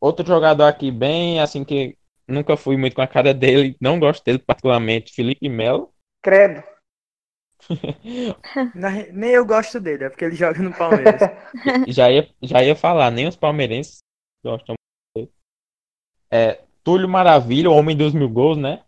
Outro 0.00 0.26
jogador 0.26 0.64
aqui 0.64 0.90
bem 0.90 1.38
assim 1.38 1.64
que 1.64 1.96
nunca 2.26 2.56
fui 2.56 2.76
muito 2.76 2.96
com 2.96 3.02
a 3.02 3.06
cara 3.06 3.32
dele, 3.32 3.76
não 3.80 4.00
gosto 4.00 4.24
dele 4.24 4.40
particularmente, 4.40 5.14
Felipe 5.14 5.48
Melo. 5.48 5.92
Credo. 6.20 6.64
Na- 8.74 8.90
Nem 9.12 9.30
eu 9.30 9.44
gosto 9.46 9.80
dele, 9.80 10.04
é 10.04 10.08
porque 10.08 10.24
ele 10.24 10.36
joga 10.36 10.60
no 10.60 10.72
Palmeiras. 10.72 11.20
já 11.88 12.10
ia, 12.10 12.28
já 12.42 12.62
ia 12.62 12.74
falar, 12.76 13.10
nem 13.10 13.28
os 13.28 13.36
palmeirenses 13.36 13.98
gostam 14.44 14.74
dele. 15.16 15.30
É, 16.30 16.62
Túlio 16.82 17.08
Maravilha, 17.08 17.70
o 17.70 17.74
homem 17.74 17.96
dos 17.96 18.12
mil 18.12 18.28
gols, 18.28 18.58
né? 18.58 18.82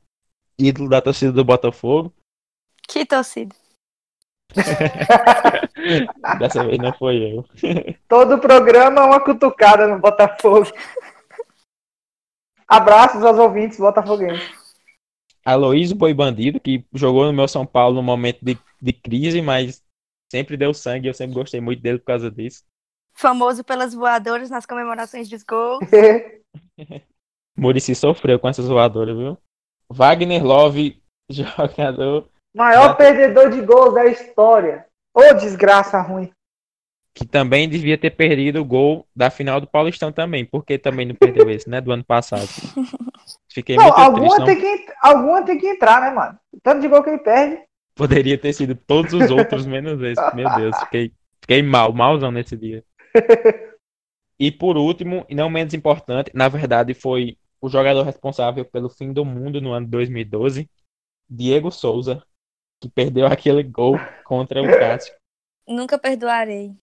Ídolo 0.59 0.89
da 0.89 1.01
torcida 1.01 1.33
do 1.33 1.45
Botafogo. 1.45 2.12
Que 2.89 3.05
torcida. 3.07 3.55
Dessa 6.39 6.64
vez 6.64 6.79
não 6.79 6.93
foi 6.93 7.35
eu. 7.35 7.45
Todo 8.09 8.39
programa 8.41 9.01
é 9.01 9.05
uma 9.05 9.20
cutucada 9.20 9.89
no 9.89 9.99
Botafogo. 9.99 10.66
Abraços 12.68 13.22
aos 13.25 13.39
ouvintes 13.39 13.79
botafoguenses. 13.79 14.64
Aloysio 15.45 15.97
Boi 15.97 16.15
Bandido, 16.15 16.59
que 16.59 16.85
jogou 16.93 17.27
no 17.27 17.33
meu 17.33 17.47
São 17.47 17.67
Paulo 17.67 17.97
no 17.97 18.03
momento 18.03 18.39
de, 18.43 18.59
de 18.81 18.93
crise, 18.93 19.43
mas 19.43 19.83
sempre 20.31 20.57
deu 20.57 20.73
sangue. 20.73 21.09
Eu 21.09 21.15
sempre 21.15 21.35
gostei 21.35 21.61
muito 21.61 21.83
dele 21.83 21.99
por 21.99 22.07
causa 22.07 22.31
disso. 22.31 22.65
Famoso 23.17 23.63
pelas 23.63 23.95
voadoras 23.95 24.51
nas 24.51 24.67
comemorações 24.67 25.29
dos 25.29 25.43
gols. 25.43 25.85
Murici 27.57 27.95
sofreu 27.95 28.39
com 28.39 28.49
essa 28.49 28.63
zoadora, 28.63 29.15
viu? 29.15 29.39
Wagner 29.89 30.45
Love, 30.45 31.01
jogador. 31.31 32.29
Maior 32.55 32.89
da... 32.89 32.95
perdedor 32.95 33.51
de 33.51 33.61
gols 33.61 33.95
da 33.95 34.07
história. 34.07 34.87
Ô, 35.15 35.21
oh, 35.21 35.35
desgraça 35.35 36.01
ruim. 36.01 36.31
Que 37.15 37.25
também 37.25 37.69
devia 37.69 37.97
ter 37.97 38.11
perdido 38.11 38.61
o 38.61 38.65
gol 38.65 39.07
da 39.15 39.31
final 39.31 39.61
do 39.61 39.69
Paulistão 39.69 40.11
também. 40.11 40.45
Porque 40.45 40.77
também 40.77 41.07
não 41.07 41.15
perdeu 41.15 41.49
esse, 41.49 41.71
né? 41.71 41.81
Do 41.81 41.93
ano 41.93 42.05
passado. 42.05 42.49
Fiquei 43.55 43.77
não, 43.77 43.85
muito 43.85 43.99
alguma 44.01 44.45
triste. 44.45 44.61
Tem 44.61 44.85
que, 44.85 44.93
alguma 45.01 45.45
tem 45.45 45.59
que 45.59 45.69
entrar, 45.69 46.01
né, 46.01 46.11
mano? 46.11 46.37
Tanto 46.61 46.81
de 46.81 46.89
gol 46.89 47.05
que 47.05 47.11
ele 47.11 47.19
perde. 47.19 47.63
Poderia 47.95 48.37
ter 48.37 48.53
sido 48.53 48.75
todos 48.75 49.13
os 49.13 49.31
outros 49.31 49.65
menos 49.65 50.03
esse. 50.03 50.35
Meu 50.35 50.53
Deus, 50.57 50.77
fiquei, 50.81 51.13
fiquei 51.41 51.63
mal, 51.63 51.93
malzão 51.93 52.33
nesse 52.33 52.57
dia. 52.57 52.85
E 54.37 54.51
por 54.51 54.77
último, 54.77 55.25
e 55.29 55.35
não 55.37 55.49
menos 55.49 55.73
importante, 55.73 56.33
na 56.35 56.49
verdade 56.49 56.93
foi 56.93 57.39
o 57.61 57.69
jogador 57.69 58.03
responsável 58.03 58.65
pelo 58.65 58.91
fim 58.91 59.13
do 59.13 59.25
mundo 59.25 59.61
no 59.61 59.73
ano 59.73 59.87
2012, 59.87 60.69
Diego 61.31 61.71
Souza, 61.71 62.21
que 62.81 62.89
perdeu 62.89 63.27
aquele 63.27 63.63
gol 63.63 63.95
contra 64.25 64.61
o 64.61 64.67
Cássio. 64.67 65.15
Nunca 65.67 65.97
perdoarei. 65.97 66.75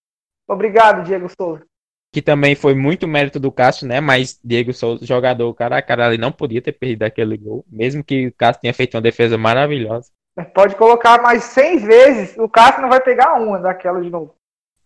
Obrigado, 0.48 1.04
Diego 1.04 1.28
Souza. 1.28 1.66
Que 2.12 2.20
também 2.20 2.54
foi 2.54 2.74
muito 2.74 3.08
mérito 3.08 3.40
do 3.40 3.50
Cássio, 3.50 3.86
né? 3.88 4.00
Mas 4.00 4.38
Diego 4.44 4.72
Souza, 4.72 5.04
jogador 5.04 5.52
cara 5.54 5.78
a 5.78 5.82
cara, 5.82 6.08
ele 6.08 6.18
não 6.18 6.30
podia 6.30 6.60
ter 6.60 6.72
perdido 6.72 7.04
aquele 7.04 7.36
gol, 7.36 7.64
mesmo 7.70 8.04
que 8.04 8.26
o 8.26 8.34
Cássio 8.34 8.60
tenha 8.60 8.74
feito 8.74 8.94
uma 8.94 9.00
defesa 9.00 9.38
maravilhosa. 9.38 10.10
Pode 10.54 10.76
colocar 10.76 11.22
mais 11.22 11.44
100 11.44 11.78
vezes, 11.78 12.38
o 12.38 12.48
Cássio 12.48 12.82
não 12.82 12.88
vai 12.88 13.00
pegar 13.00 13.34
uma 13.34 13.58
daquela 13.58 14.00
de 14.00 14.10
novo. 14.10 14.34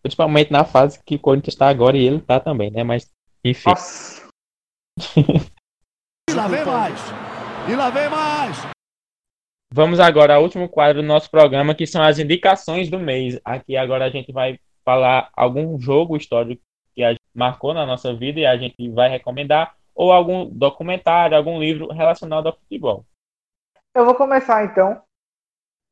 Principalmente 0.01 0.51
na 0.51 0.63
fase 0.63 1.01
que 1.05 1.15
o 1.15 1.19
Corinthians 1.19 1.53
está 1.53 1.67
agora 1.67 1.97
e 1.97 2.05
ele 2.05 2.21
tá 2.21 2.39
também, 2.39 2.71
né? 2.71 2.83
Mas, 2.83 3.09
enfim. 3.43 3.69
Nossa. 3.69 4.27
e 5.17 6.33
lá 6.33 6.47
vem 6.47 6.65
mais! 6.65 6.99
E 7.69 7.75
lá 7.75 7.89
vem 7.89 8.09
mais! 8.09 8.77
Vamos 9.73 9.99
agora 9.99 10.35
ao 10.35 10.43
último 10.43 10.69
quadro 10.69 11.01
do 11.01 11.07
nosso 11.07 11.29
programa, 11.29 11.75
que 11.75 11.85
são 11.85 12.01
as 12.01 12.19
indicações 12.19 12.89
do 12.89 12.97
mês. 12.97 13.39
Aqui 13.43 13.75
agora 13.75 14.05
a 14.05 14.09
gente 14.09 14.31
vai 14.31 14.59
falar 14.85 15.29
algum 15.33 15.77
jogo 15.79 16.15
histórico 16.15 16.61
marcou 17.37 17.73
na 17.73 17.85
nossa 17.85 18.13
vida 18.15 18.39
e 18.39 18.45
a 18.45 18.57
gente 18.57 18.89
vai 18.89 19.09
recomendar, 19.09 19.75
ou 19.93 20.11
algum 20.11 20.49
documentário, 20.49 21.37
algum 21.37 21.59
livro 21.59 21.87
relacionado 21.93 22.47
ao 22.47 22.55
futebol. 22.55 23.05
Eu 23.95 24.05
vou 24.05 24.15
começar 24.15 24.65
então, 24.65 25.01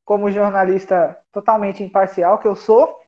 como 0.04 0.32
jornalista 0.32 1.20
totalmente 1.32 1.84
imparcial 1.84 2.40
que 2.40 2.48
eu 2.48 2.56
sou. 2.56 3.00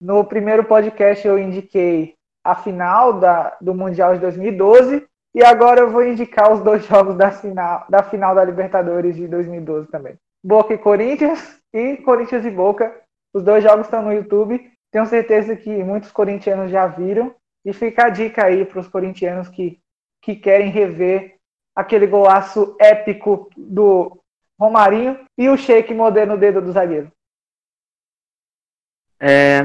No 0.00 0.24
primeiro 0.24 0.64
podcast 0.64 1.26
eu 1.26 1.38
indiquei 1.38 2.14
a 2.44 2.54
final 2.54 3.18
da, 3.18 3.56
do 3.60 3.74
Mundial 3.74 4.14
de 4.14 4.20
2012 4.20 5.06
e 5.34 5.44
agora 5.44 5.80
eu 5.80 5.90
vou 5.90 6.04
indicar 6.04 6.52
os 6.52 6.60
dois 6.60 6.84
jogos 6.88 7.16
da 7.16 7.30
final 7.30 7.86
da, 7.88 8.02
final 8.02 8.34
da 8.34 8.44
Libertadores 8.44 9.16
de 9.16 9.26
2012 9.28 9.88
também. 9.88 10.16
Boca 10.44 10.74
e 10.74 10.78
Corinthians 10.78 11.60
e 11.72 11.96
Corinthians 11.98 12.44
e 12.44 12.50
Boca. 12.50 12.94
Os 13.34 13.42
dois 13.42 13.62
jogos 13.62 13.86
estão 13.86 14.02
no 14.02 14.12
YouTube. 14.12 14.70
Tenho 14.90 15.06
certeza 15.06 15.54
que 15.54 15.70
muitos 15.84 16.10
corintianos 16.10 16.70
já 16.70 16.86
viram. 16.86 17.34
E 17.64 17.72
fica 17.72 18.06
a 18.06 18.08
dica 18.08 18.44
aí 18.44 18.64
para 18.64 18.80
os 18.80 18.88
corintianos 18.88 19.48
que, 19.48 19.80
que 20.22 20.36
querem 20.36 20.70
rever 20.70 21.36
aquele 21.74 22.06
golaço 22.06 22.76
épico 22.80 23.50
do 23.56 24.20
Romarinho 24.58 25.18
e 25.36 25.48
o 25.48 25.56
shake 25.56 25.94
moderno 25.94 26.34
no 26.34 26.40
dedo 26.40 26.60
do 26.60 26.72
zagueiro. 26.72 27.12
É, 29.20 29.60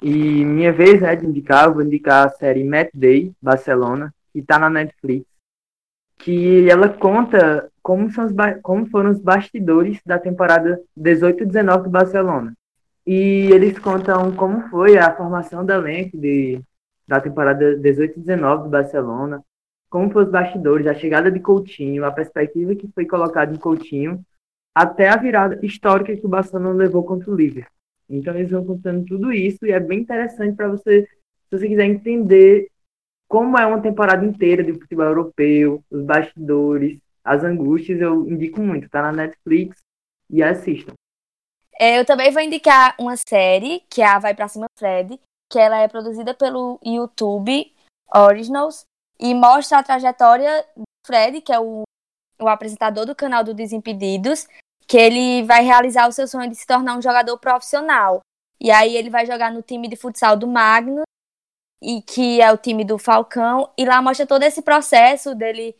e 0.00 0.44
minha 0.44 0.72
vez 0.72 1.02
é 1.02 1.16
de 1.16 1.26
indicar, 1.26 1.72
vou 1.72 1.82
indicar 1.82 2.26
a 2.26 2.30
série 2.30 2.64
Matt 2.64 2.90
Day, 2.92 3.32
Barcelona, 3.40 4.14
que 4.32 4.40
está 4.40 4.58
na 4.58 4.68
Netflix, 4.68 5.26
que 6.18 6.68
ela 6.68 6.88
conta 6.88 7.70
como, 7.82 8.10
são 8.10 8.24
os 8.26 8.32
como 8.62 8.86
foram 8.86 9.10
os 9.10 9.20
bastidores 9.20 10.00
da 10.04 10.18
temporada 10.18 10.80
18-19 10.98 11.84
do 11.84 11.90
Barcelona. 11.90 12.54
E 13.06 13.48
eles 13.52 13.78
contam 13.78 14.32
como 14.34 14.68
foi 14.68 14.98
a 14.98 15.14
formação 15.14 15.64
da 15.64 15.76
elenco 15.76 16.16
de, 16.16 16.60
da 17.06 17.20
temporada 17.20 17.76
18-19 17.76 18.64
do 18.64 18.68
Barcelona, 18.68 19.42
como 19.88 20.10
foram 20.10 20.26
os 20.26 20.32
bastidores, 20.32 20.86
a 20.86 20.94
chegada 20.94 21.30
de 21.30 21.40
Coutinho, 21.40 22.04
a 22.04 22.10
perspectiva 22.10 22.74
que 22.74 22.88
foi 22.92 23.06
colocada 23.06 23.54
em 23.54 23.58
Coutinho, 23.58 24.24
até 24.74 25.08
a 25.08 25.16
virada 25.16 25.58
histórica 25.64 26.16
que 26.16 26.26
o 26.26 26.28
Barcelona 26.28 26.74
levou 26.74 27.04
contra 27.04 27.30
o 27.30 27.34
Liverpool. 27.34 27.72
Então 28.08 28.34
eles 28.34 28.50
vão 28.50 28.64
contando 28.64 29.04
tudo 29.06 29.32
isso 29.32 29.64
e 29.64 29.72
é 29.72 29.80
bem 29.80 30.00
interessante 30.00 30.56
para 30.56 30.68
você, 30.68 31.02
se 31.48 31.58
você 31.58 31.68
quiser 31.68 31.86
entender 31.86 32.68
como 33.28 33.58
é 33.58 33.66
uma 33.66 33.80
temporada 33.80 34.24
inteira 34.24 34.62
de 34.62 34.72
futebol 34.72 35.06
europeu, 35.06 35.82
os 35.90 36.02
bastidores, 36.02 36.98
as 37.24 37.42
angústias, 37.42 38.00
eu 38.00 38.28
indico 38.28 38.60
muito. 38.60 38.88
Tá 38.88 39.02
na 39.02 39.12
Netflix 39.12 39.78
e 40.30 40.42
assistam. 40.42 40.94
É, 41.78 41.98
eu 41.98 42.04
também 42.04 42.30
vou 42.30 42.40
indicar 42.40 42.94
uma 42.98 43.16
série, 43.16 43.82
que 43.90 44.00
é 44.00 44.06
a 44.06 44.18
Vai 44.18 44.34
Pra 44.34 44.48
Cima 44.48 44.66
Fred, 44.78 45.18
que 45.50 45.58
ela 45.58 45.78
é 45.78 45.88
produzida 45.88 46.34
pelo 46.34 46.78
YouTube 46.84 47.74
Originals 48.14 48.84
e 49.18 49.34
mostra 49.34 49.78
a 49.78 49.82
trajetória 49.82 50.64
do 50.76 50.82
Fred, 51.06 51.40
que 51.40 51.52
é 51.52 51.58
o, 51.58 51.82
o 52.40 52.48
apresentador 52.48 53.06
do 53.06 53.14
canal 53.14 53.42
do 53.42 53.54
Desimpedidos, 53.54 54.46
que 54.86 54.96
ele 54.96 55.42
vai 55.44 55.62
realizar 55.62 56.08
o 56.08 56.12
seu 56.12 56.28
sonho 56.28 56.50
de 56.50 56.56
se 56.56 56.66
tornar 56.66 56.96
um 56.96 57.02
jogador 57.02 57.38
profissional. 57.38 58.20
E 58.60 58.70
aí 58.70 58.96
ele 58.96 59.10
vai 59.10 59.26
jogar 59.26 59.52
no 59.52 59.62
time 59.62 59.88
de 59.88 59.96
futsal 59.96 60.36
do 60.36 60.46
Magno, 60.46 61.02
e 61.82 62.00
que 62.02 62.40
é 62.40 62.50
o 62.50 62.56
time 62.56 62.84
do 62.84 62.98
Falcão, 62.98 63.70
e 63.76 63.84
lá 63.84 64.00
mostra 64.00 64.26
todo 64.26 64.42
esse 64.42 64.62
processo 64.62 65.34
dele 65.34 65.76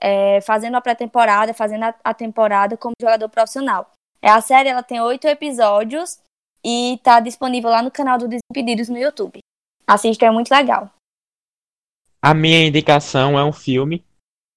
é, 0.00 0.40
fazendo 0.40 0.76
a 0.76 0.80
pré-temporada, 0.80 1.54
fazendo 1.54 1.84
a, 1.84 1.94
a, 2.04 2.14
temporada 2.14 2.76
como 2.76 2.94
jogador 3.00 3.28
profissional. 3.28 3.90
É, 4.20 4.28
a 4.28 4.40
série 4.40 4.68
ela 4.68 4.82
tem 4.82 5.00
oito 5.00 5.26
episódios 5.26 6.18
e 6.64 6.94
está 6.94 7.20
disponível 7.20 7.70
lá 7.70 7.82
no 7.82 7.90
canal 7.90 8.18
do 8.18 8.28
Desimpedidos 8.28 8.88
no 8.88 8.98
YouTube. 8.98 9.38
Assista, 9.86 10.26
é 10.26 10.30
muito 10.30 10.50
legal. 10.50 10.90
A 12.20 12.34
minha 12.34 12.66
indicação 12.66 13.38
é 13.38 13.44
um 13.44 13.52
filme, 13.52 14.04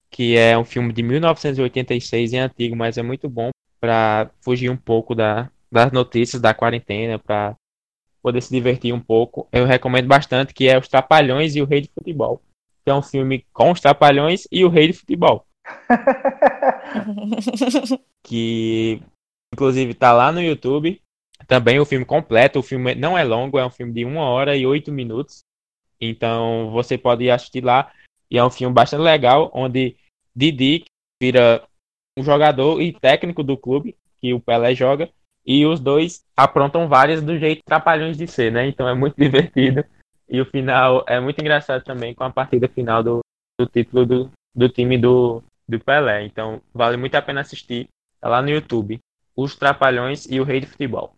que 0.10 0.36
é 0.36 0.58
um 0.58 0.66
filme 0.66 0.92
de 0.92 1.04
1986, 1.04 2.34
é 2.34 2.40
antigo, 2.40 2.76
mas 2.76 2.98
é 2.98 3.04
muito 3.04 3.30
bom 3.30 3.52
para 3.80 4.32
fugir 4.42 4.70
um 4.70 4.78
pouco 4.78 5.14
da, 5.14 5.50
das 5.72 5.92
notícias 5.92 6.42
da 6.42 6.54
quarentena, 6.54 7.20
para 7.20 7.56
poder 8.22 8.42
se 8.42 8.52
divertir 8.52 8.94
um 8.94 9.00
pouco. 9.00 9.48
Eu 9.52 9.66
recomendo 9.66 10.08
bastante 10.08 10.54
que 10.54 10.68
é 10.68 10.78
Os 10.78 10.88
Trapalhões 10.88 11.56
e 11.56 11.62
o 11.62 11.66
Rei 11.66 11.82
de 11.82 11.90
Futebol. 11.90 12.42
Que 12.84 12.92
é 12.92 12.94
um 12.94 13.02
filme 13.02 13.46
com 13.54 13.72
os 13.72 13.80
Trapalhões 13.80 14.48
e 14.52 14.66
o 14.66 14.70
Rei 14.70 14.88
de 14.88 14.94
Futebol. 14.94 15.46
que 18.24 19.02
inclusive 19.54 19.92
está 19.92 20.12
lá 20.12 20.32
no 20.32 20.42
YouTube. 20.42 21.02
Também 21.50 21.80
o 21.80 21.86
filme 21.86 22.06
completo. 22.06 22.60
O 22.60 22.64
filme 22.64 22.94
não 22.94 23.18
é 23.18 23.24
longo, 23.24 23.58
é 23.58 23.66
um 23.66 23.72
filme 23.72 23.92
de 23.92 24.06
uma 24.06 24.22
hora 24.22 24.56
e 24.56 24.68
oito 24.68 24.92
minutos. 24.92 25.40
Então 26.00 26.70
você 26.70 26.96
pode 26.96 27.28
assistir 27.28 27.64
lá. 27.66 27.92
E 28.30 28.38
é 28.38 28.46
um 28.46 28.52
filme 28.52 28.72
bastante 28.72 29.02
legal, 29.02 29.50
onde 29.52 29.98
Didi 30.36 30.86
vira 31.20 31.64
um 32.16 32.24
jogador 32.24 32.80
e 32.80 32.94
técnico 32.94 33.42
do 33.42 33.58
clube 33.58 33.96
que 34.22 34.32
o 34.32 34.40
Pelé 34.40 34.76
joga 34.76 35.10
e 35.44 35.66
os 35.66 35.80
dois 35.80 36.24
aprontam 36.38 36.88
várias 36.88 37.24
do 37.24 37.40
jeito 37.40 37.64
trapalhões 37.66 38.16
de 38.16 38.28
ser, 38.28 38.52
né? 38.52 38.68
Então 38.68 38.88
é 38.88 38.94
muito 38.94 39.16
divertido 39.20 39.84
e 40.30 40.40
o 40.40 40.46
final 40.46 41.04
é 41.08 41.20
muito 41.20 41.40
engraçado 41.40 41.84
também 41.84 42.14
com 42.14 42.24
a 42.24 42.30
partida 42.30 42.68
final 42.68 43.02
do, 43.02 43.22
do 43.60 43.66
título 43.66 44.06
do, 44.06 44.32
do 44.54 44.70
time 44.70 45.00
do, 45.00 45.42
do 45.68 45.80
Pelé. 45.80 46.26
Então 46.26 46.62
vale 46.72 46.96
muito 46.96 47.16
a 47.16 47.22
pena 47.24 47.42
assistir. 47.42 47.88
Tá 48.22 48.30
lá 48.30 48.40
no 48.40 48.52
YouTube. 48.52 49.00
Os 49.36 49.56
Trapalhões 49.56 50.30
e 50.30 50.40
o 50.40 50.44
Rei 50.44 50.60
de 50.60 50.68
Futebol. 50.68 51.16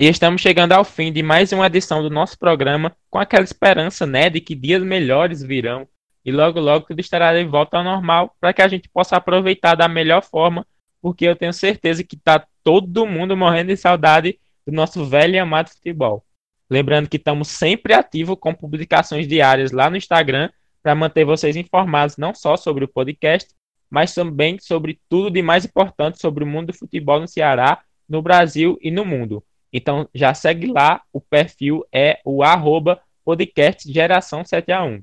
E 0.00 0.08
estamos 0.08 0.40
chegando 0.40 0.72
ao 0.72 0.82
fim 0.82 1.12
de 1.12 1.22
mais 1.22 1.52
uma 1.52 1.66
edição 1.66 2.02
do 2.02 2.08
nosso 2.08 2.38
programa, 2.38 2.96
com 3.10 3.18
aquela 3.18 3.44
esperança, 3.44 4.06
né, 4.06 4.30
de 4.30 4.40
que 4.40 4.54
dias 4.54 4.82
melhores 4.82 5.42
virão 5.42 5.86
e 6.24 6.32
logo 6.32 6.58
logo 6.58 6.86
tudo 6.86 7.00
estará 7.00 7.34
de 7.34 7.44
volta 7.44 7.76
ao 7.76 7.84
normal 7.84 8.34
para 8.40 8.54
que 8.54 8.62
a 8.62 8.68
gente 8.68 8.88
possa 8.88 9.16
aproveitar 9.16 9.74
da 9.74 9.86
melhor 9.88 10.22
forma, 10.22 10.66
porque 11.02 11.26
eu 11.26 11.36
tenho 11.36 11.52
certeza 11.52 12.02
que 12.02 12.16
está 12.16 12.46
todo 12.64 13.04
mundo 13.04 13.36
morrendo 13.36 13.66
de 13.66 13.76
saudade 13.76 14.40
do 14.66 14.72
nosso 14.72 15.04
velho 15.04 15.34
e 15.34 15.38
amado 15.38 15.68
futebol. 15.68 16.24
Lembrando 16.70 17.06
que 17.06 17.18
estamos 17.18 17.48
sempre 17.48 17.92
ativos 17.92 18.38
com 18.40 18.54
publicações 18.54 19.28
diárias 19.28 19.70
lá 19.70 19.90
no 19.90 19.98
Instagram 19.98 20.48
para 20.82 20.94
manter 20.94 21.26
vocês 21.26 21.56
informados 21.56 22.16
não 22.16 22.34
só 22.34 22.56
sobre 22.56 22.86
o 22.86 22.88
podcast, 22.88 23.50
mas 23.90 24.14
também 24.14 24.58
sobre 24.60 24.98
tudo 25.10 25.30
de 25.30 25.42
mais 25.42 25.66
importante 25.66 26.18
sobre 26.18 26.42
o 26.42 26.46
mundo 26.46 26.68
do 26.68 26.78
futebol 26.78 27.20
no 27.20 27.28
Ceará, 27.28 27.82
no 28.08 28.22
Brasil 28.22 28.78
e 28.80 28.90
no 28.90 29.04
mundo. 29.04 29.44
Então 29.72 30.08
já 30.14 30.34
segue 30.34 30.66
lá, 30.66 31.02
o 31.12 31.20
perfil 31.20 31.84
é 31.92 32.20
o 32.24 32.42
arroba 32.42 33.00
podcast 33.24 33.90
geração 33.90 34.44
7 34.44 34.72
a 34.72 34.82
1. 34.84 35.02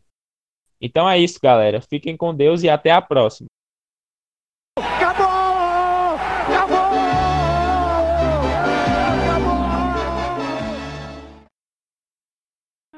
Então 0.82 1.09
é 1.09 1.18
isso, 1.18 1.39
galera. 1.41 1.82
Fiquem 1.82 2.15
com 2.15 2.36
Deus 2.36 2.63
e 2.63 2.70
até 2.70 2.91
a 2.91 3.01
próxima. 3.01 3.47